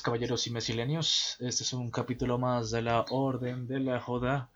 [0.00, 1.36] caballeros y mesilenios.
[1.40, 4.50] Este es un capítulo más de la Orden de la Joda.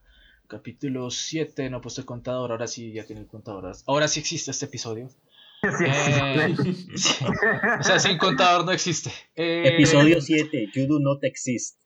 [0.46, 1.70] Capítulo 7.
[1.70, 3.72] No puse el contador, ahora sí ya tiene el contador.
[3.86, 5.08] Ahora sí existe este episodio.
[5.60, 6.54] Eh,
[7.80, 9.10] o sea, sin contador no existe.
[9.34, 10.70] Eh, episodio 7.
[10.72, 11.80] You do not exist.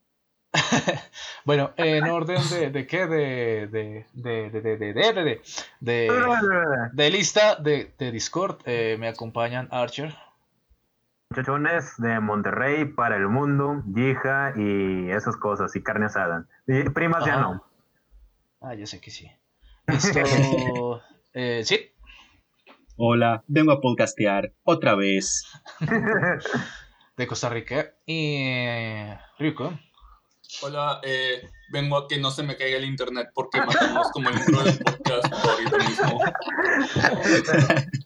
[1.46, 3.06] bueno, en orden de, de qué?
[3.06, 5.42] De, de, de, de, de,
[5.80, 6.10] de,
[6.92, 10.14] de lista de, Discord eh, me acompañan Archer.
[11.32, 16.46] Muchachones de Monterrey para el mundo, Yija y esas cosas, y carne asada.
[16.66, 17.64] Y primas ya no.
[18.60, 19.30] Ah, yo sé que sí.
[19.86, 21.00] Esto,
[21.32, 21.90] eh, sí,
[22.98, 25.46] Hola, vengo a podcastear otra vez.
[27.16, 27.94] de Costa Rica.
[28.04, 29.72] Y eh, Ryuko.
[30.60, 34.36] Hola, eh, vengo a que no se me caiga el internet porque matamos como el
[34.36, 36.20] intro del podcast ahorita mismo.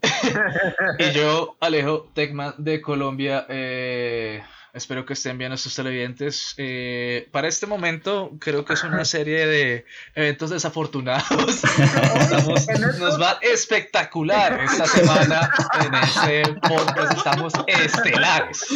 [0.99, 3.47] Y yo, Alejo Tecman de Colombia.
[3.49, 6.55] eh, espero que estén bien nuestros televidentes.
[6.59, 11.65] Eh, para este momento, creo que es una serie de eventos desafortunados.
[12.21, 12.67] Estamos-
[12.99, 15.51] nos va espectacular esta semana
[15.85, 17.17] en este podcast.
[17.17, 18.67] Estamos estelares.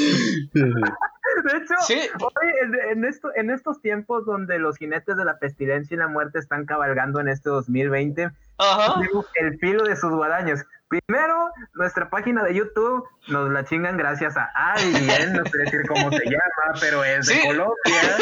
[0.53, 5.39] De hecho, Sí, hoy en, en esto, en estos tiempos donde los jinetes de la
[5.39, 9.01] pestilencia y la muerte están cabalgando en este 2020, ajá.
[9.41, 10.61] el filo de sus guadaños.
[10.91, 16.11] Primero, nuestra página de YouTube nos la chingan gracias a alguien, no sé decir cómo
[16.11, 17.41] se llama, pero es de Sí.
[17.47, 17.75] Colombia.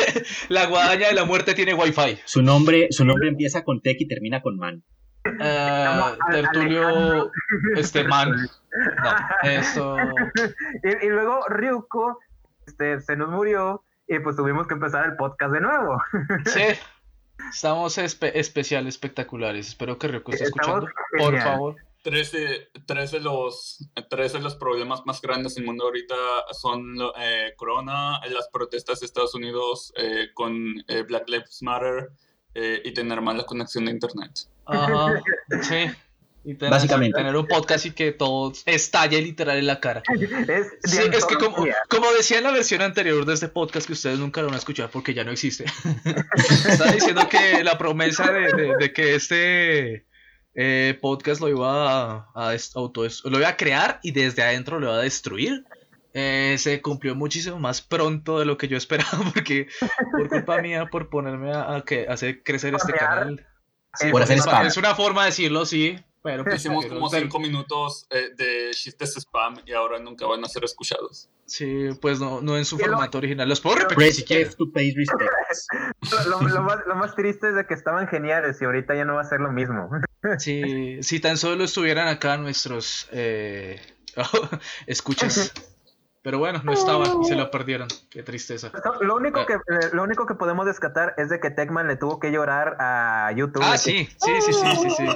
[0.51, 2.21] La guadaña de la muerte tiene wifi.
[2.27, 4.83] Su nombre, su nombre empieza con Tech y termina con Man.
[5.41, 7.31] Al- Tertulio
[7.77, 8.33] este man.
[8.33, 9.97] No, eso.
[10.85, 12.19] Y, y luego Ryuko
[12.67, 16.03] este, se nos murió y pues tuvimos que empezar el podcast de nuevo.
[16.45, 16.65] Sí.
[17.51, 19.69] Estamos espe- especial, espectaculares.
[19.69, 20.87] Espero que Ryuko esté escuchando.
[21.19, 21.77] Por favor.
[22.03, 26.15] Tres de, tres de los, tres de los problemas más grandes del mundo ahorita
[26.53, 30.55] son eh, Corona, eh, las protestas de Estados Unidos eh, con
[30.89, 32.11] eh, Black Lives Matter
[32.55, 34.31] eh, y tener mala conexión de internet.
[34.65, 35.21] Ajá.
[35.63, 35.87] Sí.
[36.45, 37.19] Y tener, Básicamente.
[37.19, 40.03] tener un podcast y que todo estalle literal en la cara.
[40.49, 43.93] Es, Sí, es que como, como decía en la versión anterior de este podcast que
[43.95, 45.65] ustedes nunca lo van a escuchar porque ya no existe.
[46.69, 50.07] Estaba diciendo que la promesa de, de- de que este
[50.61, 51.71] eh, podcast lo iba
[52.17, 55.65] a, a des- autodest- lo iba a crear y desde adentro lo iba a destruir.
[56.15, 59.69] eh, se cumplió muchísimo más pronto de lo que yo esperaba porque
[60.11, 63.47] por culpa mía por ponerme a, a que hacer crecer este canal.
[63.95, 64.67] Sí, Por hacer es- spam.
[64.67, 69.17] Es una forma de decirlo, sí, pero pues, Hicimos como cinco minutos eh, de chistes
[69.17, 71.29] spam y ahora nunca van a ser escuchados.
[71.47, 73.49] Sí, pues no, no en su lo- formato original.
[73.49, 75.67] Los puedo repetir si respects.
[76.29, 79.15] Lo, lo más, lo más triste es de que estaban geniales y ahorita ya no
[79.15, 79.89] va a ser lo mismo.
[80.39, 83.81] Si, si tan solo estuvieran acá nuestros eh,
[84.87, 85.53] escuchas.
[86.21, 87.89] Pero bueno, no estaban y se lo perdieron.
[88.11, 88.71] Qué tristeza.
[89.01, 89.59] Lo único que, eh,
[89.93, 93.63] lo único que podemos descatar es de que Techman le tuvo que llorar a YouTube.
[93.65, 95.07] Ah, sí, sí, sí, sí, sí, sí.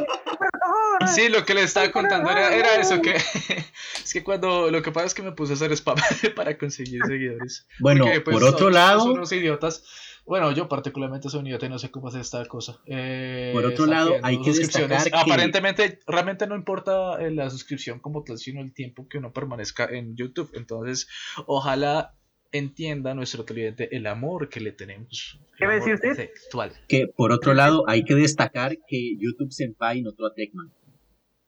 [1.15, 3.17] Sí, lo que le estaba contando era, era eso, que
[4.05, 5.97] es que cuando lo que pasa es que me puse a hacer spam
[6.37, 7.67] para conseguir seguidores.
[7.81, 9.85] Bueno, Porque, pues, por otro son- lado, Son unos idiotas.
[10.25, 12.79] Bueno, yo particularmente soy un idiota y no sé cómo hacer esta cosa.
[12.87, 17.99] Eh, Por otro lado, hay que destacar que- Aparentemente, realmente no importa eh, la suscripción
[17.99, 20.51] como tal, sino el tiempo que uno permanezca en YouTube.
[20.55, 21.09] Entonces,
[21.47, 22.15] ojalá
[22.53, 25.41] entienda nuestro televidente el amor que le tenemos.
[25.59, 26.11] ¿Qué iba a amor decir usted?
[26.25, 26.73] intelectual.
[26.87, 30.71] que por otro lado hay que destacar que YouTube Senpai notó a Techman.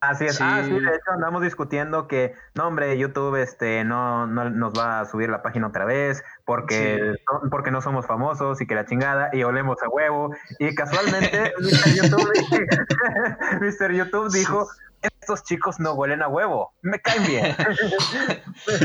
[0.09, 0.37] Así es.
[0.37, 0.45] Sí.
[0.45, 5.01] Ah, sí, de hecho andamos discutiendo que, no, hombre, YouTube este, no, no nos va
[5.01, 7.15] a subir la página otra vez porque,
[7.51, 10.35] porque no somos famosos y que la chingada y olemos a huevo.
[10.59, 11.95] Y casualmente, Mr.
[11.95, 12.33] YouTube,
[13.61, 13.93] Mr.
[13.93, 14.69] YouTube dijo,
[15.05, 17.57] estos chicos no huelen a huevo, me caen bien.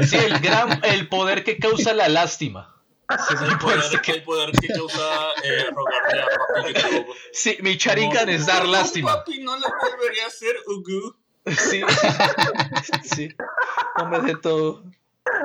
[0.04, 2.76] Sí, el gran el poder que causa la lástima.
[3.10, 6.74] Es el poder que- el poder que causa eh, rogarle a papi
[7.04, 7.16] YouTube.
[7.34, 9.16] Sí, mi Sharingan es dar No, lástima.
[9.18, 11.16] Papi, no lo volvería a hacer, Ugu.
[11.58, 11.82] Sí,
[13.04, 13.36] sí.
[13.96, 14.84] Come de todo.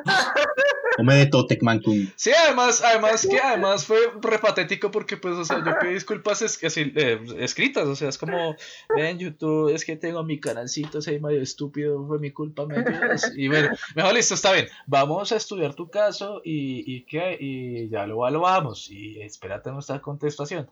[0.97, 2.13] Come de todo Techman Kun.
[2.15, 6.41] Sí, además, además que además fue re patético porque pues, o sea, yo pedí disculpas
[6.43, 8.55] es, así, eh, escritas, o sea, es como,
[8.95, 13.33] ven YouTube, es que tengo mi canalcito, soy medio estúpido, fue mi culpa, me ayudas.
[13.37, 17.89] Y bueno, mejor listo, está bien, vamos a estudiar tu caso y, y qué, y
[17.89, 20.69] ya lo evaluamos y espérate nuestra contestación.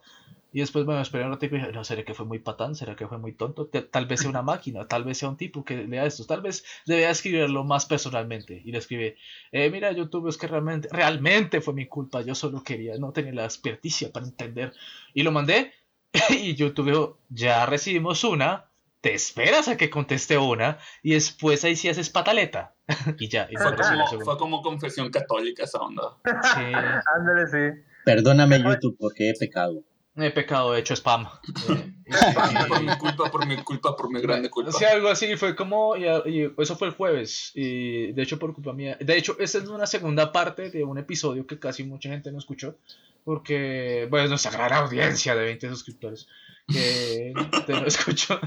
[0.53, 2.75] Y después me esperé un ratito y dije, no, ¿será que fue muy patán?
[2.75, 3.67] ¿Será que fue muy tonto?
[3.67, 6.63] Tal vez sea una máquina, tal vez sea un tipo que lea esto, tal vez
[6.85, 8.61] debía escribirlo más personalmente.
[8.63, 9.15] Y le escribí,
[9.51, 13.33] eh, mira, YouTube, es que realmente, realmente fue mi culpa, yo solo quería, no tenía
[13.33, 14.73] la experticia para entender.
[15.15, 15.73] Y lo mandé,
[16.29, 18.69] y YouTube dijo, ya recibimos una,
[19.01, 22.73] te esperas a que conteste una y después ahí sí haces pataleta.
[23.19, 23.47] y ya.
[23.49, 26.17] Y Fue como, fue como confesión católica esa onda.
[26.23, 26.61] Sí,
[27.17, 27.81] Ándale, sí.
[28.05, 29.83] Perdóname, YouTube, porque he pecado.
[30.15, 31.27] He pecado, he hecho spam.
[31.69, 32.11] Eh, y-
[32.67, 34.71] Por mi culpa, por mi culpa, por mi grande culpa.
[34.71, 38.53] Sí, algo así, fue como, y, y eso fue el jueves, y de hecho por
[38.53, 42.09] culpa mía, de hecho esta es una segunda parte de un episodio que casi mucha
[42.09, 42.75] gente no escuchó,
[43.23, 46.27] porque, bueno, nuestra gran audiencia de 20 suscriptores,
[46.67, 47.33] que
[47.65, 48.39] te no escuchó,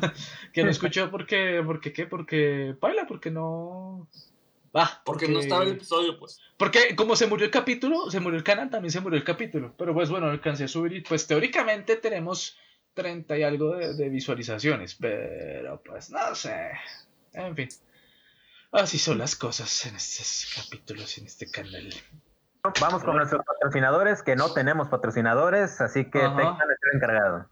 [0.53, 2.07] que no escuchó porque, porque, ¿qué?
[2.07, 4.07] Porque, baila, porque no...
[4.79, 6.39] Ah, Porque no estaba el episodio, pues.
[6.59, 9.75] porque como se murió el capítulo, se murió el canal, también se murió el capítulo.
[9.79, 12.59] Pero pues bueno, alcancé a subir y pues teóricamente tenemos
[12.95, 14.95] 30 y algo de, de visualizaciones.
[14.95, 16.73] Pero pues no sé.
[17.33, 17.69] En fin.
[18.73, 21.89] Así son las cosas en estos capítulos, en este canal.
[22.81, 27.49] Vamos con nuestros patrocinadores, que no tenemos patrocinadores, así que es el encargado.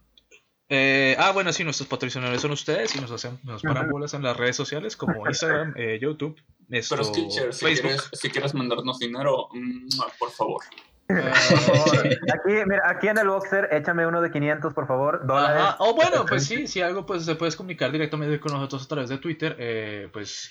[0.67, 4.23] Eh, ah, bueno, sí, nuestros patrocinadores son ustedes y nos hacen, nos paran bolas en
[4.23, 6.37] las redes sociales como Instagram, eh, YouTube,
[6.69, 7.87] Pero Skillshare, si Facebook.
[7.91, 9.87] quieres, si quieres mandarnos dinero, mm,
[10.19, 10.61] por favor.
[11.07, 12.07] Por favor.
[12.07, 15.61] Aquí, mira, aquí en el boxer, échame uno de 500, por favor, dólares.
[15.61, 15.75] Ajá.
[15.77, 19.09] O bueno, pues sí, si algo, pues se puedes comunicar directamente con nosotros a través
[19.09, 20.49] de Twitter, eh, pues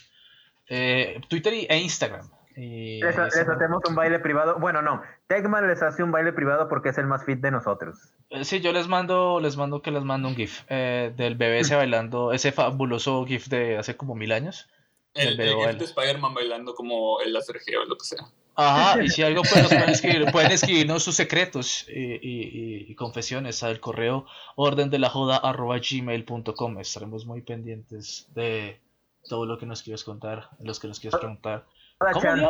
[0.69, 2.29] eh, Twitter y- e Instagram.
[2.57, 4.61] Y Les, hacemos un baile privado.
[4.61, 5.03] Bueno, no.
[5.27, 7.99] Tecman les hace un baile privado porque es el más fit de nosotros.
[8.31, 11.59] eh, sí, yo les mando, les mando que les mando un GIF eh, del bebé
[11.59, 14.69] ese bailando, ese fabuloso GIF de hace como mil años.
[15.15, 18.25] El, El el de Spider-Man bailando como el Acergeo o lo que sea.
[18.57, 22.95] Ajá, y si algo pues nos pueden escribir, pueden escribirnos sus secretos y, y- y-
[22.95, 24.27] confesiones al correo
[24.57, 26.79] orden de la joda arroba gmail.com.
[26.79, 28.81] Estaremos muy pendientes de
[29.29, 31.65] todo lo que nos quieras contar, los que nos quieras preguntar.
[31.99, 32.49] ¿Cómo Joda-chan, dio?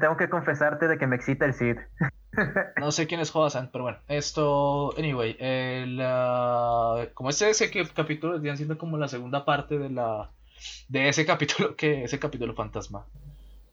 [0.00, 1.76] tengo, que confesarte de que me excita el Cid.
[2.80, 7.88] No sé quién es Jodasan, pero bueno, esto, anyway, el, ah, como este ese que-
[7.88, 10.30] capítulo vendrían siendo como la segunda parte de la
[10.88, 13.06] de ese capítulo que ese capítulo fantasma.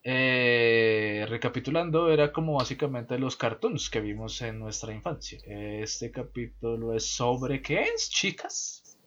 [0.08, 5.40] Eh, recapitulando, era como básicamente los cartoons que vimos en nuestra infancia.
[5.46, 8.98] Este capítulo es sobre qué es, chicas.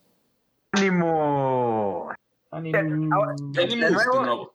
[0.72, 2.10] ¡Ánimo!
[2.50, 3.08] Anime.
[3.12, 4.54] ahora- ¿Qué De animus nuevo- de nuevo?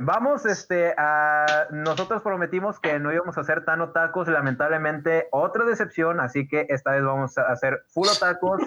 [0.00, 1.66] Vamos, este, a...
[1.72, 6.92] Nosotros prometimos que no íbamos a hacer tan otakus, lamentablemente otra decepción, así que esta
[6.92, 8.60] vez vamos a hacer full otakus.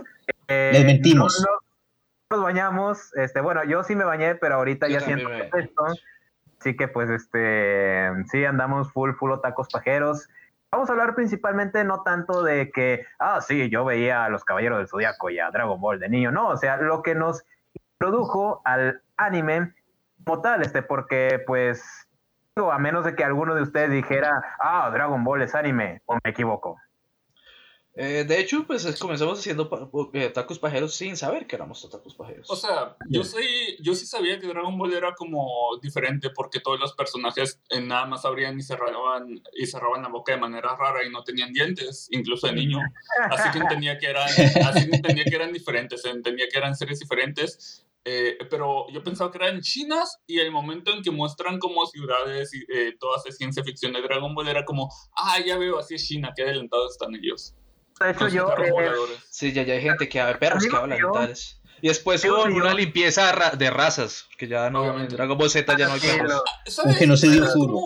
[0.48, 1.40] Eh, Les mentimos.
[1.40, 1.61] No, no
[2.32, 5.84] nos bañamos, este, bueno, yo sí me bañé, pero ahorita Yo ya siento me- esto.
[6.60, 10.30] Así que pues, este, sí andamos full, full otakus pajeros.
[10.72, 14.78] Vamos a hablar principalmente no tanto de que, ah, sí, yo veía a los Caballeros
[14.78, 17.44] del Zodiaco y a Dragon Ball de niño, no, o sea, lo que nos
[18.00, 19.74] introdujo al anime
[20.24, 22.08] como tal, este, porque pues,
[22.56, 26.16] digo, a menos de que alguno de ustedes dijera, ah, Dragon Ball es anime, o
[26.24, 26.78] me equivoco.
[27.94, 31.88] Eh, de hecho, pues es- comenzamos haciendo pa- eh, tacos pajeros sin saber que éramos
[31.90, 32.50] tacos pajeros.
[32.50, 33.46] O sea, yo soy,
[33.82, 38.06] yo sí sabía que Dragon Ball era como diferente porque todos los personajes eh, nada
[38.06, 42.08] más abrían y cerraban y cerraban la boca de manera rara y no tenían dientes,
[42.12, 42.80] incluso de niño.
[43.30, 44.30] Así que entendía que eran,
[44.66, 47.86] así que entendía que eran diferentes, entendía que eran series diferentes.
[48.06, 52.52] eh, pero yo pensaba que eran chinas y el momento en que muestran como ciudades
[52.54, 55.94] y eh, todas de ciencia ficción de Dragon Ball era como, ah, ya veo, así
[55.96, 57.54] es China, qué adelantados están ellos.
[58.06, 58.92] De hecho, yo, eh.
[59.30, 61.58] Sí, ya, ya hay gente que habla, perros que hablan y tales.
[61.84, 65.16] Y después hubo una limpieza ra- de razas, que ya no, Obviamente.
[65.16, 66.44] Dragon Ball Z ya no hay sí, perros.
[67.00, 67.80] que no se dio ¿Sabes furo.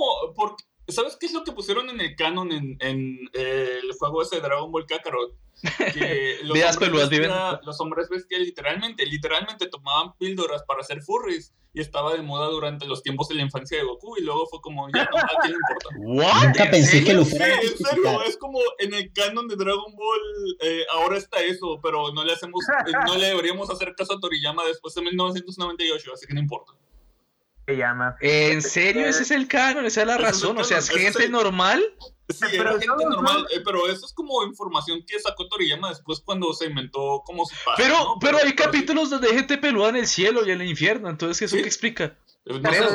[0.88, 4.36] ¿Sabes qué es lo que pusieron en el canon en, en eh, el juego ese
[4.38, 5.36] de Dragon Ball Kakarot?
[5.94, 7.60] Que los, hombres peludas bestia, viven.
[7.65, 12.88] los hombres bestia literalmente, literalmente tomaban píldoras para hacer furries y estaba de moda durante
[12.88, 15.54] los tiempos de la infancia de Goku y luego fue como, ya no, ¿a quién
[15.54, 15.89] le importa?
[16.00, 16.48] ¿What?
[16.48, 19.48] Nunca ¿En pensé que lo Sí, fuera a en serio, es como en el canon
[19.48, 23.70] de Dragon Ball eh, ahora está eso, pero no le hacemos, eh, no le deberíamos
[23.70, 26.74] hacer caso a Toriyama después de 1998, así que no importa.
[27.65, 28.15] Se llama.
[28.22, 29.05] ¿En serio?
[29.07, 30.57] Ese es el canon, esa es la es razón.
[30.57, 31.84] O sea, es gente el- normal.
[32.27, 36.22] Sí, Pero era gente normal, eh, pero eso es como información que sacó Toriyama después
[36.25, 38.15] cuando se inventó como su padre, Pero, ¿no?
[38.19, 41.07] pero hay capítulos donde hay gente peluda en el cielo y en el infierno.
[41.07, 41.62] Entonces, ¿eso Sí.
[41.62, 42.03] qué explica?
[42.48, 42.89] eh, no Pero-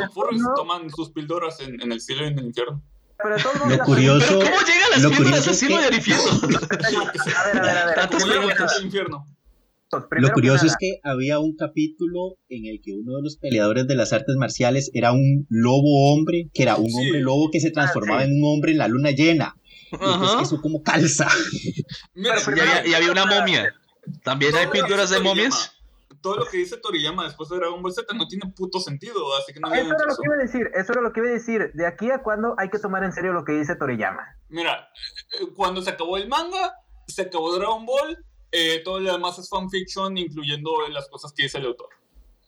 [0.56, 2.82] toman sus píldoras en, en el cielo y en el infierno.
[3.22, 3.36] Pero
[3.68, 6.24] Lo la- curioso- ¿Pero Eso- cómo llegan las píldoras al cielo y al infierno?
[7.36, 7.94] A ver, a ver, a ver.
[7.94, 8.76] Tantas ¿Cómo llegan preguntas.
[8.78, 9.26] al infierno?
[10.09, 13.37] Primero Lo curioso que es que había un capítulo en el que uno de los
[13.38, 16.97] peleadores de las artes marciales era un lobo hombre, que era un Sí.
[16.97, 18.30] hombre lobo que se transformaba Ah, sí.
[18.30, 19.56] en un hombre en la luna llena.
[19.90, 21.26] Y entonces eso como calza.
[22.14, 23.75] Mira, Y había, y había una momia.
[24.23, 25.73] También hay dice de momias.
[26.23, 29.54] Todo lo que dice Toriyama después de Dragon Ball Z no tiene puto sentido, así
[29.54, 31.32] que no Eso era lo que iba a decir, eso era lo que iba a
[31.32, 31.70] decir.
[31.73, 34.23] De aquí a cuándo hay que tomar en serio lo que dice Toriyama.
[34.50, 34.88] Mira,
[35.40, 36.75] eh, cuando se acabó el manga,
[37.06, 38.18] se acabó Dragon Ball
[38.52, 41.88] eh, todo lo demás es fanfiction, incluyendo las cosas que dice el autor.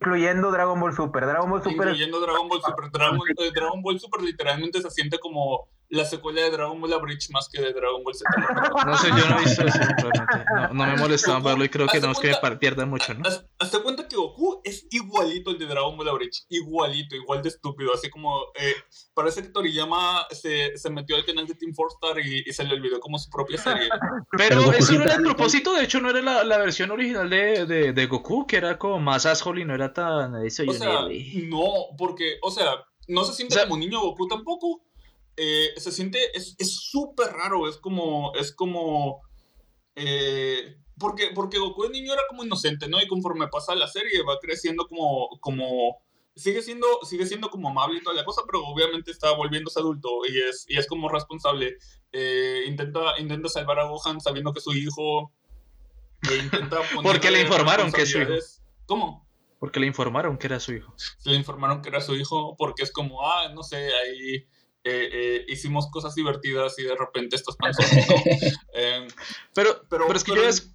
[0.00, 1.26] Incluyendo Dragon Ball Super.
[1.26, 2.90] Dragon Ball Super Incluyendo Dragon Ball Super.
[2.90, 7.28] Dragon, eh, Dragon Ball Super literalmente se siente como la secuela de Dragon Ball Bridge
[7.30, 8.24] más que de Dragon Ball Z.
[8.86, 10.44] No sé, yo no he visto eso realmente.
[10.50, 13.28] No, no me molestaba verlo y creo que no es que pierda mucho, ¿no?
[13.58, 16.44] Hazte cuenta que Goku es igualito al de Dragon Ball Bridge.
[16.48, 17.92] Igualito, igual de estúpido.
[17.92, 18.74] Así como eh,
[19.12, 22.64] parece que Toriyama se, se metió al canal de Team Four Star y, y se
[22.64, 23.90] le olvidó como su propia serie.
[24.36, 27.66] Pero eso no era el propósito, de hecho no era la, la versión original de,
[27.66, 30.42] de, de Goku, que era como más asshole y no era tan...
[30.46, 31.00] Eso O sea,
[31.44, 31.66] no
[31.98, 34.86] porque, o sea, no se siente O sea- como niño Goku tampoco.
[35.36, 39.22] Eh, se siente, es es súper raro, es como, es como,
[39.94, 43.00] eh, porque, porque Goku de niño era como inocente, ¿no?
[43.00, 46.02] Y conforme pasa la serie va creciendo como, como,
[46.34, 50.08] sigue siendo, sigue siendo como amable y toda la cosa, pero obviamente está volviéndose adulto
[50.28, 51.76] y es, y es como responsable.
[52.12, 55.32] Eh, intenta, intenta salvar a Gohan sabiendo que su hijo.
[56.30, 58.32] e intenta Porque le informaron que es su hijo.
[58.86, 59.26] ¿Cómo?
[59.58, 60.94] Porque le informaron que era su hijo.
[61.24, 64.46] le informaron que era su hijo porque es como, ah, no sé, ahí
[64.84, 68.14] eh, eh, hicimos cosas divertidas y de repente estos panzones, ¿no?
[68.72, 69.08] Em,
[69.54, 70.74] Pero, pero, pero, es que pero yo el- es...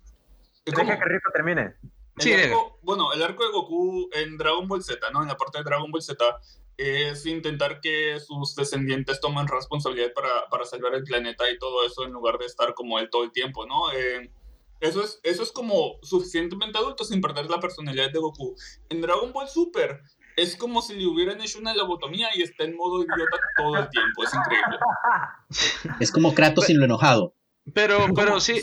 [0.73, 0.89] ¿cómo?
[0.89, 1.61] Deja que Rico termine.
[1.61, 5.21] El Sí, arco- bueno, el arco de Goku en Dragon Ball Z, ¿no?
[5.21, 6.23] En la parte de Dragon Ball Z
[6.77, 12.03] es intentar que sus descendientes tomen responsabilidad para, para salvar el planeta y todo eso
[12.05, 13.91] en lugar de estar como él todo el tiempo, ¿no?
[13.93, 14.31] Eh,
[14.79, 18.55] eso, es, eso es como suficientemente adulto sin perder la personalidad de Goku.
[18.89, 20.01] En Dragon Ball Super
[20.37, 23.89] es como si le hubieran hecho una lobotomía y está en modo idiota todo el
[23.89, 24.23] tiempo.
[24.23, 24.77] Es increíble.
[25.99, 27.33] Es como Kratos sin lo enojado.
[27.73, 28.61] Pero, pero sí,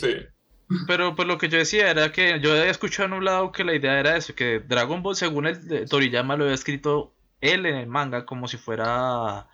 [0.87, 3.65] pero pues lo que yo decía era que yo había escuchado en un lado que
[3.65, 7.67] la idea era eso, que Dragon Ball según el de Toriyama lo había escrito él
[7.67, 9.49] en el manga como si fuera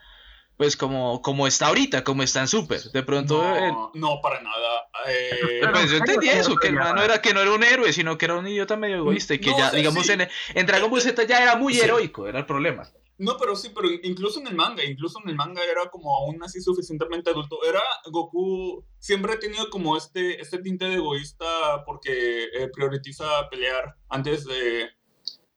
[0.60, 2.82] pues como, como está ahorita, como está en Super.
[2.92, 4.90] De pronto él- No, no, para nada.
[5.08, 5.30] Eh,
[5.72, 6.84] Pues yo entendí eso, que el Toriyama.
[6.84, 9.32] man no era, que no era un héroe, sino que era un idiota medio egoísta
[9.32, 10.12] y que No, ya, o sea, digamos, sí.
[10.12, 11.80] en, en Dragon Ball Z ya era muy Sí.
[11.80, 12.86] heroico, era el problema.
[13.16, 16.42] No, pero sí, pero incluso en el manga, incluso en el manga era como aún
[16.42, 17.64] así suficientemente adulto.
[17.66, 21.46] Era Goku, siempre ha tenido como este, este tinte de egoísta
[21.86, 24.90] porque eh, prioriza pelear antes de,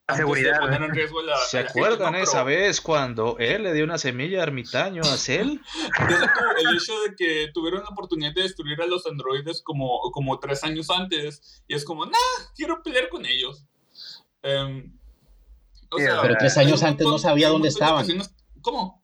[0.05, 0.85] antes de seguridad, poner ¿no?
[0.87, 1.37] en riesgo la.
[1.37, 2.19] ¿Se la acuerdan ¿no?
[2.19, 5.47] esa vez cuando él le dio una semilla de ermitaño a Cell?
[6.59, 10.63] el hecho de que tuvieron la oportunidad de destruir a los androides como, como tres
[10.63, 12.11] años antes y es como, nah,
[12.55, 13.65] quiero pelear con ellos.
[14.41, 14.97] Em,
[15.89, 18.05] o Sí, sea, pero tres años antes no sabía dónde estaban.
[18.61, 19.01] ¿Cómo?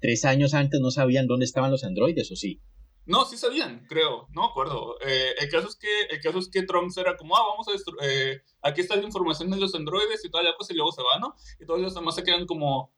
[0.00, 2.60] Tres años antes no sabían dónde estaban los androides, ¿o sí?
[3.04, 4.96] No, sí sabían, creo, no me acuerdo.
[5.00, 7.72] Eh, el, caso es que, el caso es que Trunks era como, ah, vamos a
[7.72, 11.02] destruir, aquí está la información de los androides y toda la cosa y luego se
[11.02, 11.34] va, ¿no?
[11.58, 12.92] Y todos los demás se quedan como,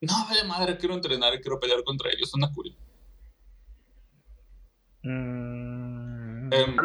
[0.00, 2.74] no, vaya madre, quiero entrenar y quiero pelear contra ellos, suena cool.
[5.02, 6.76] Mm, Em,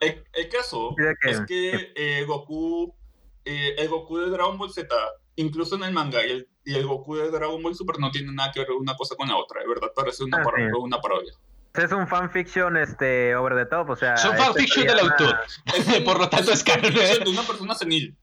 [0.00, 2.94] el, el caso que- es que eh, Goku,
[3.44, 4.88] eh, el Goku de Dragon Ball Z,
[5.36, 8.34] incluso en el manga y el, y el Goku de Dragon Ball Super no tienen
[8.34, 10.62] nada que ver una cosa con la otra, de verdad parece una, Ah, sí.
[10.78, 11.32] una parodia.
[11.74, 14.16] Es un fanfiction este, over the top, o sea...
[14.16, 15.36] Son este fanfiction del autor.
[15.74, 16.92] Es un- Por lo tanto, un es canon.
[16.92, 18.16] de una persona senil.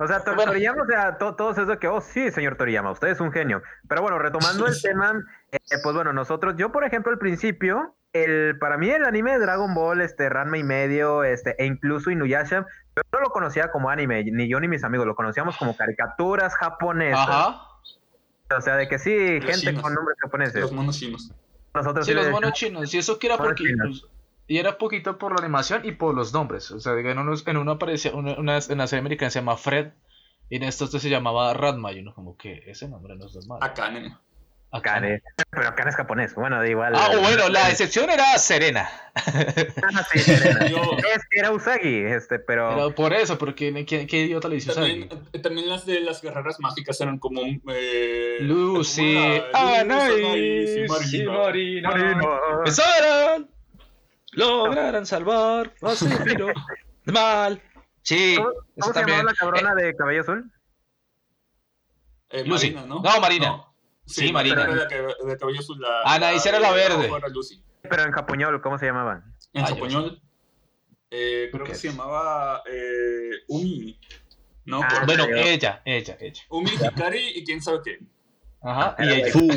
[0.00, 0.52] O sea, Tor- Bueno.
[0.52, 3.32] Toriyama, o sea, to- todos es de que, oh, sí, señor Toriyama, usted es un
[3.32, 3.62] genio.
[3.88, 5.12] Pero bueno, retomando el tema,
[5.50, 9.38] eh, pues bueno, nosotros, yo por ejemplo al principio, el, para mí el anime de
[9.40, 13.90] Dragon Ball, este, Ranma y medio, este, e incluso Inuyasha, yo no lo conocía como
[13.90, 17.28] anime, ni yo ni mis amigos, lo conocíamos como caricaturas japonesas.
[17.28, 17.60] Ajá.
[18.56, 19.82] O sea, de que sí, Los gente chinos.
[19.82, 20.60] con nombres japoneses.
[20.62, 21.32] Los monos chinos.
[21.74, 22.94] Nosotros Sí, sí los monos chinos.
[22.94, 23.64] Y eso que era porque.
[23.82, 24.02] pues,
[24.46, 26.70] y era poquito por la animación y por los nombres.
[26.70, 28.14] O sea, en, unos, en uno aparecía.
[28.14, 29.92] Una, una- en la serie americana se llama Fred.
[30.50, 31.92] Y en esto este se llamaba Radma.
[31.92, 33.58] Y uno, como que ese nombre no es normal.
[34.70, 35.14] Akane.
[35.16, 35.22] Akane.
[35.50, 36.34] Pero Akane es japonés.
[36.34, 36.92] Bueno, da igual.
[36.94, 38.88] Ah, o bueno, la excepción era Serena.
[39.14, 40.66] Ah, sí, Serena.
[40.68, 42.68] Yo- es que era Usagi, este, pero...
[42.74, 45.22] Pero por eso, porque ¿qué, qué idiota le hizo También, Usagi?
[45.32, 49.16] eh, también las de las guerreras mágicas eran como eh, Lucy,
[49.52, 51.40] Marina.
[51.42, 51.90] Marina.
[52.58, 53.50] Empezaron.
[54.32, 56.54] Lograran salvar a Sephiroth
[57.04, 57.62] del mal.
[58.02, 59.18] Sí, ¿Cómo, cómo se también.
[59.18, 60.52] llamaba la cabrona de cabello azul?
[62.30, 62.70] Eh, Lucy.
[62.72, 63.00] Marina, ¿no?
[63.02, 63.64] No, Marina.
[64.08, 64.62] Sí, Marina.
[64.64, 64.96] Era la que,
[65.26, 65.80] de cabello azul.
[65.80, 67.06] La, Anaís era la verde.
[67.14, 67.62] era Lucy.
[67.82, 69.22] Pero en japonés, ¿cómo se llamaba?
[69.52, 70.20] En Ah, español,
[71.10, 73.98] eh, creo que se llamaba eh, Umi.
[74.64, 76.42] No, Ah, Por- Bueno, ella, ella, ella.
[76.50, 77.98] Umi, Hikari y quién sabe qué.
[78.62, 79.32] Ajá, y Era ella.
[79.32, 79.48] Fu.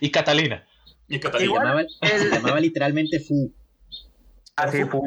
[0.00, 0.66] Y Catalina.
[1.08, 1.50] Y Se Catalina.
[1.52, 1.86] Igual- llamaba,
[2.18, 3.52] se llamaba literalmente Fu.
[4.56, 5.06] Ah, sí, fu-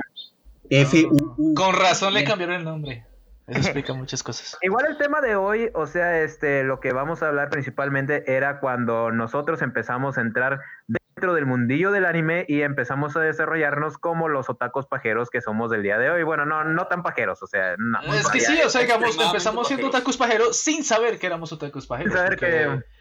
[0.70, 1.54] F-U-U.
[1.56, 3.06] Con razón le cambiaron el nombre.
[3.50, 4.58] Eso explica muchas cosas.
[4.62, 8.60] Igual el tema de hoy, o sea, este, lo que vamos a hablar principalmente era
[8.60, 13.98] cuando nosotros empezamos a entrar de dentro del mundillo del anime y empezamos a desarrollarnos
[13.98, 16.24] como los otacos pajeros que somos del día de hoy.
[16.24, 18.00] Bueno, no, no tan pajeros, o sea, no.
[18.14, 21.88] Es que sí, o sea, digamos, empezamos siendo otakus pajeros sin saber que éramos otakus
[21.88, 22.14] pajeros.
[22.14, 23.00] Sin saber porque- que-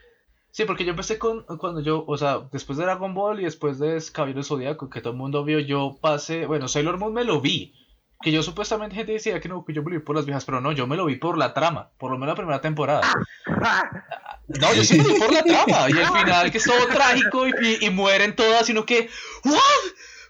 [0.50, 3.78] Sí, porque yo empecé con cuando yo, o sea, después de Dragon Ball y después
[3.78, 7.40] de Caballero Zodíaco, que todo el mundo vio, yo pasé, bueno, Sailor Moon me lo
[7.40, 7.72] vi.
[8.20, 10.44] Que yo supuestamente gente decía que no, que yo me lo vi por las viejas,
[10.44, 13.02] pero no, yo me lo vi por la trama, por lo menos la primera temporada.
[14.48, 15.90] No, yo sí me lo vi por la trama.
[15.90, 19.10] Y el final que es todo trágico y, y- y mueren todas, sino que,
[19.44, 19.60] ¡What!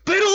[0.05, 0.27] Pero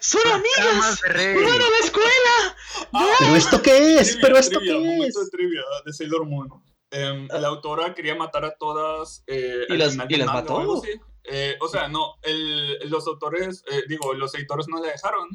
[0.00, 0.56] son amigas.
[0.56, 1.34] Tramas de rey.
[1.34, 3.06] ¡Fueron a la escuela!
[3.20, 4.06] ¿Pero esto qué es?
[4.08, 5.24] Trivia, ¿Pero esto trivia, qué momento es?
[5.26, 6.48] de trivia de Sailor Moon.
[6.90, 9.22] Em, la autora quería matar a todas.
[9.28, 10.82] eh, ¿Y las- y las o algo mató?
[11.24, 15.28] Eh, o sea, no, el- los autores, eh, digo, los editores no la dejaron.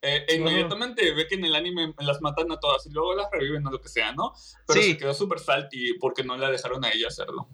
[0.00, 3.30] Eh, e inmediatamente ve que en el anime las matan a todas y luego las
[3.32, 4.32] reviven o lo que sea, ¿no?
[4.66, 4.92] Pero Sí.
[4.92, 7.48] se quedó súper salty porque no la dejaron a ella hacerlo.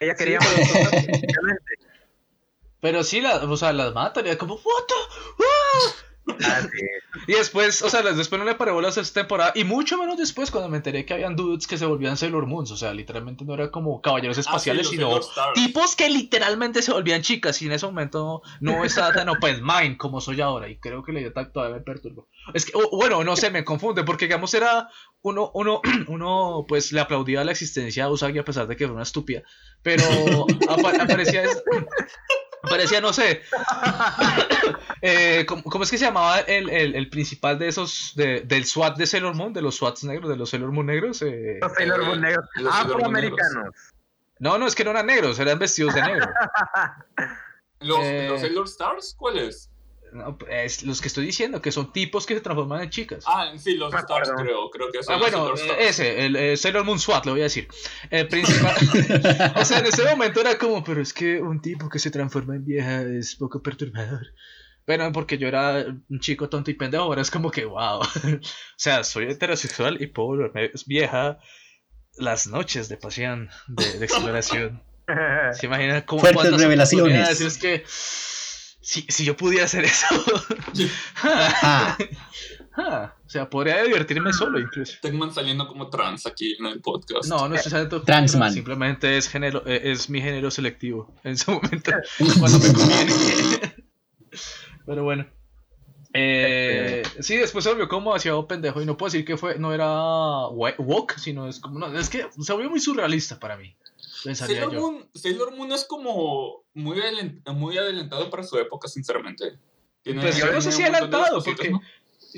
[0.00, 0.48] Ella quería Sí.
[2.80, 4.94] Pero sí, la, o sea, las matan y era como, ¿What the?
[5.44, 5.92] ¡Ah!
[6.42, 6.60] Ah.
[7.26, 9.52] Y después, o sea, después no le paré bolas esta temporada.
[9.54, 12.70] Y mucho menos después cuando me enteré que habían dudes que se volvían Sailor Moons.
[12.70, 15.20] O sea, literalmente no era como caballeros Ah, sí, espaciales, sino
[15.54, 17.60] tipos que literalmente se volvían chicas.
[17.62, 20.68] Y en ese momento no estaba tan open mind como soy ahora.
[20.68, 22.26] Y creo que le dio todavía me perturbó.
[22.54, 24.02] Es que, o- bueno, no sé, me confunde.
[24.04, 24.88] Porque, digamos, era
[25.22, 28.92] uno, uno, uno, pues le aplaudía la existencia a Usagi a pesar de que era
[28.92, 29.42] una estúpida.
[29.82, 30.02] Pero
[30.68, 31.42] apa- aparecía.
[31.44, 31.62] es-
[32.68, 33.42] Parecía, no sé.
[35.02, 38.12] eh, ¿cómo, cómo es que se llamaba el, el, el principal de esos.
[38.16, 39.52] De, del SWAT de Sailor Moon?
[39.52, 41.22] De los SWATs negros, de los Sailor Moon negros.
[41.22, 42.44] eh, Los Sailor Moon negros.
[42.56, 43.74] Los Sailor Moon Afroamericanos.
[44.40, 46.26] No, no, es que no eran negros, eran vestidos de negro.
[47.80, 49.14] ¿Los, Eh, ¿Los Sailor Stars?
[49.16, 49.70] ¿Cuáles?
[50.14, 53.24] No, es los que estoy diciendo, que son tipos que se transforman en chicas.
[53.26, 54.70] Ah, sí, los Me Stars creo.
[54.70, 55.80] Creo que son Ah, los bueno, eh, Stars.
[55.80, 57.66] ese, el, eh, Sailor Moon SWAT, le voy a decir.
[58.10, 58.76] El principal.
[59.56, 62.54] o sea, en ese momento era como, pero es que un tipo que se transforma
[62.54, 64.28] en vieja es poco perturbador.
[64.84, 68.00] Pero porque yo era un chico tonto y pendejo, ahora es como que, wow.
[68.02, 68.06] o
[68.76, 71.40] sea, soy heterosexual y puedo volverme vieja
[72.18, 74.80] las noches de pasión, de, de exploración.
[75.52, 77.40] ¿Se imaginan cómo Fuertes cuántas revelaciones.
[77.40, 77.84] Es que
[78.84, 80.06] si, si yo pudiera hacer eso,
[81.22, 81.96] Ah,
[82.76, 84.98] ah, o sea, podría divertirme solo incluso.
[85.00, 87.28] Tegman saliendo como trans aquí en el podcast.
[87.28, 88.40] No, no estoy saliendo como Transman.
[88.40, 91.92] trans, Simplemente es género, eh, es mi género selectivo en ese momento
[92.38, 93.12] cuando me conviene.
[94.86, 95.26] Pero bueno.
[96.12, 99.72] Eh, sí, después se volvió como demasiado pendejo y no puedo decir que fue, no
[99.72, 99.88] era
[100.48, 103.74] woke, sino es como, no, es que se volvió muy surrealista para mí.
[104.24, 104.80] Pensaría Sailor yo.
[104.80, 109.58] Moon, Sailor Moon es como muy, adelen- muy adelantado para su época, sinceramente.
[110.02, 111.80] Tiene- Pues yo no sé si adelantado, cositas, porque ¿no?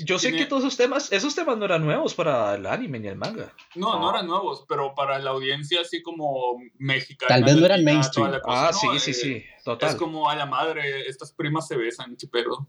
[0.05, 2.99] yo sé tiene- que todos esos temas, esos temas no eran nuevos para el anime
[2.99, 3.53] ni el manga.
[3.75, 7.29] No, no eran nuevos, pero para la audiencia así como mexicana.
[7.29, 8.27] Tal vez no eran mainstream.
[8.27, 8.77] toda la cosa, Ah, ¿no?
[8.77, 9.89] sí, Eh, sí, sí, total.
[9.89, 12.67] Es como a la madre, estas primas se besan, pedo.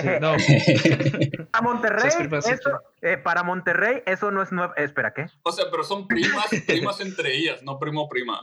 [0.00, 0.32] Sí, no.
[1.52, 4.72] A Monterrey, sí eso, eh, para Monterrey, eso no es nuevo.
[4.76, 5.26] eh, espera, ¿qué?
[5.42, 8.40] O sea, pero son primas, primas entre ellas, no primo-prima.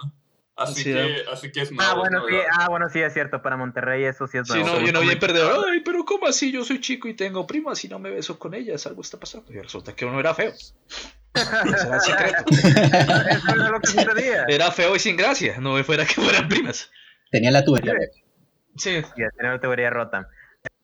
[0.58, 1.92] Así, Sí, que, así que es nuevo.
[1.92, 2.28] Ah, bueno, ¿no?
[2.28, 3.42] sí, ah, bueno, sí, es cierto.
[3.42, 4.80] Para Monterrey, eso sí es Sí, nuevo.
[4.80, 5.66] no, yo no bien perdedor.
[5.70, 6.50] Ay, pero ¿cómo así?
[6.50, 8.88] Yo soy chico y tengo primas y no me beso con ellas.
[8.88, 9.52] Algo está pasando.
[9.52, 10.54] Y resulta que uno era feo.
[11.34, 12.44] Ese era el secreto.
[12.50, 14.46] Eso era lo que sucedía.
[14.48, 15.58] Era feo y sin gracia.
[15.60, 16.90] No fuera que fueran primas.
[17.30, 17.94] tenía la tubería.
[18.78, 19.02] Sí.
[19.18, 20.30] Ya, tenía una teoría rota.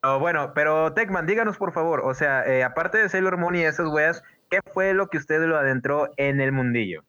[0.01, 3.61] Pero bueno, pero Tecman, díganos por favor, o sea, eh, aparte de Sailor Moon y
[3.61, 7.03] esas weas, ¿qué fue lo que usted lo adentró en el mundillo?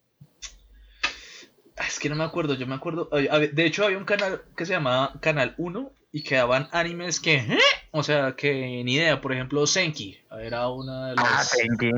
[1.78, 2.54] Ah, Es que no me acuerdo.
[2.54, 3.08] Yo me acuerdo.
[3.10, 7.36] De hecho, había un canal que se llamaba Canal 1 y que daban animes que.
[7.36, 7.58] ¿eh?
[7.92, 9.20] O sea, que ni idea.
[9.20, 10.18] Por ejemplo, Senki.
[10.38, 11.52] Era una de las.
[11.52, 11.90] Ah, Tenki.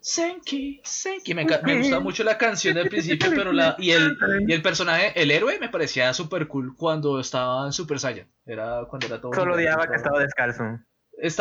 [0.00, 1.34] Senki, Senki.
[1.34, 3.76] Me, me gustaba mucho la canción del principio, pero la.
[3.78, 7.98] Y el, y el personaje, el héroe, me parecía súper cool cuando estaba en Super
[7.98, 8.26] Saiyan.
[8.46, 9.32] Era cuando era todo.
[9.34, 10.64] Solo odiaba que estaba descalzo.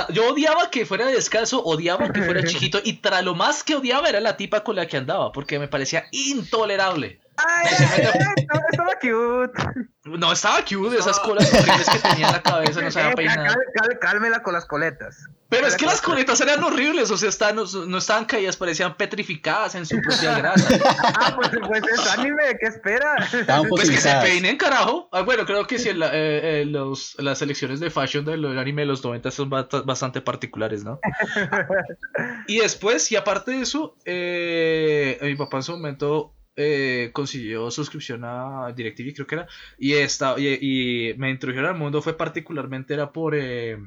[0.09, 4.09] Yo odiaba que fuera descalzo, odiaba que fuera chiquito y tras lo más que odiaba
[4.09, 7.21] era la tipa con la que andaba, porque me parecía intolerable.
[7.47, 8.03] ¡Ay, Se mete-
[8.37, 9.63] estaba, estaba cute!
[10.05, 13.15] No estaba cute, esas colas horribles que tenía en la cabeza, no Eh, sabía cal-
[13.15, 13.47] peinar.
[13.47, 15.17] cal- cal- cálmela con las coletas.
[15.49, 18.95] Pero es que las coletas eran horribles, o sea, estaban- no, no estaban caídas, parecían
[18.97, 20.67] petrificadas en su propia grasa.
[21.21, 23.15] Ah, pues, pues es anime, ¿qué espera?
[23.33, 25.09] Estaban Pues que se peinen, carajo.
[25.11, 28.83] Ah, bueno, creo que sí, la- eh, eh, los, las selecciones de fashion del anime
[28.83, 30.99] de los 90 son bast- bastante particulares, ¿no?
[32.47, 38.21] y después, y aparte de eso, eh, mi papá en su momento eh, consiguió suscripción
[38.25, 42.93] a DirecTV, creo que era, y, esta, y, y me introdujeron al mundo, fue particularmente,
[42.93, 43.77] era por eh,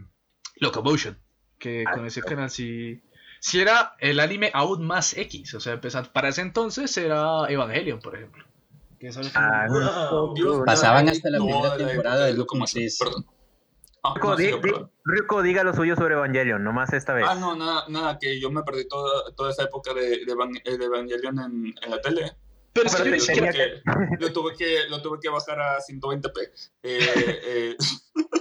[0.57, 1.19] Locomotion,
[1.59, 3.01] que con ese canal sí...
[3.45, 7.99] Sí era el anime aún más X, o sea, empezando, para ese entonces era Evangelion,
[7.99, 8.45] por ejemplo.
[9.01, 10.35] Que Ah, como, wow.
[10.37, 12.85] Dios, Pasaban hasta la no, primera temporada de Locomotion.
[13.01, 13.27] Perdón.
[14.05, 14.87] Ah, no, di- di-.
[15.05, 17.27] Ryuko, diga lo suyo sobre Evangelion, nomás esta vez.
[17.29, 21.41] Ah, no, nada, nada, que yo me perdí toda, toda esa época de, de Evangelion
[21.41, 22.37] en, en la tele.
[22.73, 23.45] Pero es que yo
[24.19, 26.51] lo, tuve que, lo tuve que bajar a 120p.
[26.83, 27.09] Eh,
[27.45, 27.77] eh,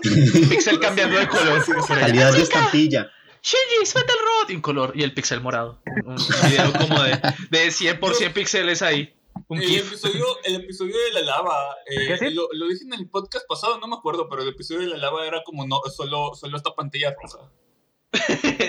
[0.49, 1.63] Pixel cambiando de color.
[1.87, 3.11] Calidad de estampilla.
[3.43, 4.49] Shinji, suelta el robot.
[4.49, 4.91] Y un color.
[4.95, 5.81] Y el pixel morado.
[6.05, 6.17] Un, un
[6.49, 9.13] video como de, de 100 por 100 píxeles ahí.
[9.47, 13.45] Un El episodio, el episodio de la lava, eh, lo, lo dije en el podcast
[13.47, 16.57] pasado, no me acuerdo, pero el episodio de la lava era como no, solo, solo
[16.57, 17.49] esta pantalla roja.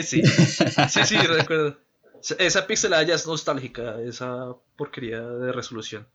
[0.03, 0.23] sí.
[0.23, 1.79] Sí, sí, recuerdo.
[2.39, 6.07] Esa pixelada ya es nostálgica, esa porquería de resolución.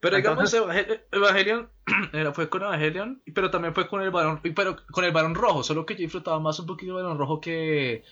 [0.00, 1.70] Pero digamos, Evangel- Evangelion
[2.12, 5.62] era- fue con Evangelion, pero también fue con el varón, pero con el varón rojo,
[5.62, 8.04] solo que yo disfrutaba más un poquito el varón rojo que,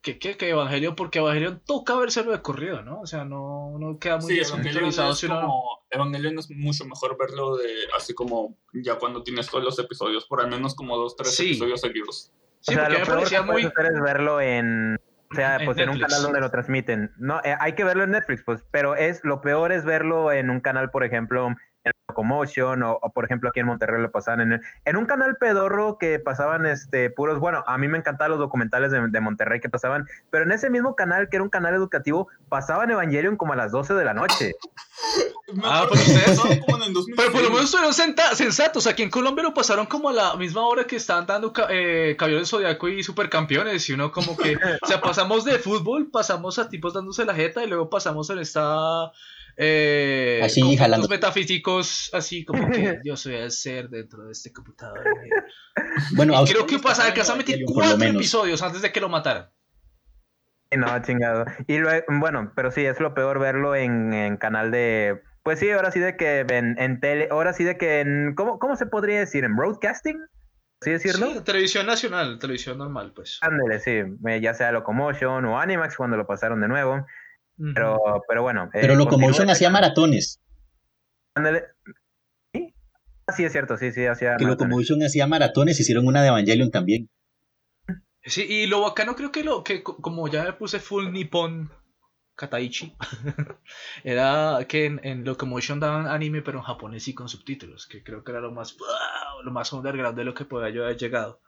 [0.00, 3.00] que, que, que Evangelion, porque Evangelion toca verselo de corrido, ¿no?
[3.02, 6.50] O sea, no, no queda muy Sí, Evangelion descontextualizado es, si uno- como, Evangelion es
[6.50, 10.74] mucho mejor verlo de así como ya cuando tienes todos los episodios, por al menos
[10.74, 11.50] como dos, tres Sí.
[11.50, 12.32] episodios seguidos.
[12.60, 13.64] Sí, o sea, porque lo me peor parecía muy...
[13.64, 14.98] hacer es verlo en,
[15.30, 17.12] o sea, pues en un canal donde lo transmiten.
[17.16, 20.50] No, eh, hay que verlo en Netflix, pues, pero es lo peor es verlo en
[20.50, 24.40] un canal, por ejemplo, en Locomotion o, o, por ejemplo aquí en Monterrey lo pasaban
[24.40, 28.38] en, en un canal pedorro que pasaban este puros, bueno, a mí me encantaban los
[28.40, 31.74] documentales de, de Monterrey que pasaban, pero en ese mismo canal que era un canal
[31.74, 34.52] educativo pasaban Evangelion como a las 12 de la noche.
[35.52, 37.16] Me Ah, pero ustedes- pasaba como en el 2006.
[37.16, 38.86] Pero por lo menos senta- sensatos.
[38.86, 42.38] Aquí en Colombia lo pasaron como a la misma hora que estaban dando eh, Caballero
[42.38, 43.88] del Zodiaco y Supercampeones.
[43.88, 47.62] Y uno como que, o sea, pasamos de fútbol, pasamos a tipos dándose la jeta
[47.62, 49.10] y luego pasamos en esta...
[49.56, 51.08] Eh, Así, jalando.
[51.08, 55.04] metafísicos, así como que yo soy el ser dentro de este computador.
[56.16, 59.00] Bueno, a Y creo que pasa, alcanzó a meter lo cuatro episodios antes de que
[59.00, 59.50] lo mataran.
[60.76, 61.44] No, chingado.
[61.68, 65.22] Y luego, bueno, pero sí, es lo peor verlo en, en canal de.
[65.44, 68.34] Pues sí, ahora sí de que en, en tele, ahora sí de que en.
[68.34, 69.44] ¿cómo, ¿Cómo se podría decir?
[69.44, 70.18] ¿En broadcasting?
[70.80, 71.26] ¿Sí decirlo?
[71.32, 73.38] Sí, televisión nacional, televisión normal, pues.
[73.40, 77.06] Ándele, sí, eh, ya sea Locomotion o Animax cuando lo pasaron de nuevo.
[77.56, 78.64] Pero, pero bueno.
[78.74, 79.52] eh, Pero Locomotion continúa.
[79.52, 80.40] hacía maratones.
[82.52, 82.74] ¿Sí?
[83.26, 84.36] Ah, sí, es cierto, sí, sí, hacía.
[84.36, 84.70] Que maratones.
[84.70, 87.10] Locomotion hacía maratones, hicieron una de Evangelion también.
[88.24, 91.70] Sí, y lo bacano creo que lo que co- como ya me puse full nippon
[92.36, 92.96] Kataichi,
[94.02, 98.24] era que en, en Locomotion daban anime pero en japonés y con subtítulos, que creo
[98.24, 99.42] que era lo más ¡wow!
[99.44, 101.40] lo más underground de lo que podía yo haber llegado.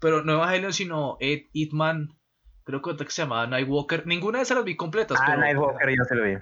[0.00, 2.18] Pero no Evangelion sino Ed Hitman,
[2.64, 5.40] creo que otra que se llamaba Nightwalker, ninguna de esas las vi completas, Ah, pero,
[5.40, 6.32] Nightwalker, yo se lo vi.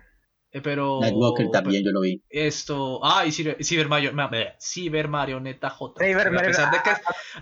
[0.55, 2.23] eh, pero Nightwalker también, yo lo vi.
[2.31, 6.05] esto, ah, y Ciber, Ciber, Mario- ma- bleh, Ciber Marioneta J.
[6.05, 6.91] Ciber a, pesar de que,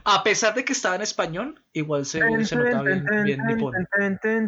[0.04, 3.40] a pesar de que estaba en español, igual se, se notaba bien, bien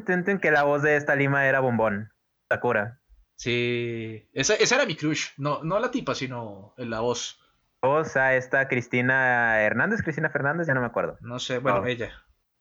[0.04, 2.10] tun, tun, Que la voz de esta Lima era bombón.
[2.48, 3.00] Sakura.
[3.36, 7.38] Sí, esa, esa era mi crush, no, no la tipa, sino la voz.
[7.82, 11.18] Voz a esta Cristina Hernández, Cristina Fernández, ya no me acuerdo.
[11.20, 11.86] No sé, bueno, No.
[11.86, 12.12] ella,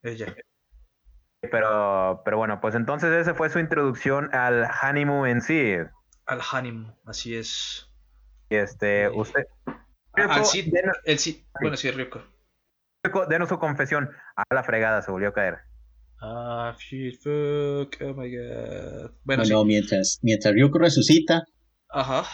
[0.02, 0.34] ella.
[1.50, 5.74] Pero, pero bueno, pues entonces esa fue su introducción al Hanimu en sí.
[6.26, 7.90] Al Hanim, así es.
[8.48, 9.14] Y este, Sí.
[9.18, 9.46] usted.
[10.14, 12.22] Al Cid, denos, el Cid, bueno, sí, rico.
[13.28, 14.10] denos su confesión.
[14.36, 15.58] A la fregada se volvió a caer.
[16.20, 19.10] Ah, shit, fuck, oh my god.
[19.24, 19.66] Bueno, Bueno, sí.
[19.66, 21.42] mientras, mientras Ryuko resucita,
[21.88, 22.24] Ajá.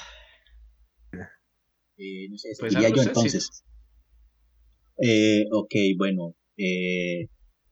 [1.97, 3.65] eh, no sé, Pues hágalo yo entonces.
[4.99, 6.35] Eh, ok, bueno.
[6.59, 7.29] eh,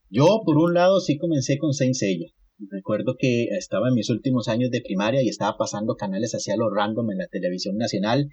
[0.09, 2.29] yo, por un lado, sí comencé con Saint Seiya.
[2.71, 6.71] Recuerdo que estaba en mis últimos años de primaria y estaba pasando canales hacia lo
[6.71, 8.31] random en la televisión nacional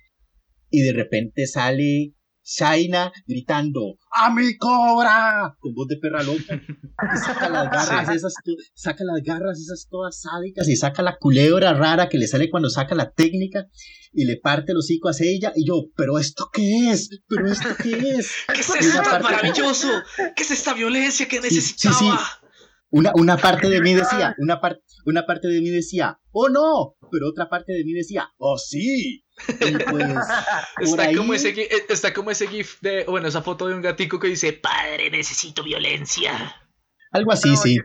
[0.70, 5.56] y de repente sale Shaina gritando ¡A mi cobra!
[5.60, 8.34] con voz de perra loca y saca las garras esas
[8.74, 12.70] saca las garras esas todas sádicas y saca la culebra rara que le sale cuando
[12.70, 13.68] saca la técnica
[14.12, 17.10] y le parte el hocico a ella y yo ¿pero esto qué es?
[17.28, 18.32] ¿pero esto qué es?
[18.54, 19.90] ¿Qué es esto maravilloso?
[20.36, 21.98] ¿Qué es esta violencia que sí, necesitaba?
[21.98, 22.43] sí.
[22.96, 26.96] Una, una parte de mí decía, una, par- una parte de mí decía, oh no,
[27.12, 29.24] pero otra parte de mí decía, oh sí.
[29.50, 30.06] Y pues,
[30.80, 33.82] Está ahí, como, ese, eh, está como ese gif de, bueno, esa foto de un
[33.82, 36.56] gatico que dice, padre, necesito violencia.
[37.12, 37.80] algo así, sí.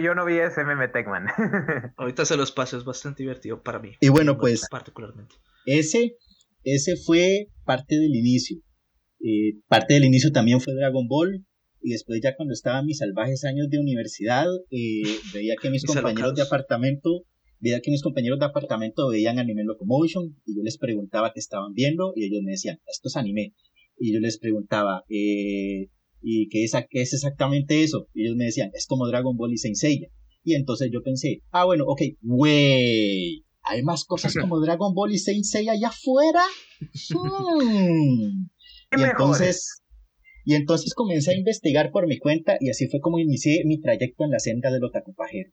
[0.00, 1.26] Yo no vi ese meme Tecman.
[1.96, 3.92] Ahorita se los paso, es bastante divertido para mí.
[4.00, 5.34] Y bueno, pues, Particularmente.
[5.64, 6.16] ese,
[6.62, 8.58] ese fue parte del inicio.
[9.20, 11.44] Eh, parte del inicio también fue Dragon Ball.
[11.82, 15.84] Y después ya cuando estaba en mis salvajes años de universidad, eh, veía que mis
[15.84, 17.24] compañeros de apartamento,
[17.58, 21.72] veía que mis compañeros de apartamento veían anime locomotion y yo les preguntaba qué estaban
[21.72, 23.54] viendo y ellos me decían, esto es anime.
[23.98, 25.88] Y yo les preguntaba, eh,
[26.22, 28.08] ¿y qué es, qué es exactamente eso?
[28.14, 30.08] Y ellos me decían, es como Dragon Ball y Saint Seiya.
[30.42, 35.18] Y entonces yo pensé, ah, bueno, ok, wey, ¿Hay más cosas como Dragon Ball y
[35.18, 36.42] Saint Seiya allá afuera?
[37.12, 38.48] Hmm.
[38.98, 39.79] Y entonces,
[40.50, 44.24] y entonces comencé a investigar por mi cuenta y así fue como inicié mi trayecto
[44.24, 45.50] en la senda del otaku pajero.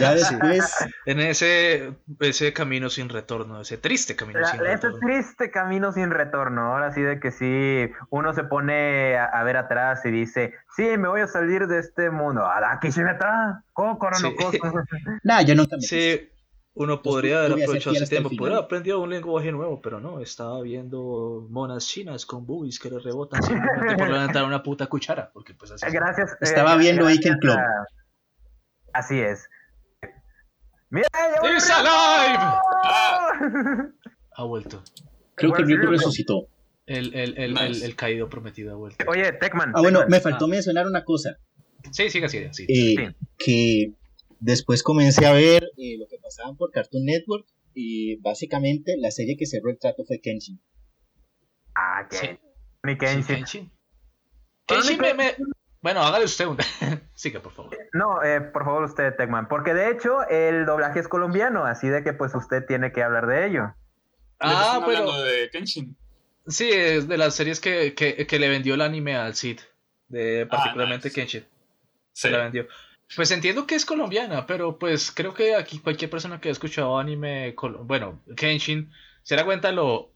[0.00, 0.74] Ya después.
[1.06, 4.98] En ese, ese camino sin retorno, ese triste camino La- sin ese retorno.
[4.98, 6.62] triste camino sin retorno.
[6.72, 10.82] Ahora sí de que sí, uno se pone a, a ver atrás y dice, sí,
[10.98, 12.44] me voy a salir de este mundo.
[12.44, 14.58] Araki Shinata, Kokoro no Sí.
[15.22, 16.18] Nada, yo nunca me quise.
[16.18, 16.28] Sí,
[16.74, 20.60] uno podría haber aprovechado ese tiempo, podría haber aprendido un lenguaje nuevo, pero no, estaba
[20.62, 25.52] viendo monas chinas con boobies que le rebotan simplemente por levantar una puta cuchara, porque
[25.54, 25.92] pues así es.
[25.92, 26.36] Gracias.
[26.40, 27.56] Estaba eh, viendo Aiken Club.
[27.56, 27.86] a-
[28.94, 29.48] Así es.
[30.90, 31.08] ¡Mira!
[31.56, 32.38] ¡It's alive!
[32.84, 33.32] Ah.
[34.36, 34.82] Ha vuelto.
[35.34, 36.48] Creo que Ryuko resucitó.
[36.84, 37.66] El, el, el, Nice.
[37.66, 39.04] el, el caído prometido ha vuelto.
[39.08, 39.72] Oye, Tecman.
[39.74, 41.38] Ah, bueno, me faltó mencionar una cosa.
[41.90, 42.64] Sí, sigue así, sí.
[42.64, 43.16] eh, Sí.
[43.38, 43.92] que
[44.42, 49.36] después comencé a ver eh, lo que pasaban por Cartoon Network y básicamente la serie
[49.38, 50.60] que cerró el trato fue Kenshin.
[51.74, 52.38] Ah, Sí.
[52.82, 53.24] mi Sí, Kenshin.
[53.36, 53.72] Kenshin.
[54.66, 55.36] Kenshin me, me-
[55.80, 56.58] Bueno, hágale usted un...
[57.14, 57.76] Siga, por favor.
[57.92, 62.02] No, eh, por favor usted, Tecman, porque de hecho el doblaje es colombiano, así de
[62.04, 63.74] que pues usted tiene que hablar de ello.
[64.38, 65.22] Ah, ¿De pero...
[65.22, 65.96] de Kenshin?
[66.48, 69.60] Sí, es de las series que, que, que le vendió el anime al Cid.
[70.08, 71.20] De particularmente nice.
[71.20, 71.42] Kenshin.
[72.12, 72.22] Sí.
[72.22, 72.66] Se la vendió.
[73.16, 76.98] Pues entiendo que es colombiana, pero pues creo que aquí cualquier persona que ha escuchado
[76.98, 78.90] anime, bueno, Kenshin,
[79.22, 80.10] se da cuenta lo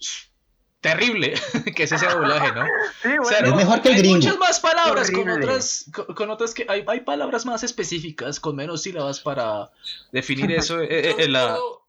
[0.81, 1.35] terrible
[1.77, 2.65] que es ese doblaje, ¿no?
[3.03, 3.47] Sí, O sea, bueno.
[3.47, 4.17] Es no, mejor que el hay gringo.
[4.17, 8.57] muchas más palabras con otras, con, con otras que hay, hay palabras más específicas con
[8.57, 9.71] menos sílabas para
[10.13, 10.81] definir eso.
[10.81, 11.83] eh, eh, Yo, eh, la- recuerdo,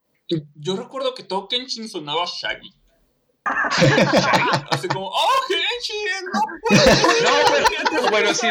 [0.55, 2.73] yo recuerdo que todo Kenshin sonaba Shaggy.
[4.71, 6.25] Así como, ¡Oh, Kenshin!
[6.33, 8.03] ¡No puedo!
[8.03, 8.47] No, bueno, sí.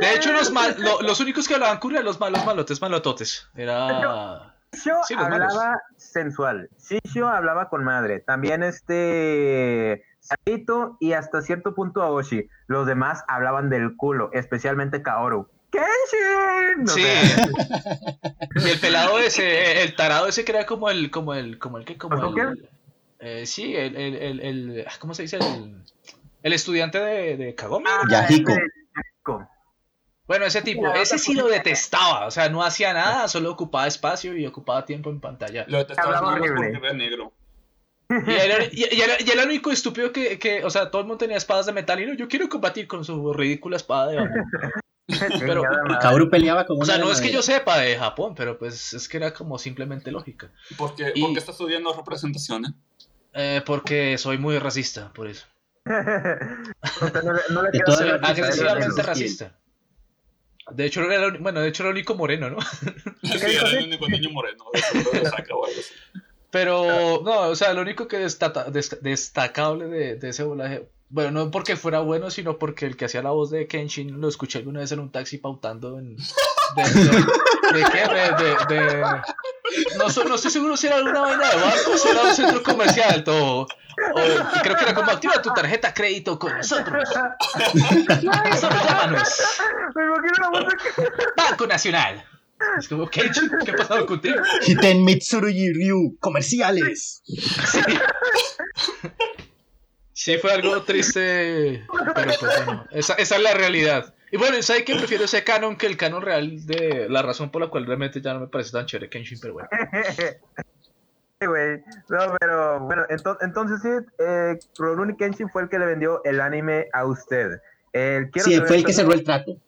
[0.00, 3.48] De hecho, los, mal- lo- los únicos que hablaban cool eran los malos malotes, malototes.
[3.56, 4.52] Era.
[4.72, 6.68] Shisho Sí, hablaba sensual.
[6.78, 8.20] Shisho hablaba con madre.
[8.20, 12.48] También este Saito y hasta cierto punto Aoshi.
[12.66, 15.48] Los demás hablaban del culo, especialmente Kaoru.
[15.70, 16.86] ¡Kenshin!
[16.88, 17.06] Sí.
[18.58, 21.84] Y el pelado ese, el tarado ese que era como el, como el, como el
[21.84, 22.68] que, como ¿Como el.
[23.26, 25.36] Eh, sí, el, el, el, el- ¿cómo se dice?
[25.38, 25.82] El,
[26.42, 27.88] el estudiante de, de Kagome.
[28.10, 28.52] Yahiko.
[30.26, 34.36] Bueno, ese tipo, ese sí lo detestaba, o sea, no hacía nada, solo ocupaba espacio
[34.36, 35.64] y ocupaba tiempo en pantalla.
[35.68, 37.32] Lo detestaba porque era negro.
[38.08, 41.02] Y era, y- y era- y era el único estúpido que, que, o sea, todo
[41.02, 44.08] el mundo tenía espadas de metal y no, yo quiero combatir con su ridícula espada
[44.08, 44.34] de bambú.
[45.40, 45.62] Pero-.
[46.00, 49.08] Kaoru peleaba con O sea, no es que yo sepa de Japón, pero pues es
[49.08, 50.50] que era como simplemente lógica.
[50.76, 52.64] ¿Por qué, Y- por qué estás estudiando representación?
[52.66, 52.68] eh?
[53.38, 55.46] Eh, porque soy muy racista, por eso.
[55.86, 59.52] No le- no le Agresivamente racista.
[60.72, 62.58] De hecho, era bueno, de hecho era el único moreno, ¿no?
[63.22, 64.64] Sí, era el único niño moreno.
[64.72, 65.92] de seguro de saca o algo así.
[66.50, 71.30] Pero, no, o sea, lo único que destata- dest- destacable de, de ese doblaje, bueno,
[71.32, 74.58] no porque fuera bueno, sino porque el que hacía la voz de Kenshin lo escuché
[74.58, 76.16] alguna vez en un taxi pautando en...
[76.16, 78.00] ¿De, de, de qué?
[78.08, 79.04] De, de, de-
[79.98, 82.62] no, so- no estoy seguro si era alguna vaina de bancos o era un centro
[82.62, 83.62] comercial, todo.
[83.62, 84.20] O,
[84.62, 87.08] creo que era como activa tu tarjeta crédito con nosotros.
[88.22, 89.28] Llámanos.
[90.50, 92.24] Voz de que- Banco Nacional.
[92.78, 94.36] Es como, Kenshin, ¿qué ha pasado contigo?
[94.66, 97.22] Hiten Mitsurugi Ryu, comerciales.
[97.24, 97.80] Sí.
[100.12, 104.14] Sí, fue algo triste, pero pues bueno, esa, esa es la realidad.
[104.32, 104.94] Y bueno, ¿sabes qué?
[104.96, 108.34] Prefiero ese canon que el canon real de la razón por la cual realmente ya
[108.34, 109.68] no me parece tan chévere Kenshin, pero bueno.
[111.38, 111.80] Sí, güey.
[112.08, 116.40] No, pero bueno, ento- entonces sí, eh, Rurouni Kenshin fue el que le vendió el
[116.40, 117.60] anime a usted.
[117.92, 119.60] El, quiero Sí, fue el que cerró el trato.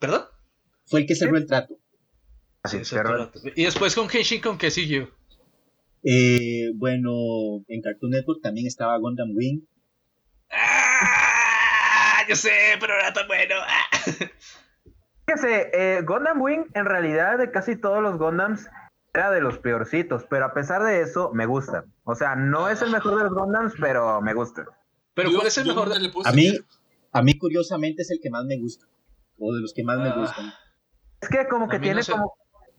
[0.00, 0.24] ¿Perdón?
[0.86, 1.76] Fue el que cerró el trato.
[2.64, 3.12] Sí, Sí, cerró.
[3.12, 3.40] el rato.
[3.54, 5.08] Y después con Kenshin, ¿con qué siguió?
[6.02, 9.60] Eh, bueno, en Cartoon Network también estaba Gundam Wing.
[10.50, 11.27] ¡Ah!
[12.28, 13.54] Yo sé, pero era tan bueno.
[15.26, 18.66] Fíjese, eh, Gundam Wing, en realidad, de casi todos los Gundams,
[19.12, 21.84] era de los peorcitos, pero a pesar de eso, me gusta.
[22.04, 24.64] O sea, no es el mejor de los Gundams, pero me gusta.
[25.14, 25.88] Pero Yo- ¿cuál es el mejor?
[25.88, 26.52] de- puse A mí,
[27.12, 28.86] a mí curiosamente es el que más me gusta.
[29.38, 30.14] O de los que más me Ah.
[30.16, 30.52] gustan.
[31.20, 32.12] Es que como que tiene no sé.
[32.12, 32.34] como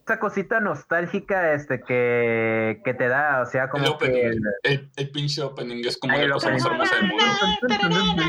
[0.05, 3.91] esa cosita nostálgica este que, que te da, o sea, El como que...
[3.91, 6.81] opening, el, el pinche opening es como el la cosa más opening.
[6.81, 8.23] hermosa del mundo.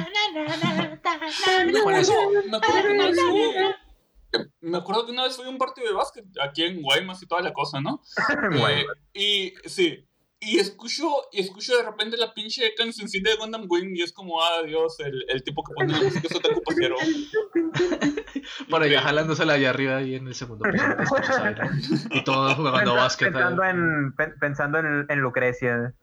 [2.50, 3.54] Me acuerdo que una vez fui-
[4.60, 7.26] me acuerdo que una vez fui a un partido de básquet aquí en Guaymas y
[7.26, 8.00] toda la cosa, ¿no?
[8.68, 10.06] Eh, y sí,
[10.42, 14.40] y escucho, y escucho de repente la pinche cancioncita de Gundam Wing y es como,
[14.42, 16.96] ah, Dios, el, el tipo que pone la música es Otaku Pajero.
[18.70, 20.84] Por allá jalándosela allá arriba ahí en el segundo piso.
[22.10, 23.28] Y todos jugando básquet.
[23.28, 23.32] ahí.
[23.34, 25.94] Pensando, en, pen- pensando en, en Lucrecia.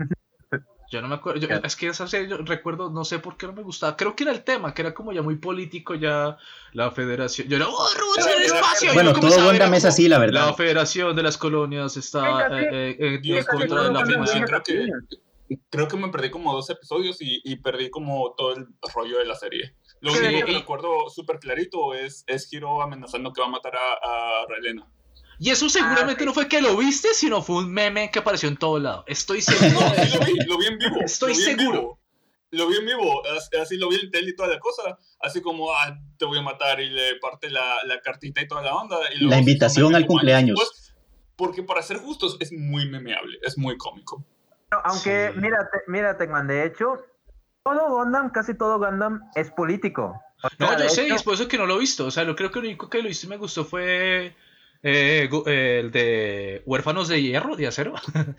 [0.90, 3.46] Yo no me acuerdo, yo- es que esa serie yo recuerdo, no sé por qué
[3.46, 6.38] no me gustaba, creo que era el tema, que era como ya muy político ya
[6.74, 8.92] la federación, yo era, ¡oh, Rusia, el espacio!
[8.92, 10.56] Y Bueno, yo todo Gundam es como así, la La verdad.
[10.56, 14.44] federación de las colonias está eh, eh, en contra de la afirmación.
[14.46, 14.88] Creo que,
[15.70, 19.26] creo que me perdí como dos episodios y, y perdí como todo el rollo de
[19.26, 19.76] la serie.
[20.00, 24.42] Lo único que recuerdo súper clarito es, es Hiro amenazando que va a matar a,
[24.42, 24.88] a Relena.
[25.40, 26.26] Y eso seguramente sí.
[26.26, 29.04] no fue que lo viste, sino fue un meme que apareció en todo lado.
[29.08, 29.90] Estoy No, seguro.
[29.96, 30.96] sí lo vi, lo vi en vivo.
[31.02, 31.80] Estoy lo vi en seguro.
[31.82, 32.00] vivo.
[32.52, 35.42] Lo vi en vivo, as- así lo vi en tele y toda la cosa, así
[35.42, 38.74] como, ah, te voy a matar y le parte la, la cartita y toda la
[38.74, 38.98] onda.
[39.14, 40.58] Y La invitación al cumpleaños.
[40.58, 40.96] años después,
[41.36, 44.24] porque para ser justos es muy memeable, es muy cómico.
[44.72, 45.40] No, aunque, Sí.
[45.42, 46.96] mira, te- mira, Tecman, de hecho,
[47.64, 50.20] todo Gundam, casi todo Gundam es político.
[50.42, 52.06] O sea, No, yo sé, y hecho, es por eso que no lo he visto.
[52.06, 54.36] O sea, lo creo que lo único que lo hice y me gustó fue
[54.84, 57.94] eh, gu- eh, el de Huérfanos de Hierro, de Acero.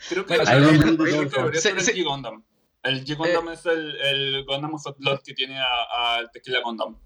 [0.09, 1.31] Creo que, Bueno, Man que Gundam.
[1.35, 2.43] debería Se- ser el G-Gundam.
[2.83, 6.97] El G-Gundam es el, el Gundam Blood que tiene a- al Tequila Gundam.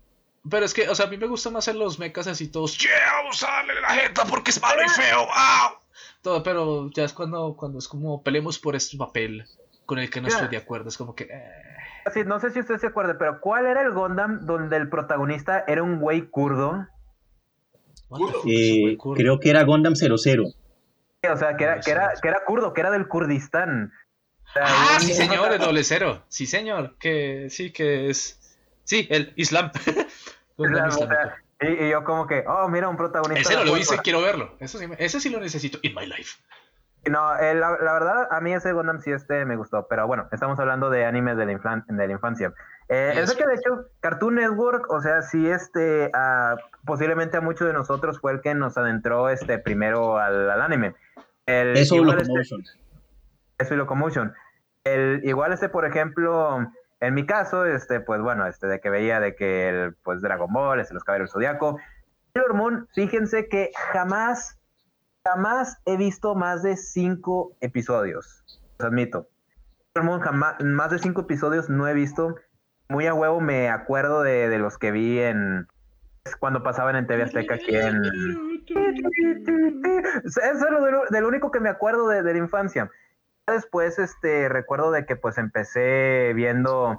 [0.51, 2.77] Pero es que, o sea, a mí me gusta más en los mechas así todos.
[2.79, 2.91] ¡Yeah!
[3.23, 5.21] Vamos a darle la jeta porque es malo y feo.
[5.33, 5.77] ¡Au!
[6.21, 9.45] Todo, pero ya es cuando, cuando es como peleemos por este papel
[9.87, 10.89] con el que no estoy de acuerdo.
[10.89, 11.25] Es como que.
[11.25, 12.11] eh.
[12.13, 15.65] sí, no sé si usted se acuerda, pero ¿cuál era el Gundam donde el protagonista
[15.69, 16.87] era un güey kurdo?
[18.47, 20.45] Eh, creo que era Gundam 00.
[20.45, 23.93] O sea, que era, que era, que era kurdo, que era del Kurdistán.
[24.49, 26.25] O sea, Ah, sí, señor, el doble cero.
[26.29, 26.97] Sí, señor.
[26.99, 28.39] Que sí, que es.
[28.85, 29.71] Sí, el Islam.
[30.57, 33.49] o sea, y, y yo como que, oh, mira, un protagonista.
[33.49, 34.57] Ese no lo hice, quiero verlo.
[34.59, 36.39] Eso sí, ese sí lo necesito in my life.
[37.11, 40.29] No, eh, la, la verdad, a mí ese Gundam sí este me gustó, pero bueno,
[40.31, 42.53] estamos hablando de animes de la, inflan- de la infancia.
[42.89, 46.13] Eh, es que de hecho, Cartoon Network, o sea, sí, este,
[46.85, 50.95] posiblemente a muchos de nosotros fue el que nos adentró este, primero al, al anime.
[51.47, 52.63] El, Eso igual este- Locomotion.
[53.59, 54.35] eso y Locomotion.
[54.85, 56.69] El, igual este, por ejemplo,
[57.01, 60.53] en mi caso, este, pues bueno, este, de que veía de que el, pues Dragon
[60.53, 61.79] Ball, este, los Caballeros Zodiaco,
[62.33, 64.59] Sailor Moon, fíjense que jamás,
[65.25, 68.45] jamás he visto más de cinco episodios,
[68.79, 69.29] los admito.
[69.95, 72.37] Jamás, más de cinco episodios no he visto.
[72.89, 75.67] Muy a huevo me acuerdo de, los que vi en,
[76.41, 78.03] cuando pasaban en TV Azteca aquí en...
[80.25, 82.91] Eso es lo del, del único que me acuerdo de, de la infancia.
[83.47, 86.99] Después, este, recuerdo de que pues empecé viendo,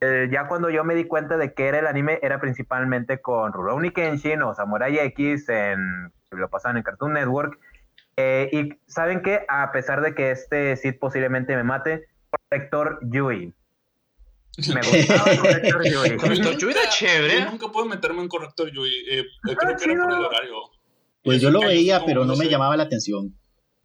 [0.00, 3.52] eh, ya cuando yo me di cuenta de que era el anime, era principalmente con
[3.52, 7.58] Rurouni Kenshin o Samurai X, en, lo pasaban en Cartoon Network.
[8.16, 13.54] Eh, y saben que a pesar de que este Sid posiblemente me mate, Corrector Yui.
[14.74, 16.16] Me gustaba Corrector Yui.
[16.16, 17.40] Corrector Yui era chévere.
[17.40, 18.88] Yo nunca pude meterme en Corrector Yui.
[19.10, 20.54] eh, eh, creo Ah, que era por el horario.
[21.22, 23.34] Pues yo lo veía, pero no me llamaba la atención.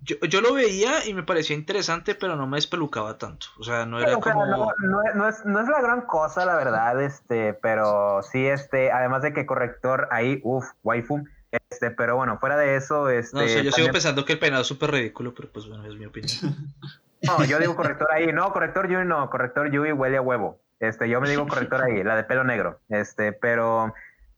[0.03, 3.47] Yo, yo lo veía y me parecía interesante, pero no me despelucaba tanto.
[3.59, 4.45] O sea, no era como.
[4.47, 8.47] no, no es- no es, no es la gran cosa, la verdad, este, pero sí,
[8.47, 13.35] este, además de que corrector ahí, uff, waifu, este, pero bueno, fuera de eso, este.
[13.35, 16.05] No yo sigo pensando que el peinado es súper ridículo, pero pues bueno, es mi
[16.05, 16.31] opinión.
[17.23, 21.07] No, yo digo corrector ahí, no, corrector Yui no, corrector Yui huele a huevo, este,
[21.07, 23.93] yo me digo corrector ahí, la de pelo negro, este, pero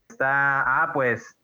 [0.10, 1.38] está, ah, pues,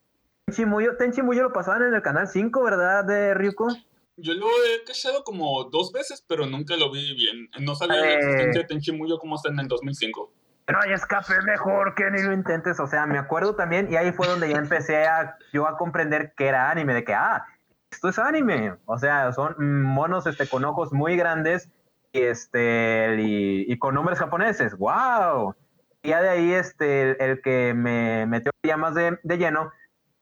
[0.48, 3.70] Tenchi Muyo, Tenchi Muyo lo pasaban en el canal 5, ¿verdad, de Ryuko?
[4.18, 7.50] Yo lo he cachado como dos veces, pero nunca lo vi bien.
[7.62, 8.16] No sabía la Eh.
[8.16, 10.34] existencia de Tenchi Muyo como hasta en el 2005.
[10.72, 12.80] No hay escape mejor que ni lo intentes.
[12.80, 16.34] O sea, me acuerdo también, y ahí fue donde ya empecé a, yo a comprender
[16.38, 17.46] que era anime, de que, ah,
[17.92, 18.76] esto es anime.
[18.86, 21.70] O sea, son monos este, con ojos muy grandes
[22.12, 24.78] y, este, y, y con nombres japoneses.
[24.78, 25.56] ¡Wow!
[26.04, 29.72] Y ya de ahí, este, el, el que me metió ya más de, de lleno,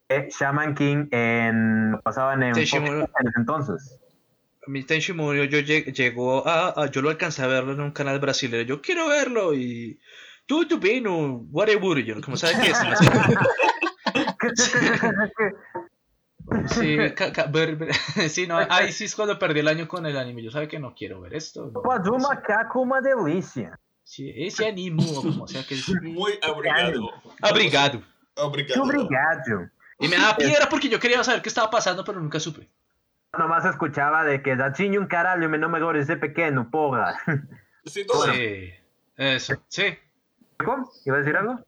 [0.10, 3.99] eh, Shaman King, en, lo pasaban en, Fox entonces.
[4.65, 7.91] Mi Tenchi Murio, yo lleg- llegó a, a- Yo lo alcancé a verlo en un
[7.91, 8.63] canal brasileño.
[8.63, 9.99] Yo quiero verlo y.
[10.47, 12.03] Tú, tú, vino, whatever.
[12.03, 12.83] Yo, como sabes qué es?
[12.83, 13.05] No sé.
[16.69, 17.93] Sí, ca- ca- ver- ver-
[18.29, 20.41] sí, no, ahí sí es cuando perdí el año con el anime.
[20.41, 21.69] Yo sabía que no quiero ver esto.
[21.73, 23.77] no, un sí, macaco, uma delícia.
[24.04, 25.89] sí, ese anime, como sea que es.
[26.02, 27.10] Muy abrigado.
[27.41, 28.02] Abrigado.
[28.37, 28.85] Abrigado.
[28.85, 29.69] Muito obrigado.
[30.00, 32.69] Y me daba piedra porque yo quería saber qué estaba pasando, pero nunca supe.
[33.37, 37.19] Nomás escuchaba de que da um caralho, meu nome agora é pequeno, porra.
[37.85, 38.33] Sí, todo.
[38.33, 38.71] Sí,
[39.17, 39.98] eso, sí.
[40.63, 40.91] ¿Cómo?
[41.05, 41.60] ¿Iba a decir algo?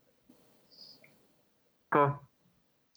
[1.90, 2.30] ¿Cómo?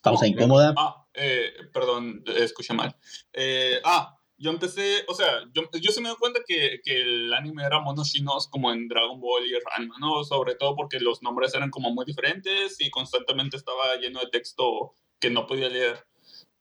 [0.03, 0.75] Pausa Oh, incómoda.
[0.77, 2.97] Ah, eh, perdón, escuché mal.
[3.33, 7.33] Eh, ah, yo empecé, o sea, yo, yo se me doy cuenta que, que, el
[7.33, 10.25] anime era monos chinos como en Dragon Ball y Ranma, ¿no?
[10.25, 14.95] Sobre todo porque los nombres eran como muy diferentes y constantemente estaba lleno de texto
[15.21, 16.05] que no podía leer.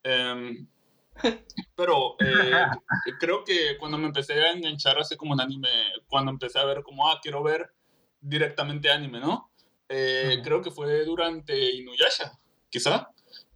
[0.06, 0.68] Um,
[1.76, 2.52] pero eh,
[3.20, 5.70] creo que cuando me empecé a enganchar así como un anime,
[6.08, 7.74] cuando empecé a ver como, ah, quiero ver
[8.22, 9.52] directamente anime, ¿no?
[9.90, 12.32] Eh, creo que fue durante Inuyasha,
[12.70, 13.10] quizá.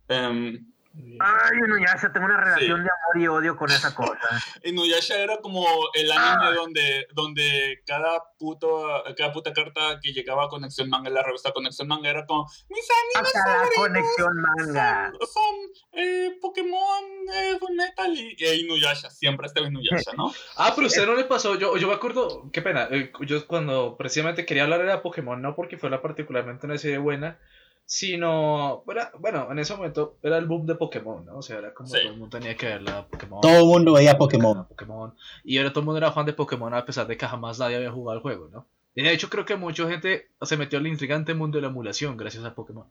[0.09, 0.73] Um,
[1.19, 4.17] Ay, Inuyasha, tengo una relación de amor y odio con esa cosa.
[4.63, 6.53] Inuyasha era como el anime ah.
[6.53, 11.87] donde, donde cada, puto, cada puta carta que llegaba a Conexión Manga, la revista Conexión
[11.87, 15.11] Manga, era como, mis animes favoritos Conexión Manga.
[15.33, 15.55] son,
[15.93, 20.33] eh, Pokémon, eh, Metal y, Inuyasha, siempre estaba Inuyasha, ¿no?
[20.57, 23.45] ah, pero a usted no le pasó, yo, yo me acuerdo, qué pena, eh, yo
[23.47, 27.39] cuando precisamente quería hablar era Pokémon, no porque fuera particularmente una serie buena,
[27.85, 28.83] sino,
[29.19, 31.37] bueno, en ese momento era el boom de Pokémon, ¿no?
[31.37, 33.41] O sea, era como todo el mundo tenía que ver la Pokémon.
[33.41, 34.67] Todo el mundo veía Pokémon.
[34.67, 35.13] Pokémon.
[35.43, 37.75] Y ahora todo el mundo era fan de Pokémon a pesar de que jamás nadie
[37.75, 38.67] había jugado el juego, ¿no?
[38.95, 42.17] Y de hecho creo que mucha gente se metió al intrigante mundo de la emulación
[42.17, 42.87] gracias a Pokémon.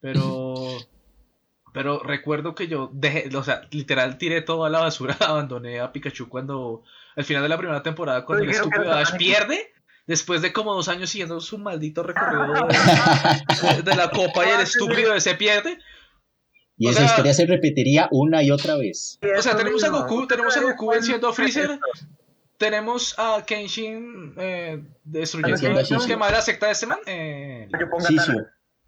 [0.00, 0.54] Pero...
[1.72, 5.92] pero recuerdo que yo dejé, o sea, literal tiré todo a la basura, abandoné a
[5.92, 6.82] Pikachu cuando,
[7.16, 9.72] al final de la primera temporada, cuando el estúpido Ash pierde
[10.08, 12.66] después de como dos años siguiendo su maldito recorrido
[13.84, 15.78] de, la copa y el estúpido se pierde.
[16.78, 19.18] Y esa historia se repetiría una y otra vez.
[19.36, 21.78] O sea, tenemos a Goku, tenemos a Goku venciendo a Freezer,
[22.56, 26.98] tenemos a Kenshin eh, destruyendo a la secta de este man.
[27.06, 27.68] Eh,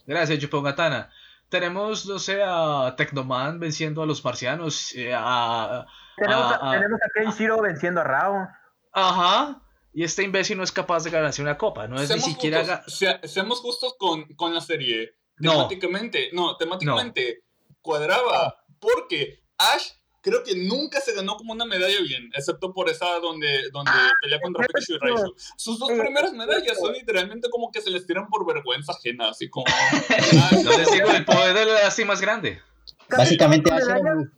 [0.06, 1.10] Gracias, Yupongatana.
[1.50, 4.94] Tenemos, no sé, a Tecnoman venciendo a los marcianos.
[4.94, 5.84] Eh, a,
[6.16, 8.48] tenemos, a, tenemos a Kenshiro venciendo a Rao.
[8.92, 9.60] Ajá.
[9.92, 12.84] Y este imbécil no es capaz de ganarse una copa, no es ni siquiera...
[12.86, 15.16] seamos justos con, con, la serie.
[15.36, 17.42] Temáticamente, no, temáticamente
[17.80, 23.18] cuadraba, porque Ash creo que nunca se ganó como una medalla bien, excepto por esa
[23.20, 25.34] donde, donde ah, pelea contra Pikachu y Raichu.
[25.56, 29.48] Sus dos primeras medallas son literalmente como que se les tiran por vergüenza ajena, así
[29.48, 29.66] como...
[30.64, 32.60] no les digo, el poder de la así más grande.
[33.08, 34.30] Básicamente Ash era un noob.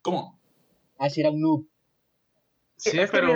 [0.00, 0.40] ¿Cómo?
[0.98, 1.66] Ash era un noob.
[2.78, 3.34] Sí, pero.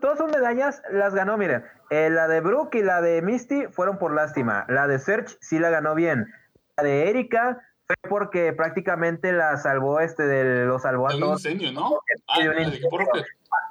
[0.00, 1.64] todas, sus medallas las ganó, miren.
[1.90, 4.66] Eh, la de Brooke y la de Misty fueron por lástima.
[4.68, 6.32] La de Serge sí la ganó bien.
[6.76, 11.42] La de Erika fue porque prácticamente la salvó, este, de, lo salvó a todos.
[11.72, 12.00] ¿no?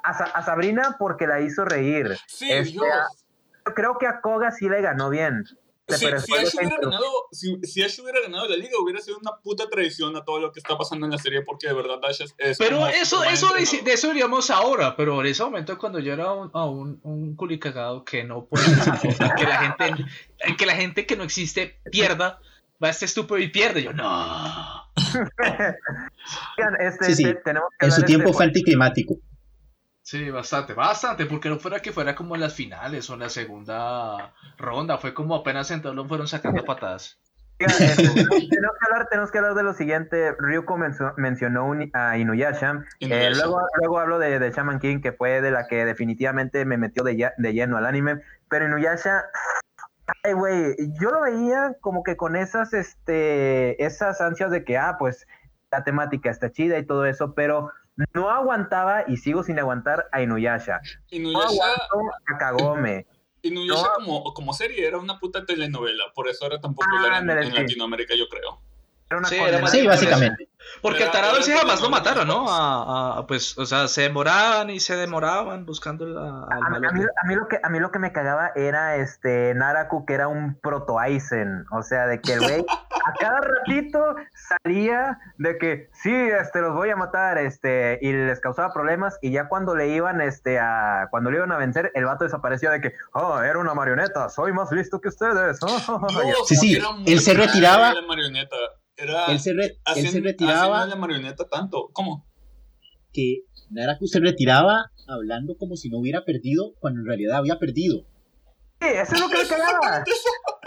[0.02, 2.16] Ah, a, Sabrina porque la hizo reír.
[2.26, 3.24] Sí, este, Dios.
[3.74, 5.44] Creo que a Koga sí le ganó bien.
[5.88, 6.24] Si, Ash
[6.54, 10.40] hubiera ganado, si, Ash hubiera ganado la liga, hubiera sido una puta traición a todo
[10.40, 12.58] lo que está pasando en la serie, porque de verdad Ash es.
[12.58, 16.50] pero eso, eso de, eso diríamos ahora, pero en ese momento, cuando yo era un,
[16.52, 18.66] un, un culicagado que no puede
[19.36, 20.04] que la gente
[20.58, 22.40] que la gente que no existe pierda,
[22.82, 23.84] va a este estúpido y pierde.
[23.84, 24.84] Yo, no.
[26.80, 27.34] este, sí, sí.
[27.44, 29.16] Tenemos en su tiempo fue anticlimático.
[30.06, 33.28] Sí, bastante, bastante, porque no fuera que fuera como en las finales o en la
[33.28, 37.18] segunda ronda, fue como apenas entonces fueron sacando patadas.
[37.58, 40.32] tenemos, que hablar, tenemos que hablar de lo siguiente.
[40.38, 40.78] Ryuko
[41.16, 42.84] mencionó a Inuyasha.
[43.00, 46.76] Eh, luego, luego hablo de, de, Shaman King, que fue de la que definitivamente me
[46.76, 48.20] metió de, de lleno al anime.
[48.48, 49.24] Pero Inuyasha,
[50.22, 54.98] ay, güey, yo lo veía como que con esas, este, esas ansias de que, ah,
[55.00, 55.26] pues
[55.72, 57.72] la temática está chida y todo eso, pero
[58.12, 60.80] no aguantaba y sigo sin aguantar a Inuyasha.
[61.10, 63.06] Inuyasha no a Kagome.
[63.42, 68.14] Inuyasha como, como serie era una puta telenovela, por eso era tan popular en, Latinoamérica,
[68.16, 68.60] yo creo.
[69.70, 70.48] sí, básicamente.
[70.82, 72.46] Porque al tarado sí jamás lo mataron, ¿no?
[72.48, 77.26] A, pues, o sea, se demoraban y se demoraban buscando la, a, a, mí, a,
[77.26, 80.58] mí, lo que, a mí lo que me cagaba era este Naraku, que era un
[80.60, 81.66] proto Aizen.
[81.70, 82.66] O sea, de que el güey
[83.06, 88.40] a cada ratito salía de que sí, este, los voy a matar, este, y les
[88.40, 89.16] causaba problemas.
[89.22, 92.70] Y ya cuando le iban, este, a, cuando le iban a vencer, el vato desapareció
[92.70, 95.58] de que, oh, era una marioneta, soy más listo que ustedes.
[96.46, 97.94] sí, sí, él se retiraba.
[98.08, 98.56] marioneta
[98.96, 100.84] era él se, él se retiraba.
[100.86, 101.90] la marioneta tanto.
[101.92, 102.26] ¿Cómo?
[103.12, 108.04] Que Naraku se retiraba hablando como si no hubiera perdido cuando en realidad había perdido.
[108.80, 110.04] Sí, eso es lo que le cagaba.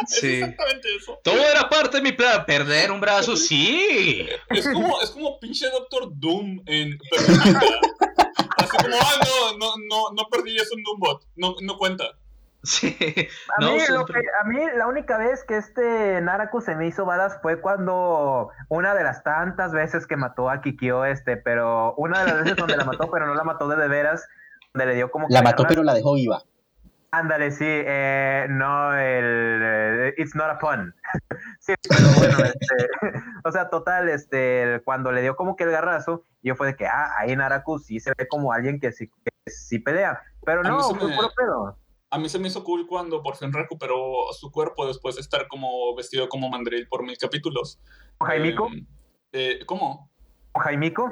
[0.07, 0.35] Sí.
[0.35, 1.19] exactamente eso.
[1.23, 2.45] Todo era parte de mi plan.
[2.45, 4.27] Perder un brazo, sí.
[4.49, 6.97] Es como, es como pinche Doctor Doom en
[8.57, 11.25] Así como, ah, no, no, no, no perdí, es un Doombot.
[11.35, 12.05] No, no cuenta.
[12.63, 12.95] Sí.
[13.57, 17.61] A, mí a, mí la única vez que este Naraku se me hizo balas fue
[17.61, 22.43] cuando una de las tantas veces que mató a Kikyo, este, pero una de las
[22.43, 24.27] veces donde la mató, pero no la mató de de veras,
[24.73, 26.43] donde le dio como La mató, pero la dejó viva.
[27.11, 30.93] Ándale, sí, eh, no, el, eh, it's not a pun.
[31.89, 32.87] pero bueno, este,
[33.43, 36.85] o sea, total, este, cuando le dio como que el garrazo, yo fue de que,
[36.85, 40.81] ah, ahí Naraku sí se ve como alguien que sí, que sí pelea, pero no,
[40.95, 41.77] fue me- puro pedo.
[42.11, 45.47] A mí se me hizo cool cuando por fin recuperó su cuerpo después de estar
[45.47, 47.79] como vestido como mandril por mil capítulos.
[48.19, 48.67] ¿Jaimico?
[48.71, 48.85] Eh,
[49.33, 50.09] eh, ¿Cómo?
[50.55, 51.11] ¿Jaimico?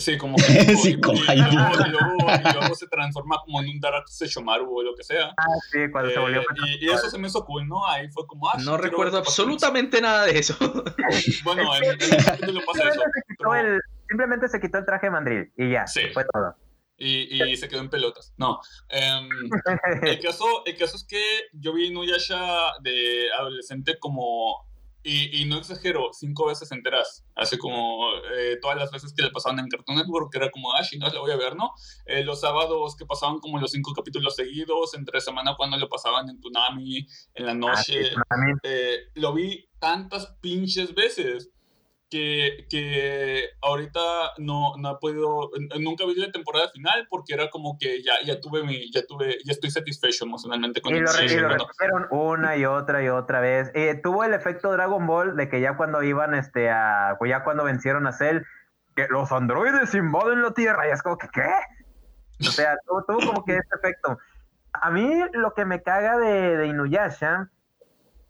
[0.00, 0.36] Sí, como
[0.82, 1.52] Sí, y- como y, Jaimico.
[1.52, 2.16] y luego, y luego-
[2.50, 5.28] y luego se transforma como en un Dark Sesshomaru o lo que sea.
[5.36, 6.44] Ah, sí, cuando se volvió Eh,
[6.80, 7.86] y, y eso se me hizo cool, ¿no?
[7.86, 10.56] Ahí fue como, ah, No recuerdo absolutamente nada de eso.
[11.44, 13.00] Bueno, en, en el capítulo pasa eso.
[13.00, 16.00] Simplemente se, quitó pero- el, simplemente se quitó el traje de mandril y ya, Sí.
[16.12, 16.54] fue todo.
[17.02, 18.32] y, y se quedó en pelotas.
[18.36, 18.60] No.
[18.88, 19.28] em,
[20.02, 21.22] el, caso, el caso es que
[21.54, 22.44] yo vi Inuyasha
[22.82, 24.69] de adolescente como.
[25.02, 27.24] Y, y no exagero, cinco veces enteras.
[27.34, 30.74] Hace como eh, todas las veces que le pasaban en Cartoon Network, que era como,
[30.74, 31.72] ah, chingados, la voy a ver, ¿no?
[32.04, 36.28] Eh, los sábados que pasaban como los cinco capítulos seguidos, entre semana cuando lo pasaban
[36.28, 38.10] en Tunami, en la Ah, sí, noche.
[38.10, 38.52] Tsunami.
[38.62, 41.50] eh, lo vi tantas pinches veces
[42.10, 44.00] que, que ahorita
[44.38, 48.40] no, no he podido, nunca vi la temporada final porque era como que ya, ya
[48.40, 52.08] tuve mi, ya tuve, ya estoy satisfecho emocionalmente con Y el lo, y lo bueno,
[52.10, 53.70] una y otra y otra vez.
[53.74, 57.64] Eh, tuvo el efecto Dragon Ball de que ya cuando iban, este, a, ya cuando
[57.64, 58.42] vencieron a Cell,
[58.96, 60.88] que los androides invaden la Tierra.
[60.88, 61.48] Y es como que, ¿qué?
[62.40, 64.18] O sea, tuvo, tuvo como que ese efecto.
[64.72, 67.50] A mí lo que me caga de, de Inuyasha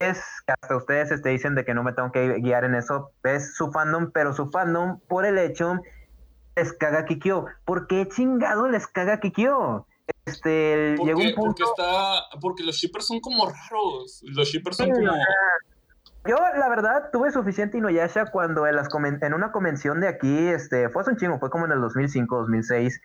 [0.01, 3.13] es que hasta ustedes este, dicen de que no me tengo que guiar en eso,
[3.23, 5.79] es su fandom, pero su fandom por el hecho
[6.57, 7.45] les caga Kikyo.
[7.65, 9.87] ¿Por qué chingado les caga Kikyo?
[10.25, 11.43] Este, llegó porque, un punto...
[11.45, 15.13] porque está, porque los shippers son como raros, los shippers son Sí, como,
[16.27, 20.49] Yo, la verdad, tuve suficiente Inuyasha cuando en, las comen- en una convención de aquí,
[20.49, 23.01] este, fue hace un chingo, fue como en el 2005, 2006,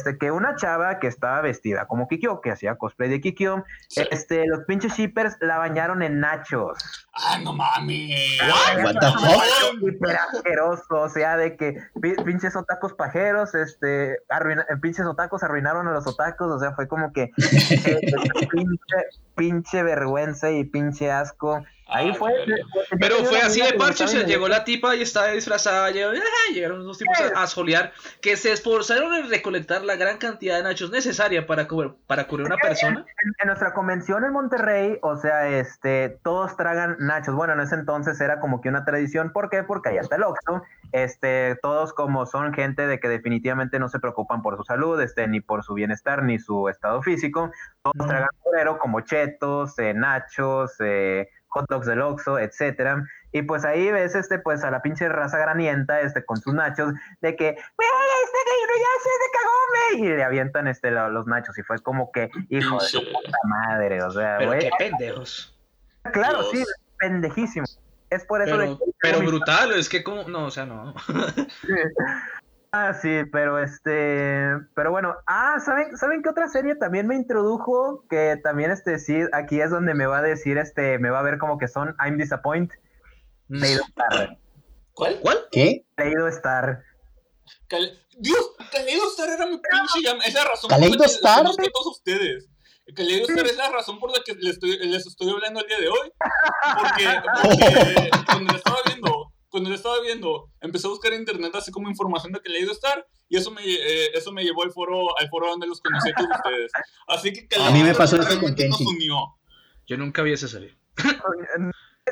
[0.00, 4.02] este, que una chava que estaba vestida como Kikyo, que hacía cosplay de Kikyo, Sí.
[4.10, 6.78] este, los pinches shippers la bañaron en nachos.
[7.12, 8.38] ah, no mames,
[8.82, 9.82] What the fuck?
[9.82, 15.86] Hiper asqueroso, o sea, de que pi- pinches otacos pajeros, este, arruina- pinches otacos arruinaron
[15.88, 18.00] a los otacos, o sea, fue como que eh,
[18.50, 18.96] pinche,
[19.36, 21.62] pinche vergüenza y pinche asco.
[21.92, 22.32] Ahí Ah, fue.
[23.00, 26.12] Pero fue así de parche, o sea, llegó la tipa y estaba disfrazada, llegó-
[26.54, 30.90] llegaron unos tipos a, solear, que se esforzaron en recolectar la gran cantidad de nachos
[30.90, 33.04] necesaria para, cubrir- para cubrir una persona.
[33.24, 37.34] en, en nuestra convención en Monterrey, o sea, este, todos tragan nachos.
[37.34, 39.32] Bueno, en ese entonces era como que una tradición.
[39.32, 39.62] ¿Por qué?
[39.64, 40.62] Porque allá está el Oxxo.
[40.92, 45.26] Este, todos como son gente de que definitivamente no se preocupan por su salud, este,
[45.28, 47.50] ni por su bienestar, ni su estado físico.
[47.82, 48.28] Todos tragan
[48.78, 53.04] como chetos, eh, nachos, eh, hot dogs del Oxxo, etcétera.
[53.32, 56.92] Y pues ahí ves, este, pues a la pinche raza granienta, este, con sus nachos,
[57.20, 57.88] de que, "Güey,
[58.24, 58.38] este
[58.80, 61.56] ya se de cagome, y le avientan, este, lo- los nachos.
[61.58, 65.56] Y fue como que, hijo de su puta madre, o sea, Pero qué pendejos.
[66.12, 66.66] Claro, Dios.
[66.66, 67.66] sí, pendejísimo.
[68.08, 70.94] Es por eso de Pero, que- pero brutal, es que como, no, o sea, no.
[72.72, 74.46] Ah, sí, pero este,
[74.76, 78.04] pero bueno, ah, ¿saben, ¿saben qué otra serie también me introdujo?
[78.08, 81.22] Que también este, sí, aquí es donde me va a decir, este, me va a
[81.22, 82.70] ver como que son I'm Disappoint,
[83.48, 84.38] Leído Star,
[84.92, 85.18] ¿cuál?
[85.20, 85.38] ¿Cuál?
[85.50, 85.84] ¿Qué?
[85.96, 86.84] Leído Star.
[87.66, 90.22] Cal- Dios, Kaleido Star era mi pinche llama.
[90.24, 91.40] Es la razón ¿Kaleido por la que Star?
[91.46, 92.48] a todos ustedes.
[92.94, 95.78] Kaleido Star es la razón por la que les estoy, les estoy hablando el día
[95.80, 96.12] de hoy.
[96.80, 97.04] Porque,
[97.42, 99.09] porque cuando lo estaba viendo,
[99.50, 103.06] cuando lo estaba viendo, empecé a buscar en internet así como información de Kaleido Star
[103.28, 106.14] y eso me, eh, eso me llevó al foro, al foro donde los conocí a
[106.14, 106.72] todos ustedes.
[107.08, 109.16] Así que A mí me pasó eso con nos unió.
[109.86, 110.76] Yo nunca vi serie.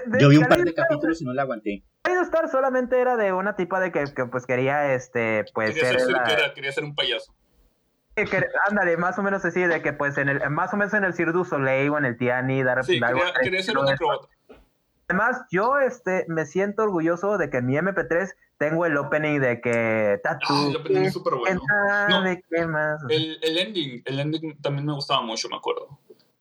[0.07, 1.82] De- Yo vi un par de capítulos y no la aguanté.
[2.22, 6.01] Star solamente era de una tipa de que, que, pues quería, este, pues Quería ser
[6.01, 7.34] ser la- cirquera, quería ser un payaso.
[8.14, 10.93] que- que- ándale, más o menos así, de que pues en el, más o menos
[10.95, 13.78] en el Cirque du Soleil o en el Tiani, dar, Sí, dar- quería, quería ser
[13.78, 14.28] un acróbata.
[15.09, 19.61] Además, yo este, me siento orgulloso de que en mi MP3 tengo el opening de
[19.61, 20.68] que Ah, Tatu.
[20.68, 21.61] el opening es súper bueno.
[21.66, 23.00] ¿quién sabe qué más?
[23.09, 25.98] El, el ending, el ending también me gustaba mucho, me acuerdo.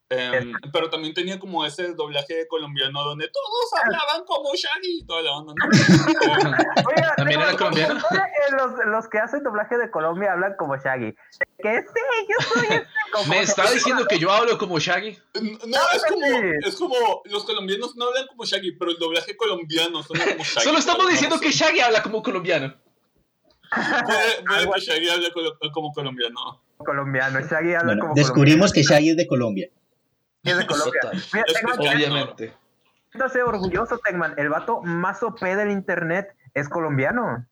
[0.09, 5.21] Em, pero también tenía como ese doblaje colombiano donde todos hablaban como Shaggy y toda
[5.21, 5.65] la onda, ¿no?
[6.87, 7.95] Oiga, ¿También era colombiano?
[8.57, 11.13] Los, los que hacen doblaje de Colombia hablan como Shaggy.
[11.59, 12.87] Que sí, yo soy este.
[13.11, 15.17] como- Me está diciendo que yo hablo como Shaggy.
[15.65, 16.51] no, es como, sí.
[16.65, 16.95] es como
[17.25, 20.63] los colombianos no hablan como Shaggy, pero el doblaje colombiano suena como Shaggy.
[20.63, 22.73] Solo estamos diciendo que Shaggy habla como colombiano.
[24.05, 25.31] Puede, que Shaggy hable
[25.73, 26.63] como colombiano.
[26.77, 27.41] colombiano.
[27.41, 29.69] Shaggy habla Bueno, como descubrimos que Shaggy es de Colombia.
[30.47, 31.01] Es de Colombia.
[31.33, 31.45] Mira,
[31.77, 32.53] Obviamente.
[33.11, 34.33] siéntase orgulloso, Tecman.
[34.37, 37.45] El vato más OP del internet es colombiano.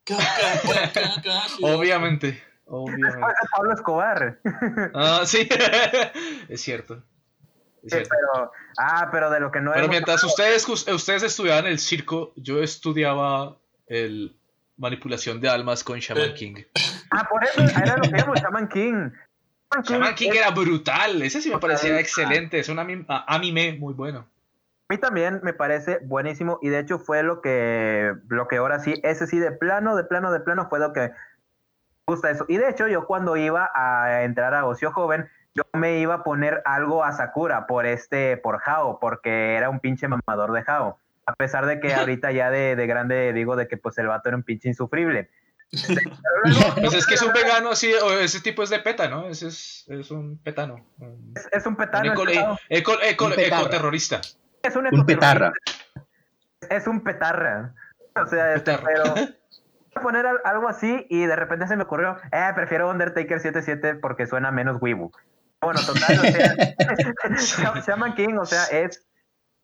[1.62, 2.44] Obviamente.
[2.66, 3.20] Obviamente.
[3.52, 4.40] Pablo Escobar.
[4.94, 5.48] Ah, sí.
[6.50, 7.04] es cierto.
[7.88, 12.34] Sí, pero, ah, pero de lo que no Pero mientras ustedes, ustedes estudiaban el circo,
[12.36, 14.36] yo estudiaba el
[14.78, 16.64] manipulación de almas con Shaman King.
[17.12, 19.12] Ah, por eso era lo que llamo Shaman King.
[19.84, 24.26] Shaman King era brutal, ese sí me parecía excelente, es un anime muy bueno.
[24.88, 28.80] A mí también me parece buenísimo y de hecho fue lo que, lo que ahora
[28.80, 31.12] sí, ese sí de plano, de plano, de plano fue lo que
[32.08, 32.46] gusta eso.
[32.48, 36.24] Y de hecho yo cuando iba a entrar a Ocio Joven, yo me iba a
[36.24, 41.00] poner algo a Sakura por este, por Hao, porque era un pinche mamador de Hao.
[41.26, 44.30] A pesar de que ahorita ya de, de grande digo de que pues el vato
[44.30, 45.32] era un pinche insufrible.
[46.76, 49.28] Pues es que es un vegano así, o ese tipo es de peta, ¿no?
[49.28, 50.86] Ese es, es un petano.
[51.52, 52.14] Es, un petano.
[52.70, 54.22] ecoterrorista.
[54.62, 55.54] Es un, un petarra.
[56.70, 57.74] Es un petarra.
[58.16, 59.14] O sea, este, pero
[60.02, 64.52] poner algo así y de repente se me ocurrió, eh, prefiero Undertaker 77 porque suena
[64.52, 65.12] menos Weibo.
[65.62, 66.56] Bueno, total, o sea,
[67.88, 69.06] Shaman King, o sea, es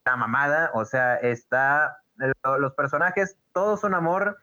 [0.06, 1.98] la mamada, o sea, está,
[2.60, 4.38] los personajes, todos son amor,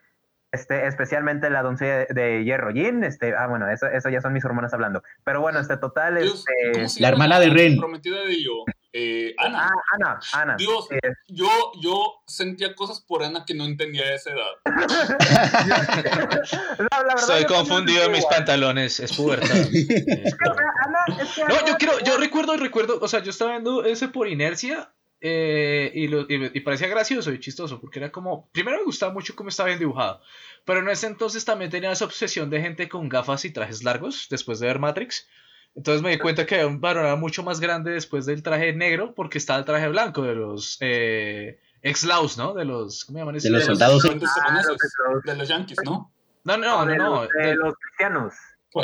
[0.59, 4.44] este, especialmente la doncella de, Hierro Jin, este, ah, bueno, eso, eso ya son mis
[4.44, 7.00] hormonas hablando, pero bueno, este, total, este...
[7.00, 7.78] La hermana de Ren.
[7.78, 8.64] Prometida de yo.
[8.92, 9.66] Eh, Ana.
[9.66, 10.56] Ah, Ana, Ana.
[10.56, 10.88] Dios,
[11.28, 11.48] yo,
[11.80, 14.46] yo sentía cosas por Ana que no entendía a esa edad.
[17.16, 19.54] Estoy confundido en mis pantalones, es pubertad.
[21.48, 24.90] no, yo quiero, yo recuerdo, recuerdo, o sea, yo estaba viendo ese por inercia
[25.21, 29.35] eh, y, lo, y, parecía gracioso y chistoso, porque era como, primero me gustaba mucho
[29.35, 30.21] cómo estaba bien dibujado,
[30.64, 34.29] pero en ese entonces también tenía esa obsesión de gente con gafas y trajes largos,
[34.31, 35.27] después de ver Matrix.
[35.75, 39.14] Entonces me di cuenta que un varón era mucho más grande después del traje negro,
[39.14, 42.55] porque estaba el traje blanco de los eh, ex-laos, ¿no?
[42.55, 44.03] De los, ¿cómo llaman De los soldados.
[44.03, 46.12] de los yankees, ¿no?
[46.45, 47.23] No, no, no, no.
[47.23, 48.35] De, los cristianos.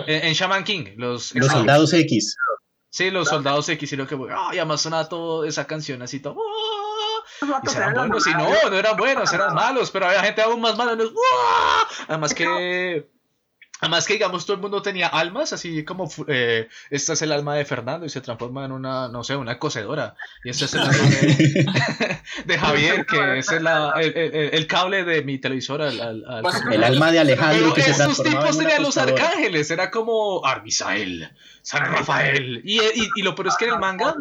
[0.07, 2.37] En, Shaman King, los, los soldados X.
[2.95, 4.16] Sí, los soldados X y lo que.
[4.30, 4.51] ¡Ah!
[4.53, 6.36] y además sonaba todo esa canción así todo.
[6.38, 7.61] ¡ah!
[7.64, 10.76] Y eran buenos, y no, no eran buenos, eran malos, pero había gente aún más
[10.76, 10.97] mala.
[12.07, 13.05] Además que.
[13.85, 17.55] Además que, digamos, todo el mundo tenía almas, así como eh, esta es el alma
[17.55, 20.16] de Fernando y se transforma en una, no sé, una cocedora.
[20.43, 20.95] Y este es el alma
[22.47, 25.82] de, Javier, que es el, el, cable de mi televisor.
[25.82, 31.30] el alma de Alejandro que se esos tipos tenían los arcángeles, era como Armisael,
[31.61, 32.62] San Rafael.
[32.64, 34.14] Y, y, y lo peor es que en el manga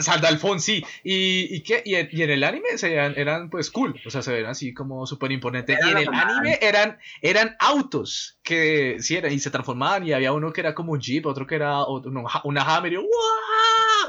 [0.00, 0.84] Saldalfón, sí.
[1.02, 1.82] ¿Y, y, qué?
[1.84, 4.46] y, en, y en el anime se eran, eran, pues cool, o sea, se ven
[4.46, 5.78] así como súper imponentes.
[5.84, 10.32] Y en el anime eran, eran autos que sí eran y se transformaban y había
[10.32, 12.96] uno que era como un jeep, otro que era una Hammer y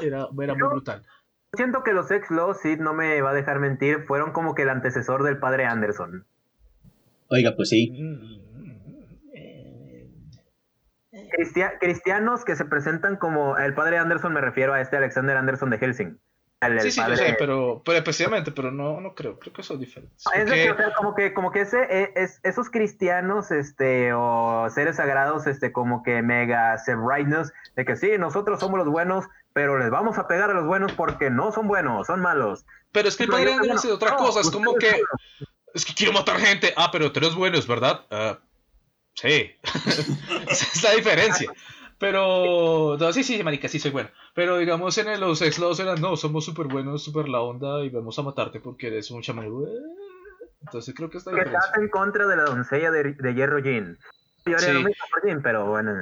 [0.02, 1.04] Era, era muy brutal.
[1.54, 4.62] Siento que los ex Law, Sid no me va a dejar mentir, fueron como que
[4.62, 6.26] el antecesor del padre Anderson.
[7.28, 7.92] Oiga, pues sí.
[7.92, 8.43] Mm
[11.80, 15.78] cristianos que se presentan como el padre Anderson, me refiero a este Alexander Anderson de
[15.78, 16.18] Helsing.
[16.80, 20.24] sí, sí, yo sé, pero, pero especialmente, pero no, no creo, creo que son diferentes.
[20.34, 25.46] Es decir, como que, como que ese, e, es, esos cristianos, este, o seres sagrados,
[25.46, 30.18] este, como que mega rightness, de que sí, nosotros somos los buenos, pero les vamos
[30.18, 32.64] a pegar a los buenos porque no son buenos, son malos.
[32.92, 35.00] Pero es que el padre Anderson es otra cosa, es como que,
[35.74, 38.06] es que quiero matar gente, ah, pero tú eres buenos, ¿verdad?
[38.10, 38.38] Ah,
[39.14, 39.52] Sí,
[40.48, 41.52] esa es la diferencia.
[41.98, 44.10] Pero, no, sí, sí, marica, sí soy bueno.
[44.34, 48.18] Pero digamos en los ex eran, no, somos súper buenos, súper la onda y vamos
[48.18, 49.48] a matarte porque eres un chamán.
[50.60, 51.60] Entonces creo que está diferencia.
[51.60, 53.98] Estás en contra de la doncella de, de Hierro Jean.
[54.44, 55.92] Yo haría lo mismo por Jean, pero bueno.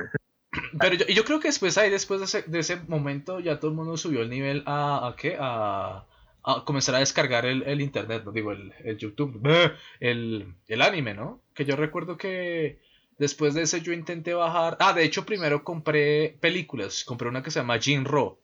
[0.80, 3.70] Pero yo, yo creo que después ahí, después de ese, de ese momento, ya todo
[3.70, 5.36] el mundo subió el nivel a, a qué?
[5.38, 6.04] A,
[6.44, 9.40] a comenzar a descargar el, el internet, no digo el, el YouTube,
[10.00, 11.40] el, el anime, ¿no?
[11.54, 12.80] Que yo recuerdo que
[13.18, 14.76] Después de eso yo intenté bajar.
[14.80, 17.04] Ah, de hecho primero compré películas.
[17.04, 18.38] Compré una que se llama Jin Ro.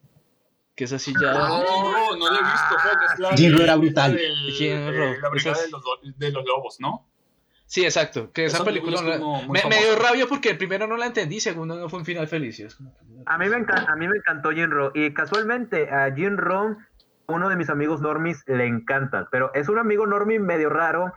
[0.74, 1.32] Que es así ya.
[1.32, 3.36] No, no, no lo he visto.
[3.36, 4.18] Jin Ro era brutal.
[4.56, 5.20] Jin Ro.
[5.20, 5.82] La brigada de los,
[6.16, 7.08] de los lobos, ¿no?
[7.68, 8.32] Sí, exacto.
[8.32, 12.06] Que esa, película, me, dio rabia porque primero no la entendí, segundo no fue un
[12.06, 12.78] final feliz.
[13.26, 14.90] a, mí me a mí me encantó Jin Ro.
[14.94, 16.78] Y casualmente a Jin Ro,
[17.26, 19.28] uno de mis amigos normis, le encanta.
[19.30, 21.12] Pero es un amigo normis medio raro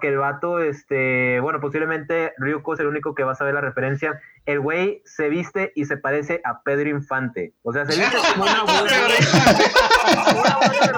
[0.00, 3.60] que el vato, este, bueno, posiblemente Ryuko es el único que va a saber la
[3.60, 4.20] referencia.
[4.44, 7.52] El güey se viste y se parece a Pedro Infante.
[7.62, 8.64] O sea, se viste como una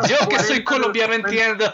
[0.06, 1.64] Yo que soy colombiano entiendo.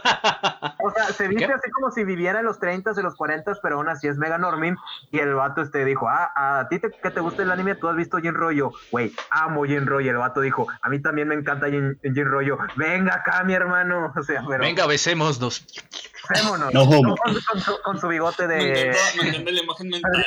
[0.83, 3.77] o sea, se viste así como si viviera en los 30 de los 40 pero
[3.77, 4.77] aún así es mega norming.
[5.11, 7.89] Y el vato este dijo, ah, a ti te, que te gusta el anime, tú
[7.89, 8.73] has visto Jin Rollo.
[8.91, 10.11] Güey, amo Jin Rollo.
[10.11, 12.59] El vato dijo, a mí también me encanta Jin, Rollo.
[12.77, 14.13] Venga acá, mi hermano.
[14.25, 14.61] O sea, pero...
[14.61, 15.67] Venga, besémonos.
[16.73, 16.87] No,
[17.85, 18.95] con, su, bigote de.
[19.45, 20.25] Me la imagen mental.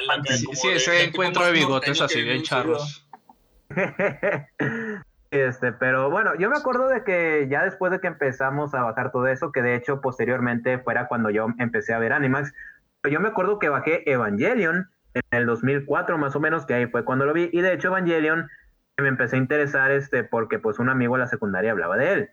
[0.54, 3.08] sí, ese encuentro de bigotes así bien charros.
[5.30, 9.12] Este, pero bueno, yo me acuerdo de que ya después de que empezamos a bajar
[9.12, 12.54] todo eso, que de hecho posteriormente fuera cuando yo empecé a ver Animax,
[13.10, 17.04] yo me acuerdo que bajé Evangelion en el 2004 más o menos, que ahí fue
[17.04, 18.50] cuando lo vi, y de hecho Evangelion
[18.98, 22.30] me empecé a interesar este porque pues un amigo de la secundaria hablaba de él.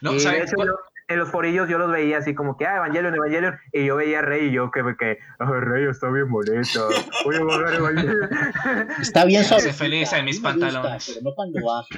[0.00, 0.68] No, y de ¿sabes hecho, cuál?
[0.68, 0.78] yo-
[1.08, 4.18] en los forillos yo los veía así como que, ah, Evangelion, Evangelion, y yo veía
[4.18, 6.80] a Rey y yo que, que ah, Rey está bien bonita,
[7.24, 8.28] voy a bajar Evangelion.
[9.00, 9.72] Está bien suave.
[9.72, 11.06] feliz en mis A gusta, pantalones.
[11.08, 11.88] pero no cuando baja.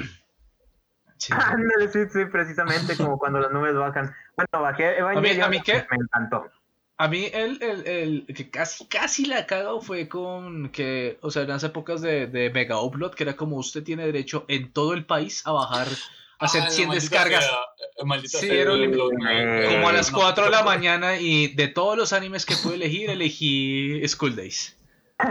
[1.16, 1.32] Sí.
[1.36, 4.14] Ándale, sí, sí, precisamente como cuando las nubes bajan.
[4.36, 5.84] Bueno, bajé Evangelion, a mí qué?
[5.90, 6.46] me encantó.
[7.00, 11.42] A mí el, el, el que casi, casi la cago fue con que, o sea,
[11.42, 14.94] en las épocas de, de Mega Upload, que era como usted tiene derecho en todo
[14.94, 17.44] el país a bajar, a hacer Ah, la 100 maldita descargas.
[17.44, 17.58] sea,
[18.16, 18.92] eh, Sí, era un-.
[18.94, 22.74] Como a las no, 4 de la mañana y de todos los animes que pude
[22.74, 24.76] elegir, elegí School Days.
[25.18, 25.28] ¡Qué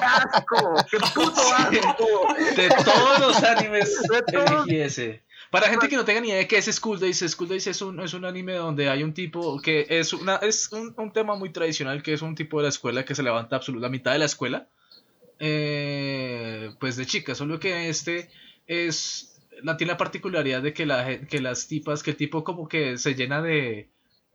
[0.00, 0.74] asco!
[0.90, 2.34] ¡Qué puto asco!
[2.56, 3.98] De todos los animes
[4.32, 5.22] elegí ese.
[5.50, 7.82] Para gente que no tenga ni idea de qué es School Days, School Days es
[7.82, 11.34] un, es un anime donde hay un tipo que es, una, es un, un tema
[11.36, 14.12] muy tradicional, que es un tipo de la escuela que se levanta absoluta la mitad
[14.12, 14.68] de la escuela,
[15.38, 18.30] eh, pues de chicas, solo que este
[18.66, 19.31] es,
[19.62, 22.98] la, tiene la particularidad de que, la, que las tipas, que el tipo como que
[22.98, 23.88] se llena de,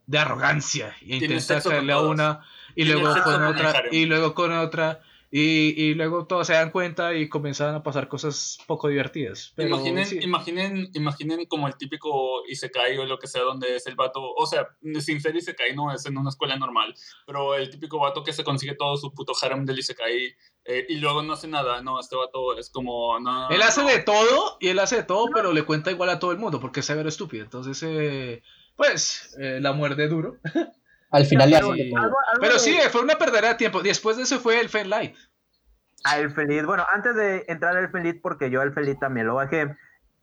[0.06, 2.40] de arrogancia Tiene intenta caerle a una
[2.74, 5.00] y luego con otra y luego con otra
[5.30, 9.52] y, y luego todos se dan cuenta y comienzan a pasar cosas poco divertidas.
[9.56, 10.18] Pero imaginen, sí.
[10.22, 14.46] imaginen, imaginen como el típico Isekai o lo que sea donde es el vato, o
[14.46, 14.68] sea,
[15.00, 16.94] sin ser Isekai no es en una escuela normal,
[17.26, 20.96] pero el típico vato que se consigue todo su puto harem del Isekai eh, y
[20.96, 23.88] luego no hace nada, no, este vato es como, no, Él hace no.
[23.88, 26.60] de todo y él hace de todo, pero le cuenta igual a todo el mundo
[26.60, 27.44] porque es severo estúpido.
[27.44, 28.42] Entonces, eh,
[28.76, 30.38] pues, eh, la muerde duro.
[31.10, 33.82] Al final le Pero, algo- algo Pero de- sí, fue una perdera de tiempo.
[33.82, 35.16] Después de eso fue el Fan Light.
[36.04, 36.64] a El Feliz.
[36.64, 39.74] Bueno, antes de entrar al Feliz, porque yo al Feliz también lo bajé.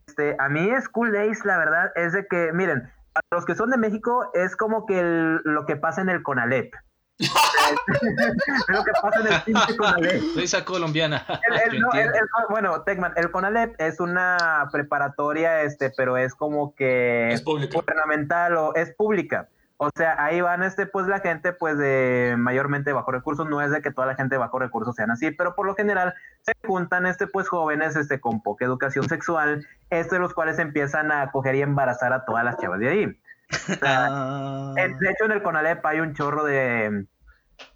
[0.07, 3.71] Este, a mí School Days, la verdad, es de que, miren, a los que son
[3.71, 6.73] de México, es como que el- lo que pasa en el Conalep.
[7.17, 7.29] es
[8.67, 10.21] lo que pasa en el pinche Conalep.
[10.35, 11.25] Risa colombiana.
[11.49, 12.11] El- el- no, el-
[12.49, 17.79] bueno, Tecman, el CONALEP es una preparatoria, este, pero es como que Es pública.
[17.79, 19.49] gubernamental o es pública.
[19.77, 23.45] O sea, ahí van, este, pues la gente, pues de mayormente bajo recursos.
[23.49, 25.75] No es de que toda la gente de bajo recursos sean así, pero por lo
[25.75, 26.13] general
[26.43, 31.29] se juntan, este, pues jóvenes, este, con poca educación sexual, este, los cuales empiezan a
[31.31, 33.19] coger y embarazar a todas las chavas de ahí.
[33.83, 34.73] Ah.
[34.77, 37.05] En- De hecho, en el CONALEP hay un chorro de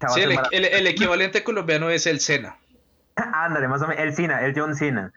[0.00, 0.52] chavas Sí, el, embarazadas.
[0.52, 2.56] el- el equivalente colombiano es el Sena.
[3.16, 4.02] Ándale, más o menos.
[4.02, 5.12] El Cina, el John Cena.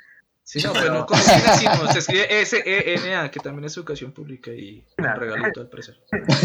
[0.46, 4.52] Sí, no, pero no con Sena, sino se escribe S-E-N-A, que también es educación pública
[4.52, 5.96] y un regalito al parecer.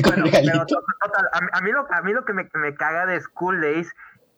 [0.05, 3.07] Bueno, pero total, a, mí- a mí lo, a mí lo que me, me caga
[3.07, 3.89] de School Days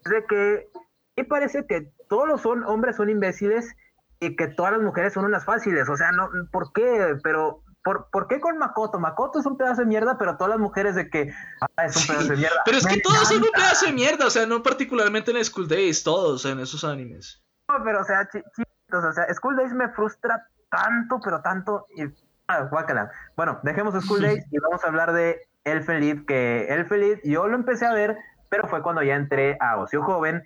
[0.07, 0.69] es de que
[1.17, 3.75] me parece que todos los son, hombres son imbéciles
[4.19, 5.89] y que todas las mujeres son unas fáciles.
[5.91, 7.17] O sea, no, ¿por qué?
[7.23, 8.99] Pero, ¿por, ¿por qué con Makoto?
[8.99, 11.31] Makoto es un pedazo de mierda, pero todas las mujeres de que
[11.77, 12.63] ah, es un Sí, pedazo de mierda.
[12.65, 15.45] Pero es Me que todos son un pedazo de mierda, o sea, no particularmente en
[15.45, 17.43] School Days, todos en esos animes.
[17.69, 21.87] No, pero o sea, chiquitos, o sea, School Days me frustra tanto, pero tanto.
[21.97, 22.05] Y,
[22.49, 23.11] ah, guácala.
[23.37, 27.47] Bueno, dejemos School Days y vamos a hablar de Elfen Lied, que Elfen Lied yo
[27.49, 28.17] lo empecé a ver,
[28.49, 30.45] pero fue cuando ya entré a Ocio Joven.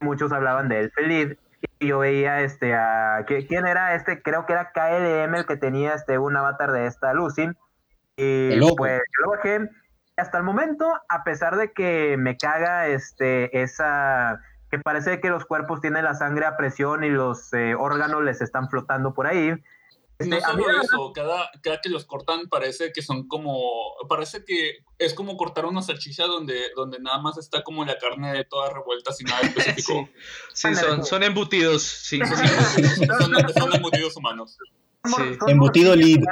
[0.00, 1.36] Muchos hablaban de Elfen Lied
[1.78, 5.56] y yo veía este a ¿qui- quién era este, creo que era KLM el que
[5.56, 7.48] tenía este un avatar de esta Lucy.
[8.16, 9.70] Y pues yo lo bajé.
[10.16, 14.40] Hasta el momento, a pesar de que me caga este esa
[14.70, 18.40] que parece que los cuerpos tienen la sangre a presión y los eh, órganos les
[18.40, 19.54] están flotando por ahí.
[20.18, 23.28] Este, No a mí solo la eso, cada, cada que los cortan parece que son
[23.28, 27.98] como, parece que es como cortar una salchicha donde, donde nada más está como la
[27.98, 30.08] carne toda revuelta sin nada específico.
[30.52, 34.56] Sí, sí son, son embutidos, sí, sí, son, son embutidos humanos.
[35.04, 35.38] sí.
[35.48, 36.22] Embutido lead.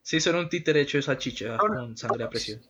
[0.00, 2.60] sí, son un títere hecho de salchicha con sangre a presión.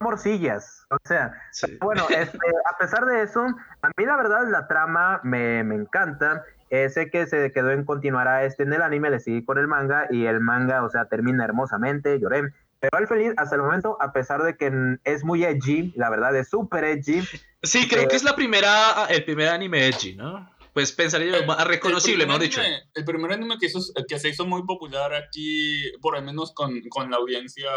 [0.00, 0.86] Morcillas.
[0.90, 1.78] O sea, Sí.
[1.80, 2.38] bueno, este,
[2.72, 3.40] a pesar de eso,
[3.82, 6.44] a mí la verdad la trama me, me encanta.
[6.70, 9.68] Eh, sé que se quedó en continuará este en el anime, le seguí con el
[9.68, 12.42] manga y el manga, o sea, termina hermosamente, lloré.
[12.80, 16.36] Pero al feliz, hasta el momento, a pesar de que es muy edgy, la verdad
[16.36, 17.22] es súper edgy,
[17.62, 20.48] Sí, creo Eh, que es la primera, el primer anime edgy, ¿no?
[20.72, 22.60] Pues pensaría yo, más reconocible, el mejor dicho.
[22.94, 26.80] el primer anime que, hizo, que se hizo muy popular aquí, por lo menos con,
[26.90, 27.70] con la audiencia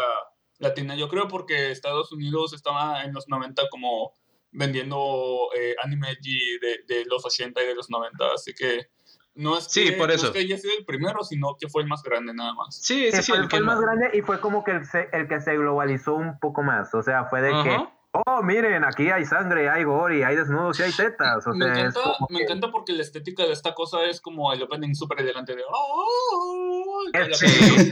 [0.60, 4.12] latina, yo creo porque Estados Unidos estaba en los 90 como
[4.52, 8.88] vendiendo eh, anime de, de los 80 y de los 90, así que
[9.34, 10.26] no es Sí, que, por no eso.
[10.26, 12.76] es que haya sido el primero, sino que fue el más grande nada más.
[12.76, 14.72] Sí, sí, que sí, fue, el fue que el más grande y fue como que
[14.72, 16.92] el, se- el que se globalizó un poco más.
[16.94, 17.94] O sea, fue de que Ajá.
[18.12, 21.46] Oh, miren, aquí hay sangre, hay gore, hay desnudos y hay tetas.
[21.46, 24.20] O me, sea, es encanta, me que- encanta porque la estética de esta cosa es
[24.20, 25.62] como el opening súper elegante de.
[25.68, 27.02] "Oh",
[27.34, 27.46] Sí.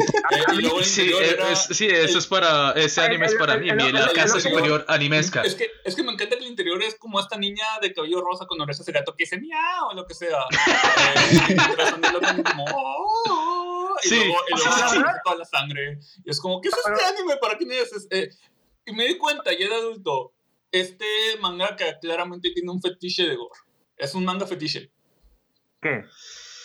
[1.89, 2.73] Eh, eso es para.
[2.73, 3.69] Ese anime es para mí.
[3.69, 5.43] La casa superior animesca.
[5.43, 8.21] Es que, es que me encanta que el interior es como esta niña de cabello
[8.21, 10.39] rosa con orejas de gato que dice miau o lo que sea.
[11.49, 11.57] Eh,
[12.45, 12.65] como.
[12.75, 14.97] "Oh", y Sí, luego, y luego sí, sí.
[14.99, 15.99] aparece toda la sangre.
[16.25, 17.37] Y es como, ¿qué es este anime?
[17.41, 17.91] ¿Para quién es?
[18.89, 20.33] Y me di cuenta ya de adulto.
[20.73, 21.05] Este
[21.41, 23.59] mangaka claramente tiene un fetiche de gore.
[23.97, 24.91] Es un manga fetiche.
[25.83, 26.05] ¿Qué?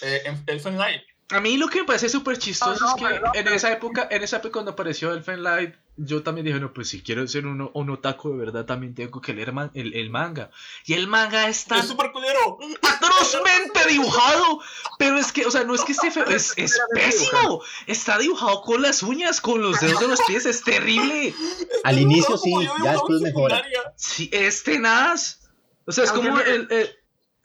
[0.01, 1.01] Eh, en- Elfen Light.
[1.29, 3.71] A mí lo que me parece súper chistoso No, no, es que no, en esa
[3.71, 7.27] época, en esa época cuando apareció Elfen Light, yo también dije, no, pues si quiero
[7.27, 10.49] ser un, un otaku de verdad, también tengo que leer man- el, el manga.
[10.85, 12.57] Y el manga es tan Es súper culero.
[12.81, 14.59] atrozmente dibujado,
[14.97, 17.61] pero es que, o sea, no es que esté feo, es, es pésimo.
[17.87, 21.33] Está dibujado con las uñas, con los dedos de los pies, es terrible.
[21.83, 23.63] Al Está inicio sí, ya después mejora.
[23.95, 25.41] Sí, es tenaz.
[25.85, 26.67] O sea, es como el-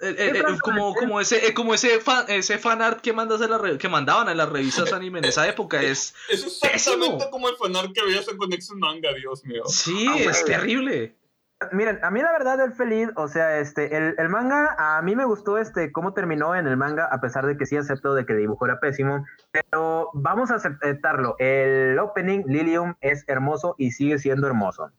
[0.01, 3.41] el- el- el- como, como ese, eh, como ese fan, ese fan art que mandas
[3.43, 7.07] a la re- que mandaban en las revistas anime en esa época es Es exactamente
[7.17, 7.31] Pésimo.
[7.31, 9.63] como el fanart que veías en Connection Manga, Dios mío.
[9.67, 10.45] sí, Ah, es güey.
[10.57, 11.15] terrible.
[11.73, 15.17] Miren, a mí la verdad el feliz, o sea, este, el, el manga, a mí
[15.17, 18.25] me gustó este cómo terminó en el manga, a pesar de que sí acepto de
[18.25, 21.35] que el dibujo era pésimo, pero vamos a aceptarlo.
[21.41, 24.93] El opening Lilium es hermoso y sigue siendo hermoso.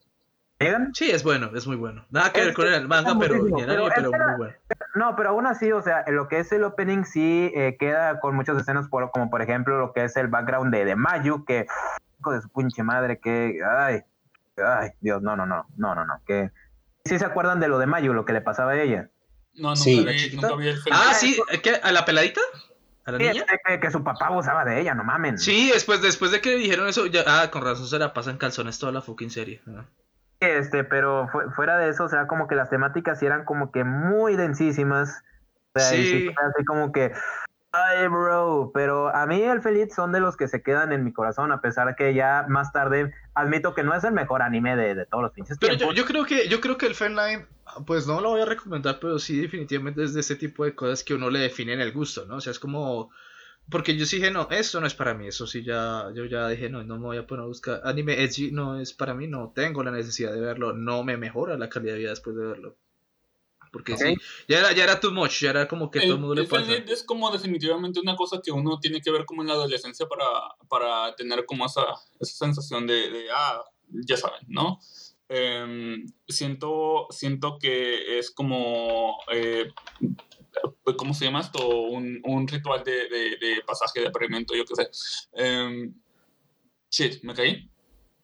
[0.60, 0.94] ¿Llegan?
[0.94, 2.04] Sí, es bueno, es muy bueno.
[2.10, 4.54] Nada que ver con el manga, pero, muy bueno.
[4.94, 8.36] No, pero aún así, o sea, lo que es el opening sí eh, queda con
[8.36, 11.66] muchas escenas, por, como por ejemplo lo que es el background de, de Mayu, que
[12.18, 14.02] hijo de su pinche madre, que, ay,
[14.62, 16.50] ay, Dios, no, no, no, no, no, no, que
[17.06, 19.08] sí se acuerdan de lo de Mayu, lo que le pasaba a ella.
[19.54, 20.04] No, nunca Sí.
[20.04, 20.94] ¿La vi, nunca vi el film.
[20.98, 21.80] Ah, sí, ¿qué?
[21.82, 22.42] ¿A la peladita?
[23.06, 23.46] ¿A la Sí, niña?
[23.66, 25.38] que, que su papá abusaba de ella, no mamen.
[25.38, 28.78] Sí, después, después de que dijeron eso, ya, ah, con razón se la pasan calzones
[28.78, 29.62] toda la fucking serie.
[29.66, 29.84] Ah.
[30.40, 33.70] Este, pero fu- fuera de eso, o sea, como que las temáticas sí eran como
[33.72, 35.22] que muy densísimas.
[35.74, 36.24] O sea, Sí.
[36.24, 37.12] fue así como que,
[37.72, 41.12] ay, bro, pero a mí el Feliz son de los que se quedan en mi
[41.12, 44.94] corazón, a pesar que ya más tarde admito que no es el mejor anime de,
[44.94, 47.46] de todos los pinches Pero yo, yo creo que yo creo que el fanline,
[47.86, 51.04] pues no lo voy a recomendar, pero sí definitivamente es de ese tipo de cosas
[51.04, 52.36] que uno le define en el gusto, ¿no?
[52.36, 53.10] O sea, es como
[53.70, 56.48] porque yo sí dije, no, esto no es para mí, eso sí ya yo ya
[56.48, 59.26] dije, no, no me voy a poner a buscar anime edgy, no es para mí,
[59.26, 62.44] no tengo la necesidad de verlo, no me mejora la calidad de vida después de
[62.44, 62.76] verlo.
[63.72, 64.20] Porque sí, Ok.
[64.48, 66.48] ya era ya era too much, ya era como que todo el mundo le el
[66.48, 66.72] pasa.
[66.72, 70.06] lit es como definitivamente una cosa que uno tiene que ver como en la adolescencia
[70.06, 70.26] para,
[70.68, 71.84] para tener como esa,
[72.18, 74.80] esa sensación de, de, ah, ya saben, ¿no?
[75.28, 79.68] Em, siento, siento que es como, eh,
[80.96, 81.66] ¿cómo se llama esto?
[81.68, 84.90] Un, un ritual de, de, de pasaje de apareamiento, yo qué sé.
[85.34, 85.94] Em,
[86.90, 87.70] shit, ¿me caí?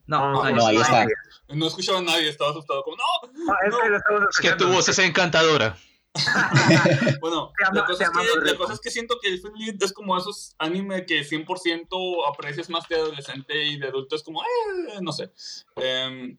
[0.06, 1.06] No, No, ahí No, ahí está.
[1.48, 3.78] No escuchaba a nadie, estaba asustado, como, no, Ah, es no.
[3.80, 5.76] que Es que tu voz es encantadora.
[7.20, 9.92] Bueno, ama- la, cosa es que, la cosa es que siento que el lit es
[9.92, 11.88] como esos anime que 100%
[12.28, 15.30] aprecias más de adolescente y de adulto es como, eh, no sé.
[15.76, 16.36] Em,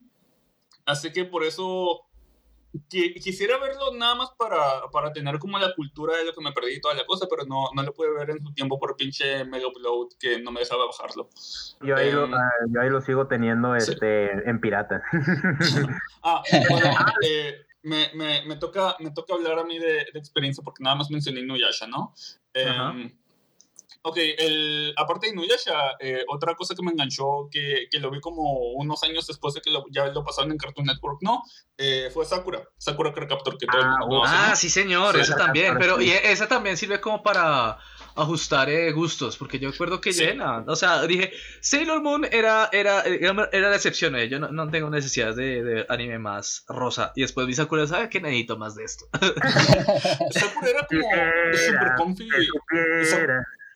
[0.84, 2.07] así que por eso
[2.88, 6.74] quisiera verlo nada más para, para tener como la cultura de lo que me perdí
[6.74, 9.44] y toda la cosa, pero no, no lo pude ver en su tiempo por pinche
[9.44, 11.28] mega upload que no me dejaba bajarlo.
[11.80, 13.92] Yo ahí, lo, Em, ah, yo ahí lo sigo teniendo sí.
[13.92, 15.02] este, en pirata.
[16.22, 16.90] Ah, bueno,
[17.22, 20.96] eh, me, me, me, toca, me toca hablar a mí de, de experiencia porque nada
[20.96, 22.12] más mencioné Inuyasha, ¿no?
[22.54, 22.94] Ajá.
[24.02, 28.20] Ok, el, aparte de Inuyasha, eh, otra cosa que me enganchó, que, que lo vi
[28.20, 31.42] como unos años después de que lo, ya lo pasaron en Cartoon Network, ¿no?
[31.76, 34.56] Eh, fue Sakura, Sakura Card Captor, que todo el Ah, mundo conoce, Ah, ¿no?
[34.56, 36.04] sí, señor, Sí, esa también, pero sí.
[36.06, 37.76] y esa también sirve como para
[38.14, 40.24] ajustar eh, gustos, porque yo recuerdo que Sí.
[40.24, 44.48] llena, o sea, dije, Sailor Moon era, era, era, era la excepción, eh, yo no,
[44.50, 48.56] no tengo necesidad de, de anime más rosa, y después vi Sakura, ¿sabes qué necesito
[48.56, 49.04] más de esto?
[50.30, 51.02] Sakura era como
[51.56, 52.28] super comfy.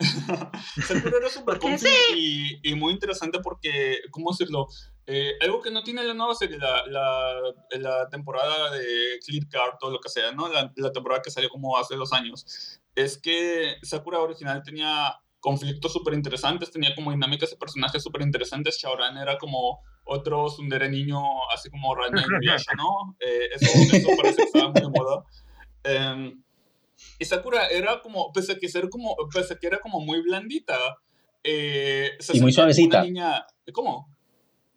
[0.87, 4.67] Sakura era super Porque comfy y, y muy interesante porque, ¿cómo decirlo?
[5.07, 7.41] Eh, algo que no tiene la nueva serie, la, la,
[7.79, 10.49] la temporada de Clear Card o lo que sea, ¿no?
[10.49, 15.93] La, la temporada que salió como hace dos años, es que Sakura original tenía conflictos
[15.93, 18.79] súper interesantes, tenía como dinámicas de personajes súper interesantes.
[18.79, 21.21] Shaoran era como otro Sundere niño,
[21.53, 23.17] así como Rana y Nuyasha, ¿no?
[23.19, 25.25] Eh, eso, eso parece que estaba muy de moda.
[25.85, 26.43] Em,
[27.19, 30.21] y Sakura era como, pese a que, ser como, pese a que era como muy
[30.23, 30.77] blandita,
[31.45, 32.99] eh, se Y muy suavecita.
[32.99, 34.11] Una niña, ¿Cómo?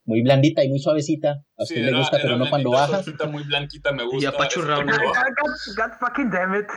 [0.08, 1.44] Muy blandita y muy suavecita.
[1.58, 3.02] A Sí, usted le era- gusta, era pero no cuando baja.
[3.32, 4.32] muy blanquita, me gusta.
[4.34, 5.24] cuando baja.
[5.42, 6.68] God, God fucking damn it.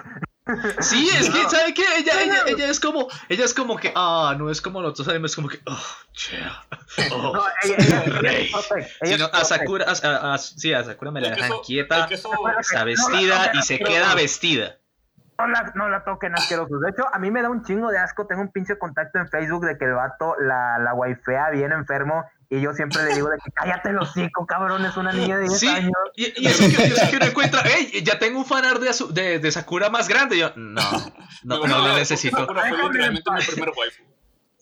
[0.81, 1.83] Sí, es que, ¿sabe qué?
[1.99, 5.07] Ella, ella, ella es como, ella es como que, ah, no es como los otros
[5.09, 5.79] animes, es como que, oh,
[6.33, 6.63] yeah,
[7.13, 8.45] oh, No, ella- ella- rey.
[8.47, 9.45] es protect, ella Sí, es no, a.
[9.45, 13.79] Sakura, a, a- a- sí, a Sakura me la dejan quieta, está vestida y se
[13.79, 14.78] queda vestida.
[15.39, 16.81] No la, no la toquen asquerosos.
[16.81, 18.27] De hecho, a mí me da un chingo de asco.
[18.27, 22.25] Tengo un pinche contacto en Facebook de que el vato la, la wifea bien enfermo.
[22.51, 25.45] Y yo siempre le digo de que cállate los hocico, cabrón, es una niña de
[25.45, 25.93] 10 Sí, años.
[26.17, 28.91] y, y eso, que, y eso que uno encuentra, hey, ya tengo un fanar de,
[29.11, 30.37] de, de Sakura más grande.
[30.37, 30.81] Y yo, no,
[31.45, 32.37] no, no lo necesito.
[32.39, 34.03] Sakura fue literalmente en mi primer waifu.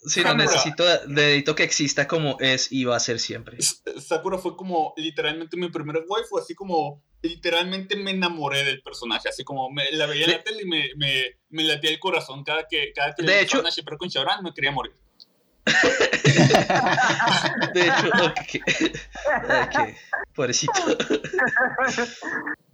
[0.05, 0.45] Sí, no Sakura.
[0.45, 3.57] necesito, necesito que exista como es y va a ser siempre.
[3.62, 9.45] Sakura fue como literalmente mi primer waifu, así como literalmente me enamoré del personaje, así
[9.45, 12.66] como me, la veía en la tele y me, me, me latía el corazón cada
[12.68, 14.95] que, cada que De hecho- shippear con Shaoran me quería morir.
[17.74, 18.62] De hecho, ok.
[19.66, 19.77] ok,
[20.35, 20.72] pobrecito.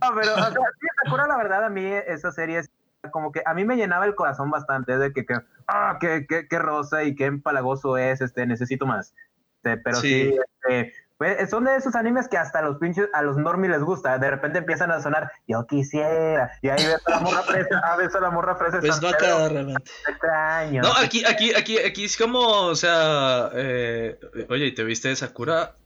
[0.01, 2.71] No, pero, o sea, la verdad, a mí esa serie es
[3.11, 5.35] como que a mí me llenaba el corazón bastante de que, que
[5.67, 9.15] ah, qué, qué, qué rosa y qué empalagoso es, este, necesito más.
[9.57, 10.37] Este, pero sí, Sí.
[10.69, 10.93] este,
[11.23, 14.19] pues, son de esos animes que hasta a los pinches, a los normies les gusta.
[14.19, 17.97] De repente empiezan a sonar, yo quisiera, y ahí ves a la morra fresa, a
[17.97, 18.81] ves a la morra fresa.
[18.81, 19.89] Pues no acá realmente.
[20.09, 20.83] extraño.
[20.83, 24.19] No, aquí, aquí, aquí, aquí es como, o sea, eh,
[24.49, 25.77] oye, ¿y te viste de Sakura?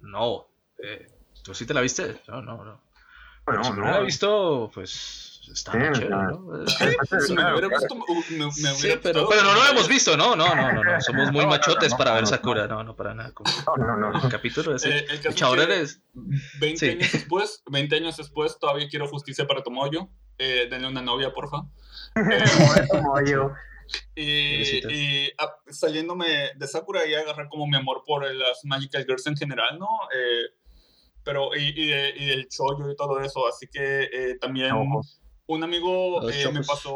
[0.00, 0.48] No.
[0.82, 1.06] Eh,
[1.44, 2.20] ¿Tú sí te la viste?
[2.26, 2.80] No, no, no.
[3.44, 3.84] Pero No, si no no.
[3.92, 6.66] la he visto, pues está Sí, chévere, ¿no?
[6.66, 7.80] Si me claro, hubiera claro.
[7.80, 10.72] visto, me, me- me Sí, hubiera pero, pero no lo hemos visto, no, no, no,
[10.72, 11.00] no, no.
[11.00, 13.32] Somos muy No, machotes no, para no, ver Sakura, no, no, para nada.
[13.32, 14.22] Como No, no, no.
[14.24, 14.88] el capítulo ese.
[14.98, 16.02] Eh, el caso es que eres.
[16.60, 16.88] 20 Sí.
[16.92, 20.08] años después, 20 años después, todavía quiero justicia para Tomoyo.
[20.38, 21.58] Eh, denle una novia, porfa.
[22.16, 23.52] Eh, mollo.
[24.14, 29.36] Y, ah, saliéndome de Sakura y agarrar como mi amor por las Magical Girls en
[29.36, 29.88] general, ¿no?
[30.14, 30.54] Eh,
[31.24, 34.74] pero, y, y, y del chollo y todo eso, así que eh, también.
[35.54, 36.94] Un amigo eh, me pasó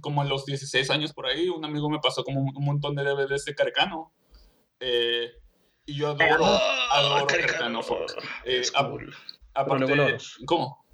[0.00, 2.94] como a los 16 años por ahí, un amigo me pasó como un, un montón
[2.94, 4.12] de DVDs de Carcano.
[4.80, 5.30] Eh,
[5.86, 6.44] y yo adoro,
[6.90, 7.82] adoro Carcano.
[7.82, 8.10] fuck.
[8.44, 9.14] Eh, Es a- cool.
[9.54, 10.84] aparte, luego los- ¿cómo?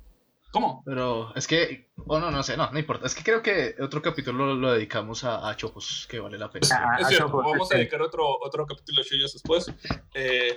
[0.52, 0.82] ¿Cómo?
[0.86, 3.06] Pero es que, o no, no sé, no, no importa.
[3.08, 6.48] Es que creo que otro capítulo lo, lo dedicamos a, a Chopos, que vale la
[6.48, 6.68] pena.
[6.70, 7.78] Ah, Es a cierto, Chojos, vamos a este.
[7.78, 9.66] dedicar otro, otro capítulo de Shoujo's después.
[10.14, 10.56] Eh,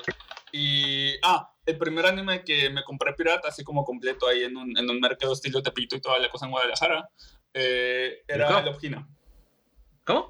[0.52, 4.78] y, ah, el primer anime que me compré pirata, así como completo ahí en un,
[4.78, 7.10] en un mercado estilo Tepito y toda la cosa en Guadalajara,
[7.54, 8.62] eh, era ¿Rico?
[8.72, 9.08] Love Hina.
[10.06, 10.28] ¿Cómo?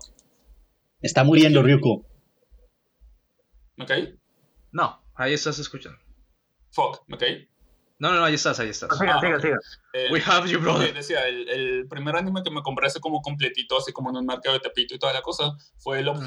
[1.01, 2.05] Está muriendo Ryuko.
[3.75, 4.15] ¿Me caí?
[4.71, 5.99] No, ahí estás escuchando.
[6.71, 7.47] Fuck, ¿me caí?
[7.99, 8.95] No, no, no, ahí estás, ahí estás.
[8.97, 9.57] Siga, Ah, siga.
[9.93, 10.93] Eh, We have you, brother.
[10.93, 14.25] decía, el, el primer anime que me compré así como completito, así como en un
[14.25, 16.25] mercado de Tepito y toda la cosa, fue Love Mm.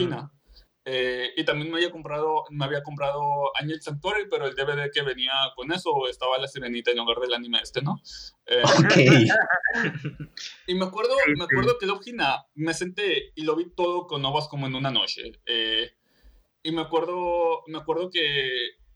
[0.87, 3.22] Eh, y también me había comprado, me había comprado
[3.61, 7.35] Angel Sanctuary, pero el DVD que venía con eso estaba la sirenita en lugar del
[7.35, 8.01] anime este, ¿no?
[8.47, 8.95] Eh, Ok.
[10.66, 14.24] y me acuerdo, me acuerdo que Love Hina me senté y lo vi todo con
[14.24, 15.33] ovas como en una noche.
[15.47, 15.91] Eh,
[16.62, 18.51] y me acuerdo, me acuerdo que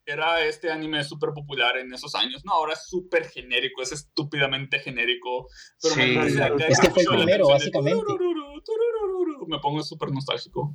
[0.06, 2.52] era este anime súper popular en esos años, ¿no?
[2.52, 5.48] Ahora es súper genérico, es estúpidamente genérico.
[5.82, 6.14] Pero me Sí.
[6.14, 7.98] parece acá Es que fue el la primero, de básicamente.
[8.00, 10.74] turururu, turururu, Me pongo súper nostálgico.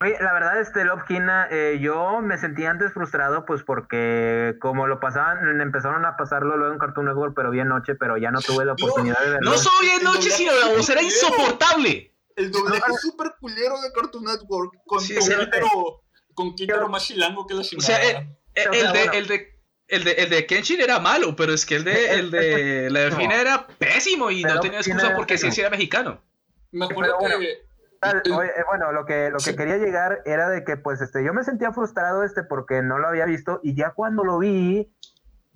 [0.00, 4.86] Oye, la verdad, este Love Hina, eh, yo me sentí antes frustrado, pues porque como
[4.86, 8.40] lo pasaban, empezaron a pasarlo luego en Cartoon Network, pero bien noche, pero ya no
[8.40, 9.50] tuve la No, oportunidad de verlo.
[9.50, 12.14] No solo El noche, sino la voz era insoportable.
[12.36, 15.16] El doblaje súper culero de Cartoon Network con, Sí.
[15.16, 17.86] Kitaro, con más chilango que la O chingada.
[17.88, 21.00] sea, eh, el, O sea, el de, el de el de, el de Kenshin era
[21.00, 24.78] malo, pero es que el de, el de la Delfina era pésimo y no tenía
[24.80, 26.22] excusa porque sí, sí era mexicano.
[26.70, 27.38] me acuerdo pero bueno.
[27.40, 27.67] que...
[28.00, 29.56] Tal, oye, eh, bueno, lo que, lo que Sí.
[29.56, 33.08] quería llegar era de que, pues, este, yo me sentía frustrado, este, porque no lo
[33.08, 34.94] había visto, y ya cuando lo vi,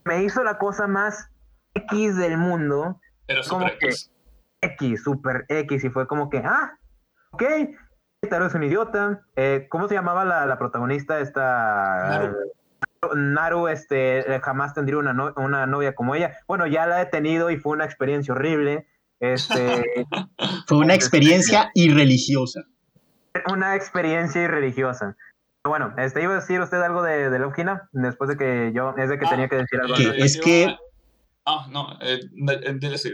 [0.04, 1.30] me hizo la cosa más
[1.74, 3.86] X del mundo, Era ¿Cómo súper que?
[3.86, 4.10] X.
[4.60, 6.76] X, super X, y fue como que, ah,
[7.30, 7.42] ok,
[8.28, 12.08] Taro es un idiota, eh, ¿cómo se llamaba la, la protagonista esta?
[12.08, 12.36] Naru.
[13.16, 16.36] Naru, este, jamás tendría una, no- una novia como ella.
[16.46, 18.86] Bueno, ya la he tenido y fue una experiencia horrible.
[19.22, 19.84] Este,
[20.66, 22.64] Fue una experiencia irreligiosa.
[23.52, 25.16] una experiencia irreligiosa.
[25.64, 28.94] Bueno, este, iba a decir usted algo de, de Love Hina, después de que yo,
[28.98, 29.94] es de que Ah, tenía que decir algo.
[29.94, 30.74] Que al es que-
[31.46, 33.12] Ah, no, eh, de- eh.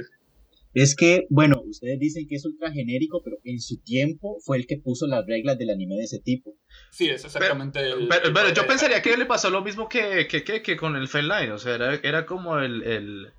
[0.74, 4.66] Es que, bueno, ustedes dicen que es ultra genérico, pero en su tiempo fue el
[4.66, 6.54] que puso las reglas del anime de ese tipo.
[6.90, 8.06] Sí, es exactamente el...
[8.08, 10.96] Pero, el- pero yo pensaría que le pasó lo mismo que, que, que, que con
[10.96, 13.32] el Line, o sea, era, era como el, el...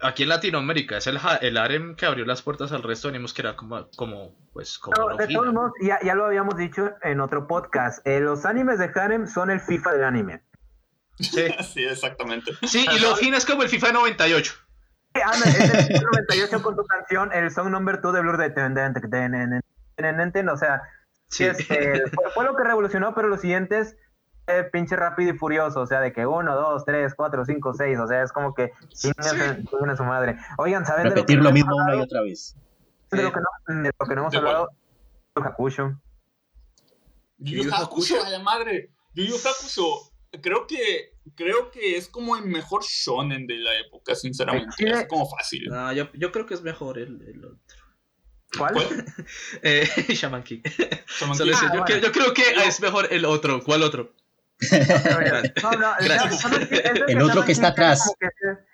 [0.00, 3.32] Aquí en Latinoamérica, es el, el harem que abrió las puertas al resto de animes
[3.32, 6.92] que era como, como pues, como Love de todos modos, ya, ya lo habíamos dicho
[7.02, 10.42] en otro podcast, eh, los animes de Harem son el FIFA del anime.
[11.18, 12.52] Sí, Sí, exactamente.
[12.66, 14.54] sí y Love Hina es como el FIFA 98.
[15.14, 18.52] Ah, no, es el 98 con tu canción, el song number 2 de Blur de...
[20.52, 20.82] O sea,
[21.30, 21.44] Sí.
[21.44, 23.98] este, fue, fue lo que revolucionó, pero los siguientes, eh,
[24.72, 28.06] pinche rápido y furioso, o sea, de que 1, 2, 3, 4, 5, 6, o
[28.06, 30.36] sea, es como que chinguen a su madre.
[30.58, 32.04] Oigan, ¿saben de lo que Repetir no lo hemos mismo una y hablado?
[32.04, 32.56] otra vez.
[33.10, 34.68] De lo que no, de lo que no hemos ¿De hablado,
[35.36, 36.00] Yu Hakusho.
[37.38, 37.74] Yu Hakusho,
[38.16, 38.24] Hakusho.
[38.24, 38.90] a la madre.
[39.14, 44.74] Yu Hakusho, creo que, creo que es como el mejor shonen de la época, sinceramente.
[44.78, 45.66] Es como fácil.
[45.68, 47.58] No, yo, yo creo que es mejor el, el otro.
[48.56, 48.72] ¿Cuál?
[48.74, 49.04] ¿Cuál?
[49.62, 50.62] Eh, Shaman King.
[50.64, 51.84] Shaman Ah, yo, bueno.
[51.84, 53.62] que- yo creo que es mejor el otro.
[53.62, 54.12] ¿Cuál otro?
[55.62, 55.92] No, no,
[57.08, 58.12] el otro que está King tiene atrás.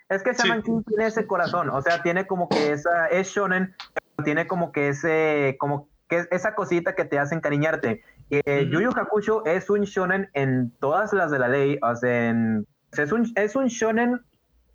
[0.09, 3.75] Es que Shaman King tiene ese corazón, o sea, tiene como que esa, es shonen,
[3.95, 8.03] pero tiene como que ese, como que esa cosita que te hace encariñarte.
[8.31, 8.73] Eh, Ujú.
[8.73, 12.67] Yu Yu Hakusho es un shonen en todas las de la ley, o sea, en-
[12.93, 14.21] es, un, es un shonen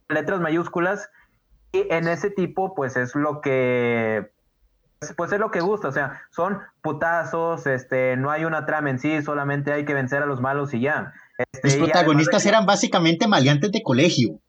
[0.10, 1.10] letras mayúsculas
[1.72, 4.32] y en ese tipo pues es lo que
[5.15, 8.99] pues es lo que gusta, o sea, son putazos, este, no hay una trama en
[8.99, 11.13] sí, solamente hay que vencer a los malos y ya.
[11.37, 14.39] Este, Los de protagonistas eran básicamente maleantes de colegio.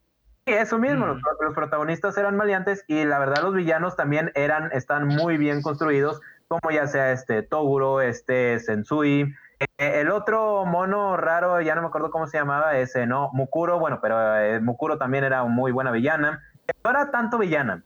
[0.47, 1.09] Sí, eso mismo, Mm.
[1.09, 5.63] los, los protagonistas eran maleantes y la verdad los villanos también eran, están muy bien
[5.63, 11.83] construidos, como ya sea este Toguro, este Sensui, eh, el otro mono raro, ya no
[11.83, 13.31] me acuerdo cómo se llamaba, ese, ¿no?
[13.33, 16.43] Mukuro, bueno, pero eh, Mukuro también era muy buena villana,
[16.83, 17.85] no era tanto villana.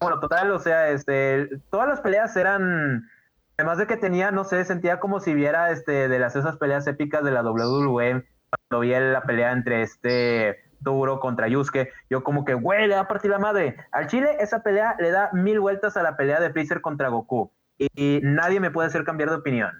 [0.00, 3.08] Bueno, total, o sea, este, todas las peleas eran,
[3.56, 6.86] además de que tenía, no sé, sentía como si viera este, de las esas peleas
[6.86, 12.44] épicas de la WWE, cuando vi la pelea entre este Toguro contra Yusuke, yo como
[12.44, 13.76] que, güey, le va a partir la madre.
[13.92, 17.50] Al Chile, esa pelea le da mil vueltas a la pelea de Freezer contra Goku.
[17.78, 19.72] Y, y nadie me puede hacer cambiar de opinión.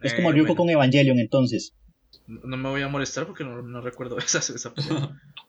[0.00, 1.74] Es Eh, como Ryuko bueno, con Evangelion entonces.
[2.26, 5.10] No me voy a molestar porque no, no recuerdo esa, esa pelea.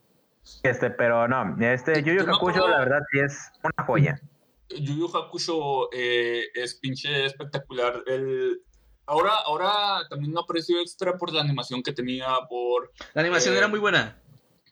[0.63, 4.21] Este, pero no, este Yu Yu Yo me Hakusho, la verdad, sí es una joya.
[4.69, 8.03] Yu Yu Hakusho eh, es pinche espectacular.
[8.07, 8.61] El,
[9.05, 13.57] ahora, ahora también me aprecio extra por la animación que tenía, por La animación Eh,
[13.57, 14.21] era muy buena.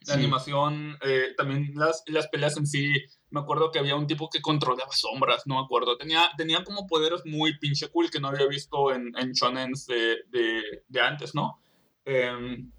[0.06, 0.20] la Sí.
[0.20, 2.92] animación, eh, también las, las peleas en sí.
[3.30, 5.98] Me acuerdo que había un tipo que controlaba sombras, no me acuerdo.
[5.98, 10.18] Tenía, tenía como poderes muy pinche cool que no había visto en, en shonens de,
[10.28, 11.60] de, de antes, ¿no?
[12.06, 12.70] Em,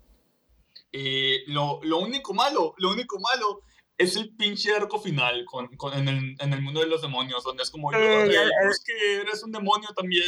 [0.91, 3.61] y lo, lo único malo, lo único malo
[3.97, 7.43] es el pinche arco final con, con- en, el, en el mundo de los demonios,
[7.43, 8.69] donde es como, yo, Eh, eh, ya, eh.
[8.71, 10.23] es que eres un demonio también.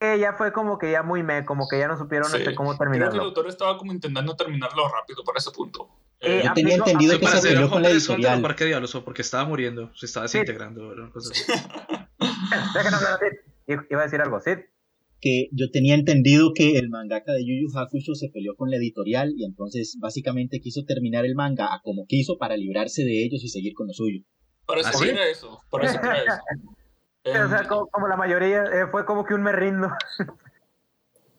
[0.00, 2.38] Eh, ya fue como que ya muy me, como que ya no supieron Sí.
[2.38, 3.22] este, cómo Creo que el terminarlo.
[3.22, 5.88] autor estaba como intentando terminarlo rápido para ese punto.
[6.20, 8.42] Eh, Eh, Yo tenía entendido que se peleó con la editorial.
[8.42, 10.92] Parque Diablos o porque estaba muriendo, se estaba desintegrando.
[10.92, 11.44] era una cosa así.
[12.74, 13.38] Déjanos hablar, Sid.
[13.74, 14.58] I- Iba a decir algo, Sid.
[15.24, 18.76] Que yo tenía entendido que el mangaka de Yu Yu Hakusho se peleó con la
[18.76, 23.42] editorial y entonces básicamente quiso terminar el manga a como quiso para librarse de ellos
[23.42, 24.20] y seguir con lo suyo.
[24.66, 25.08] parece ¿Ah, que sí?
[25.08, 26.42] era eso, que era eso.
[27.46, 29.88] o sea, Em, como, como la mayoría, eh, fue como que un me rindo.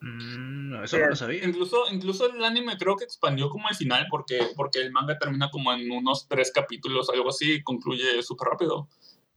[0.00, 1.44] Mm, no, eso Sí, no lo sabía.
[1.44, 5.48] Incluso, incluso el anime creo que expandió como al final porque, porque el manga termina
[5.50, 8.88] como en unos tres capítulos, algo así, y concluye súper rápido.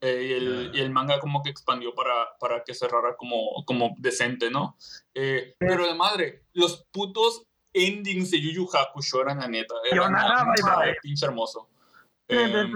[0.01, 3.95] Eh, y, el, y el manga como que expandió para, para que cerrara como, como
[3.97, 4.77] decente, ¿no?
[5.13, 7.43] Eh, pero de madre, los putos
[7.73, 9.75] endings de Yu Yu Hakusho eran la neta.
[9.91, 10.95] Eran Sayonara, bye, bye.
[11.01, 11.67] pinche hermoso.
[12.29, 12.71] Em,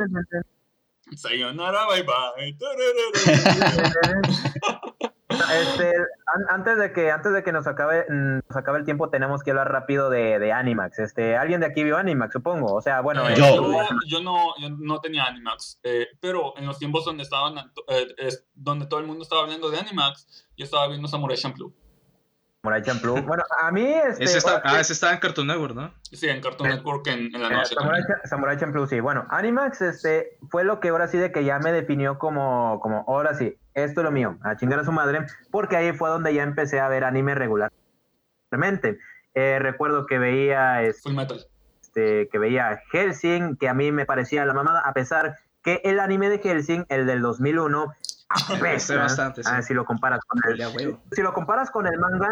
[1.16, 2.58] Sayonara, bye bye.
[5.34, 5.92] Este,
[6.26, 9.44] an- antes de que antes de que nos acabe mm, nos acabe el tiempo tenemos
[9.44, 11.00] que hablar rápido de, de Animax.
[11.00, 12.74] Este, alguien de aquí vio Animax, supongo.
[12.74, 13.56] O sea, bueno, Eh, eh, Yo.
[13.72, 17.58] yo, yo no, yo no tenía Animax, eh, pero en los tiempos donde estaban,
[17.88, 21.74] eh, es- donde todo el mundo estaba hablando de Animax, yo estaba viendo Samurai Champloo.
[22.62, 23.22] Samurai Champloo.
[23.24, 25.94] Bueno, a mí este Ese está, ah, ese estaba en Cartoon Network, ¿no?
[26.14, 27.76] Sí, en Cartoon Network en, en la Eh, noche.
[27.76, 29.02] Samurai, Samurai Champloo, sí.
[29.02, 33.04] Bueno, Animax este, fue lo que ahora sí de que ya me definió como, como
[33.10, 36.34] ahora sí, esto es lo mío, a chingar a su madre, porque ahí fue donde
[36.34, 39.00] ya empecé a ver anime regularmente.
[39.34, 41.40] Eh, recuerdo que veía este, Full Metal.
[41.94, 46.30] que veía Helsing, que a mí me parecía la mamada, a pesar que el anime
[46.30, 47.94] de Helsing, el del 2001,
[48.30, 49.50] apesta, bastante, sí.
[49.52, 52.30] ah, si lo comparas con el, si lo comparas con el manga,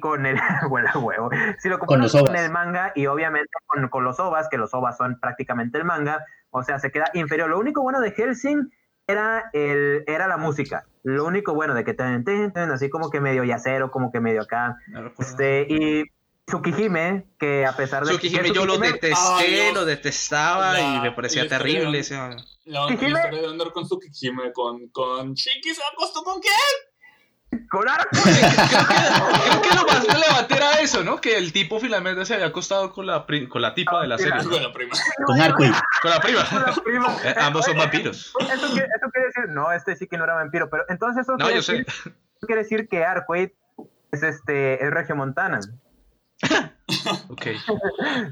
[0.00, 0.36] con el
[0.70, 1.30] huele a huevo.
[1.58, 4.56] Si lo Con comparas los con, el manga y obviamente con, con los ovas, que
[4.56, 7.50] los ovas son prácticamente el manga, o sea, se queda inferior.
[7.50, 8.72] Lo único bueno de Helsing
[9.06, 10.84] era el era la música.
[11.02, 14.20] Lo único bueno de que ten, ten, ten, así como que medio yacero, como que
[14.20, 14.76] medio acá.
[14.88, 15.12] No.
[15.18, 16.04] Este, y
[16.46, 19.74] Tsukihime, que a pesar de Tsukihime que yo lo detesté, Dios.
[19.74, 22.02] lo detestaba La- y me parecía la terrible.
[22.04, 22.28] sea,
[22.64, 23.18] La, la Tsukihime.
[23.18, 26.52] historia de andar con Tsukihime, con, con Shiki se acostó con quién?
[27.70, 28.08] Con arco.
[28.22, 28.42] Creo que,
[29.50, 31.20] creo que lo más relevante era eso, ¿no?
[31.20, 34.18] Que el tipo finalmente se había acostado con la, pri- con la tipa de la
[34.18, 34.42] serie.
[34.44, 34.94] Con la prima.
[35.26, 35.72] Con Arquid.
[36.02, 36.44] Con la prima.
[36.48, 37.16] Con la prima.
[37.24, 38.32] Eh, ambos son vampiros.
[38.40, 41.32] Eso quiere, eso quiere decir, no, este sí que no era vampiro, pero entonces eso
[41.32, 43.50] No, quiere, yo decir, eso quiere decir que Arquid
[44.12, 45.60] es este es regiomontana.
[47.28, 47.46] Ok.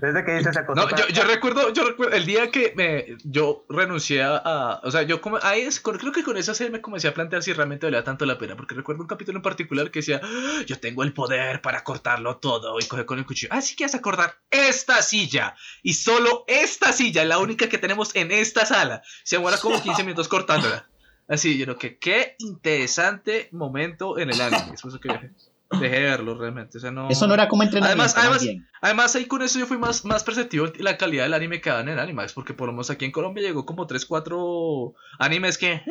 [0.00, 0.82] Desde que dice esa cosa.
[0.84, 5.02] No, yo, yo recuerdo, yo recuerdo el día que me, yo renuncié a, o sea,
[5.02, 7.52] yo como, ahí es, con- creo que con esa serie me comencé a plantear si
[7.52, 10.78] realmente valía tanto la pena, porque recuerdo un capítulo en particular que decía, "Ah, yo
[10.78, 13.94] tengo el poder para cortarlo todo, y coge con el cuchillo, ah, sí que vas
[13.94, 19.02] a cortar esta silla, y solo esta silla, la única que tenemos en esta sala,
[19.24, 20.86] se demora como 15 minutos cortándola.
[21.28, 25.30] Así, yo creo que qué interesante momento en el anime, que
[25.70, 27.08] dejé, dejé de verlo realmente, o sea, no...
[27.10, 28.02] Eso no era como entrenamiento.
[28.02, 28.68] Además, más además, bien.
[28.80, 31.88] Además, ahí con eso yo fui más, más perceptivo la calidad del anime que daban
[31.88, 35.72] en Animax, porque por lo menos aquí en Colombia llegó como 3, 4 animes que...
[35.72, 35.84] ¡eh!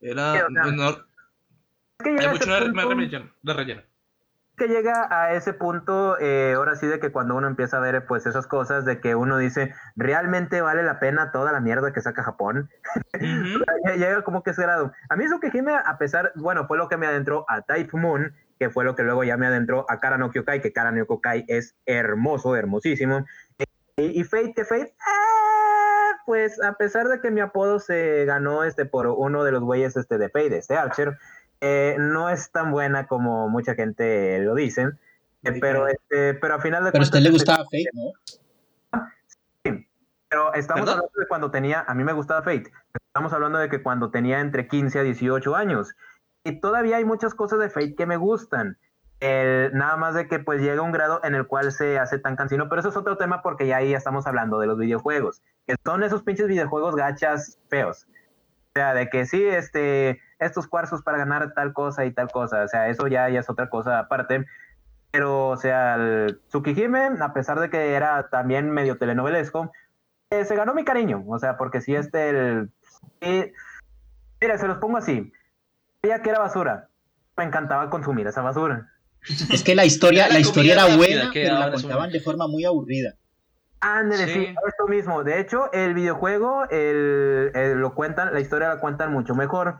[0.00, 0.34] Era...
[0.34, 0.96] Sí, o sea, no- Es
[2.04, 2.52] que llega hay a mucho punto-
[4.54, 8.04] que llega a ese punto, eh, ahora sí, de que cuando uno empieza a ver
[8.06, 12.02] pues esas cosas, de que uno dice, ¿realmente vale la pena toda la mierda que
[12.02, 12.70] saca Japón?
[13.14, 13.64] Ujú.
[13.86, 14.92] Ya- Llega como que ese grado.
[15.08, 17.96] A mí eso que Hime, a pesar, bueno, fue lo que me adentró a Type
[17.96, 18.32] Moon,
[18.62, 21.04] que fue lo que luego ya me adentró a Kara no Kyokai, que Kara no
[21.04, 23.26] Kyokai es hermoso, hermosísimo.
[23.96, 28.62] Y, y Fate, que Fate, ah, pues a pesar de que mi apodo se ganó
[28.62, 31.18] este por uno de los güeyes este de Fate, este Archer,
[31.60, 34.90] eh, no es tan buena como mucha gente lo dice.
[35.42, 38.12] Eh, pero, este, pero a final de Pero a usted le gustaba Fate, ¿no?
[40.28, 41.00] pero estamos ¿Perdón?
[41.00, 44.38] hablando de cuando tenía, a mí me gustaba Fate, estamos hablando de que cuando tenía
[44.38, 45.96] entre 15 a 18 años.
[46.44, 48.76] Y todavía hay muchas cosas de Fate que me gustan.
[49.20, 52.34] El- nada más de que pues llega un grado en el cual se hace tan
[52.34, 55.76] cansino, pero eso es otro tema porque ya ahí estamos hablando de los videojuegos, que
[55.84, 58.08] son esos pinches videojuegos gachas feos.
[58.10, 62.64] O sea, de que sí, este, estos cuarzos para ganar tal cosa y tal cosa,
[62.64, 64.44] o sea, eso ya, ya es otra cosa aparte.
[65.12, 69.70] Pero, o sea, el Tsukihime, a pesar de que era también medio telenovelesco,
[70.30, 72.72] eh, se ganó mi cariño, o sea, porque si este, el...
[73.20, 73.52] eh,
[74.40, 75.30] mira, se los pongo así,
[76.02, 76.88] veía que era basura,
[77.36, 78.88] me encantaba consumir esa basura.
[79.50, 82.20] Es que la historia, Era la la historia era buena, que pero la contaban de
[82.20, 83.14] forma muy aburrida.
[83.80, 84.54] Ándale, sí, Sí.
[84.68, 85.24] esto mismo.
[85.24, 89.78] De hecho, el videojuego el, el- lo cuentan, la historia la cuentan mucho mejor.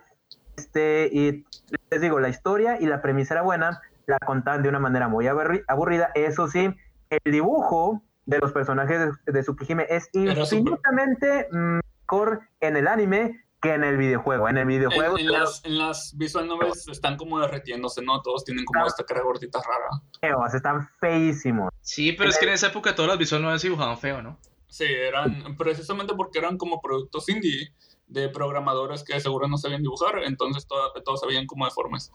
[0.56, 1.44] Este, y
[1.90, 5.24] les digo, la historia y la premisa era buena, la contaban de una manera muy
[5.26, 6.10] aburri- aburrida.
[6.14, 6.72] Eso sí,
[7.10, 13.72] el dibujo de los personajes de, de Tsukihime es infinitamente mejor en el anime que
[13.74, 14.48] en el videojuego.
[14.48, 18.20] En el videojuego, En, en las, en las visual novels están como derretiéndose, ¿no?
[18.20, 18.88] Todos tienen como Claro.
[18.88, 20.02] esta cara gordita rara.
[20.20, 21.70] feos, están feísimos.
[21.80, 24.38] Sí, pero es que en esa época todas las visuales no se dibujaban feo, ¿no?
[24.66, 27.72] Sí, eran precisamente porque eran como productos indie
[28.08, 32.10] de programadores que seguro no sabían dibujar, entonces to- todos sabían como deformes.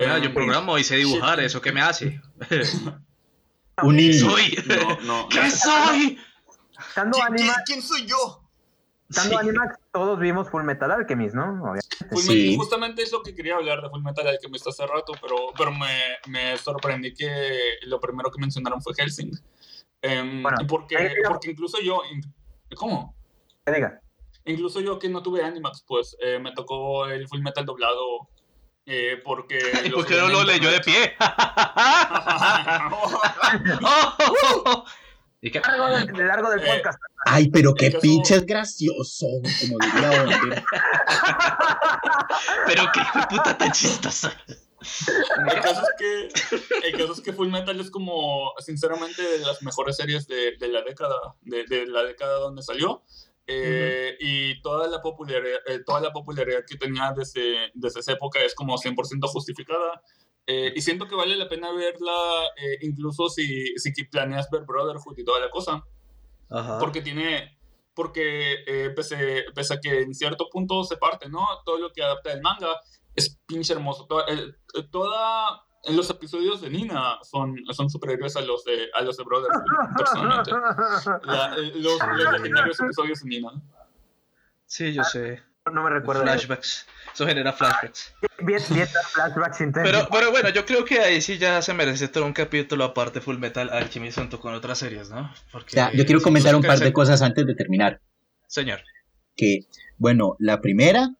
[0.00, 1.46] Ah, Eh, yo programo y sé dibujar, shit.
[1.46, 2.20] ¿eso qué me hace?
[3.82, 4.30] Un ¿Qué niño.
[4.30, 4.58] soy?
[4.66, 5.28] No, no.
[5.28, 6.18] ¿Qué soy?
[6.88, 8.39] Estando ¿Quién, quién- anima, quién soy yo?
[9.10, 9.48] Estando Sí.
[9.48, 11.42] Animax, todos vimos Full Metal Alchemist, ¿no?
[11.62, 11.96] Obviamente.
[12.10, 12.28] Full Sí.
[12.50, 15.72] Metal- justamente es lo que quería hablar de Full Metal Alchemist hace rato, pero, pero
[15.72, 19.32] me, me sorprendí que lo primero que mencionaron fue Helsing.
[20.02, 22.00] Em, Bueno, porque, porque incluso yo,
[22.76, 23.14] ¿cómo?
[23.66, 24.00] Que diga.
[24.46, 28.30] Incluso yo que no tuve Animax, pues eh, me tocó el Full Metal doblado
[28.86, 29.58] eh, porque...
[29.84, 31.14] ¿Y no lo leyó de pie?
[35.42, 35.60] ¿Y qué?
[35.60, 36.98] Largo del, largo del Eh, podcast.
[37.24, 39.26] Ay, pero qué caso- pinches gracioso,
[39.60, 40.64] como diría Bonder.
[42.66, 44.30] Pero qué de puta tan chistoso.
[44.80, 49.62] El caso, es que, el caso es que Full Metal es como, sinceramente, de las
[49.62, 53.02] mejores series de, de la década, de, de la década donde salió.
[53.46, 58.40] Eh, Y toda la, popularidad, eh, toda la popularidad que tenía desde, desde esa época
[58.40, 58.94] es como 100%
[59.28, 60.02] justificada.
[60.46, 62.12] Eh, y siento que vale la pena verla,
[62.56, 65.82] eh, incluso si, si planeas ver Brotherhood y toda la cosa.
[66.50, 66.78] Ajá.
[66.78, 67.56] Porque tiene.
[67.94, 71.46] Porque eh, pese, pese a que en cierto punto se parte, ¿no?
[71.64, 72.80] Todo lo que adapta del manga
[73.14, 74.06] es pinche hermoso.
[74.06, 78.88] Toda, el- eh, toda- en los episodios de Nina son, son superiores a los de,
[78.94, 79.64] a los de Brotherhood,
[79.96, 80.50] personalmente.
[81.24, 83.50] La- eh, los, los legendarios episodios de Nina.
[84.66, 85.42] Sí, yo sé.
[85.72, 86.22] No me eso.
[86.22, 86.86] Flashbacks.
[87.12, 88.14] Eso genera flashbacks.
[88.42, 89.92] Bien, bien, flashbacks intensos.
[89.92, 93.20] Pero, pero bueno, yo creo que ahí sí ya se merece todo un capítulo aparte
[93.20, 95.32] Full Metal Alchemist junto con otras series, ¿no?
[95.52, 98.00] Porque Ya, yo quiero comentar un par de cosas antes de terminar.
[98.46, 98.80] Señor.
[99.36, 99.66] Que,
[99.98, 101.10] bueno, la primera,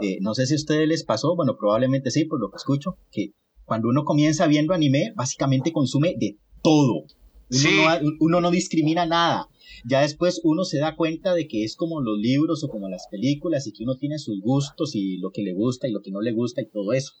[0.00, 2.98] eh, no sé si a ustedes les pasó, bueno, probablemente sí, por lo que escucho,
[3.10, 3.32] que
[3.64, 7.06] cuando uno comienza viendo anime, básicamente consume de todo.
[7.52, 7.76] Uno, Sí.
[8.02, 9.48] no, uno no discrimina nada.
[9.84, 13.08] Ya después uno se da cuenta de que es como los libros o como las
[13.08, 16.10] películas y que uno tiene sus gustos y lo que le gusta y lo que
[16.10, 17.14] no le gusta y todo eso.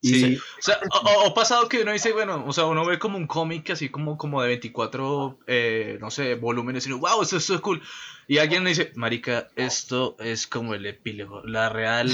[0.00, 0.36] Sí.
[0.36, 0.78] O, sea,
[1.26, 4.16] o, pasado que uno dice, bueno, o sea, uno ve como un cómic así como,
[4.16, 7.82] como de 24, eh, no sé, volúmenes y wow, esto, esto es cool.
[8.28, 11.42] Y alguien le dice, marica, esto es como el epílogo.
[11.44, 12.10] La real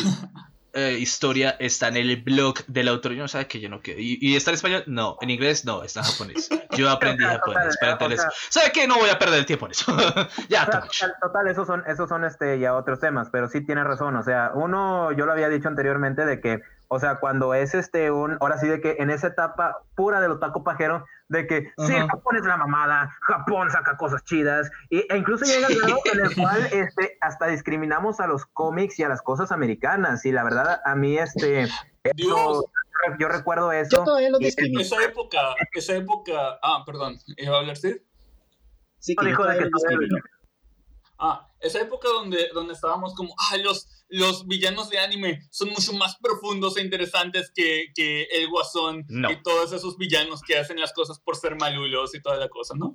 [0.75, 3.13] eh, historia está en el blog del autor.
[3.13, 4.01] Yo no sabe que yo no quiero.
[4.01, 4.85] ¿Y, está en español?
[4.87, 5.17] No.
[5.21, 5.65] ¿En inglés?
[5.65, 6.49] No, está en japonés.
[6.77, 8.29] Yo aprendí japonés para entender eso.
[8.51, 8.89] ¿Sabe qué?
[8.89, 9.97] No voy a perder el tiempo en eso.
[10.49, 14.17] ya, total, total, esos son, esos son este, ya otros temas, pero sí tiene razón.
[14.17, 16.63] O sea, uno, yo lo había dicho anteriormente de que
[16.95, 20.31] o sea, cuando es este un, ahora sí de que en esa etapa pura del
[20.31, 25.17] otaku pajero, de que sí, Japón es la mamada, Japón saca cosas chidas, y, e
[25.17, 29.09] incluso llega el grado en el cual este, hasta discriminamos a los cómics y a
[29.09, 31.67] las cosas americanas, y la verdad a mí este,
[33.19, 33.97] yo recuerdo eso.
[33.97, 34.81] Yo todavía lo discrimino.
[34.81, 39.69] Esa época, esa época, ah, perdón, ¿iba a hablar Sí, que dijo de que
[41.19, 45.93] Ah, esa época donde, donde estábamos como, ah, los, los villanos de anime son mucho
[45.93, 50.93] más profundos e interesantes que, que el guasón y todos esos villanos que hacen las
[50.93, 52.95] cosas por ser malulos y toda la cosa, ¿no?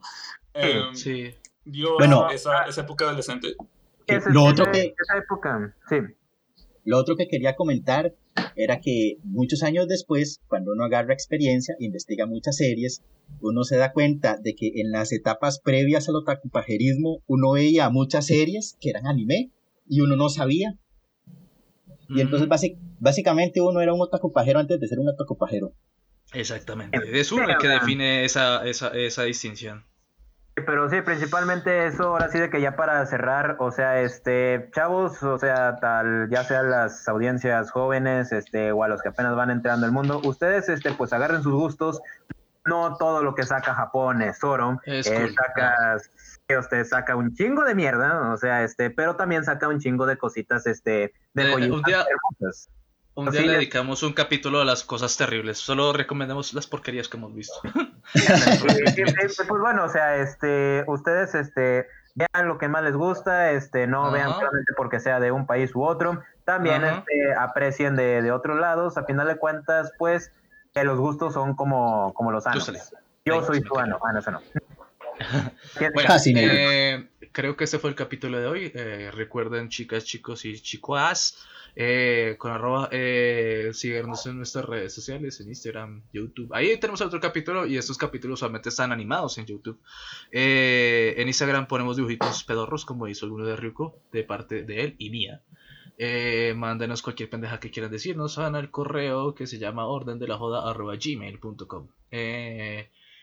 [0.54, 1.34] Em, sí.
[1.66, 3.56] Dio bueno, esa, esa época adolescente.
[4.28, 5.98] lo otro que, esa época, sí.
[6.86, 8.16] Lo otro que quería comentar
[8.56, 13.04] era que muchos años después, cuando uno agarra experiencia, investiga muchas series,
[13.42, 18.28] uno se da cuenta de que en las etapas previas al otakupajerismo uno veía muchas
[18.28, 19.52] series que eran anime
[19.86, 20.78] y uno no sabía.
[22.10, 22.50] Y entonces
[23.00, 25.74] básicamente uno era un otacupajero antes de ser un otacupajero.
[26.34, 27.20] Exactamente.
[27.20, 29.86] Es uno el que define esa, esa, esa distinción.
[30.66, 35.24] Pero sí, principalmente eso, ahora sí de que ya para cerrar, o sea, este, chavos,
[35.24, 39.52] o sea, tal, ya sean las audiencias jóvenes, este, o a los que apenas van
[39.52, 42.02] entrando al mundo, ustedes, este, pues agarren sus gustos,
[42.66, 45.34] no todo lo que saca Japón es oro, es eh,
[46.58, 50.18] usted saca un chingo de mierda, o sea, este, pero también saca un chingo de
[50.18, 52.06] cositas, este, de eh, un día,
[53.16, 55.58] un día le dedicamos un capítulo a las cosas terribles.
[55.58, 57.54] Solo recomendamos las porquerías que hemos visto.
[58.14, 64.12] pues bueno, o sea, este, ustedes, este, vean lo que más les gusta, este, no
[64.12, 66.22] vean solamente porque sea de un país u otro.
[66.46, 68.98] También, este, aprecien de, de, otros lados.
[68.98, 70.32] A final de cuentas, pues,
[70.74, 72.72] que los gustos son como, como los años.
[73.26, 74.00] Yo soy tuano.
[74.04, 74.42] Ah, no, eso no.
[75.94, 78.72] Bueno, eh, creo que este fue el capítulo de hoy.
[78.74, 81.38] Eh, recuerden, chicas, chicos y chicuas,
[81.76, 86.54] eh, con arroba, eh, síguenos en nuestras redes sociales, en Instagram, YouTube.
[86.54, 89.80] Ahí tenemos otro capítulo y estos capítulos solamente están animados en YouTube.
[90.32, 94.96] Eh, en Instagram ponemos dibujitos pedorros, como hizo alguno de Ryuko, de parte de él
[94.98, 95.42] y mía.
[96.02, 100.38] Eh, mándenos cualquier pendeja que quieran decirnos al correo que se llama orden de la
[100.38, 101.88] joda gmail.com.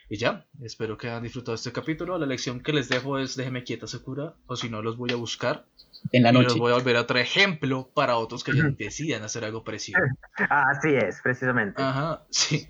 [0.08, 2.16] y ya, espero que hayan disfrutado este capítulo.
[2.18, 5.16] La lección que les dejo es déjeme quieta Sakura, o si no los voy a
[5.16, 5.64] buscar
[6.12, 6.56] en la noche.
[6.56, 10.00] Y voy a volver a otro ejemplo para otros que decidan hacer algo parecido.
[10.48, 11.82] Así es, precisamente.
[11.82, 12.68] Ajá, sí.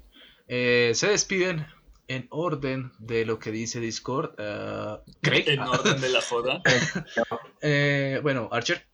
[0.49, 1.67] Eh, se despiden
[2.09, 4.31] en orden de lo que dice Discord.
[4.39, 6.63] Uh, En orden de la joda.
[7.61, 8.87] eh, bueno, Archer.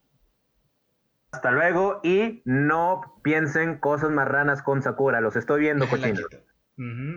[1.31, 5.21] Hasta luego y no piensen cosas marranas con Sakura.
[5.21, 6.27] Los estoy viendo, cochinos.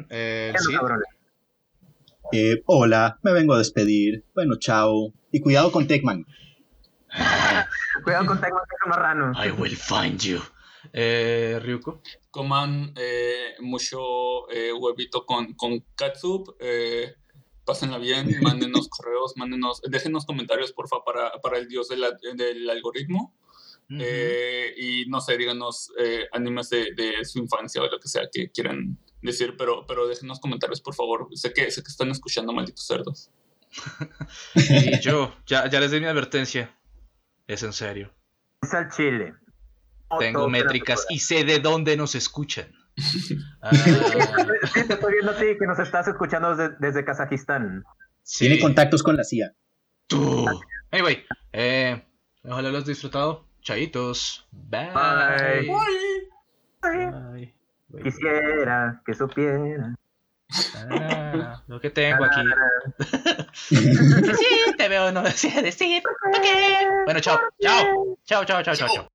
[0.10, 0.76] Eh, ¿sí?
[2.32, 4.24] Eh, hola, me vengo a despedir.
[4.34, 5.14] Bueno, chao.
[5.32, 6.26] Y cuidado con Techman.
[8.04, 9.34] Cuidado con Taiwan Marrano.
[9.44, 10.42] I will find you.
[10.94, 12.02] Eh, Ryuko.
[12.32, 16.56] Coman eh, mucho eh, huevito con, con katsup.
[16.60, 17.16] Eh,
[17.64, 23.34] pásenla bien, mándenos correos, mándenos, déjenos comentarios, porfa, para, para el dios del algoritmo.
[24.00, 25.92] Eh, y no sé, díganos
[26.32, 30.40] animes de, de, su infancia o lo que sea que quieran decir, pero, pero déjenos
[30.40, 31.28] comentarios, por favor.
[31.34, 33.32] Sé que, sé que están escuchando, malditos cerdos.
[34.56, 36.76] y yo, ya, ya les di mi advertencia.
[37.48, 38.12] Es en serio.
[38.62, 39.36] Es al Chile.
[40.20, 42.72] Tengo métricas y sé de dónde nos escuchan.
[43.62, 43.72] Ah.
[43.74, 47.84] Sí, te estoy viendo a ti que nos estás escuchando desde, Kazajistán.
[48.38, 49.54] Tiene contactos con la CIA.
[50.08, 50.46] Tú.
[50.92, 52.06] Anyway, eh,
[52.44, 53.48] ojalá lo has disfrutado.
[53.62, 54.48] Chaitos.
[54.52, 54.92] Bye.
[56.82, 57.55] Bye.
[58.04, 59.96] Quisiera que supiera.
[60.76, 62.42] Ah, lo que tengo aquí.
[63.70, 66.04] sí, te veo, no decía decir.
[66.38, 66.86] Okay.
[67.06, 67.40] Bueno, chao.
[67.60, 68.18] Chao.
[68.26, 68.88] Chao, chao, chao, chao.
[68.88, 69.08] chao.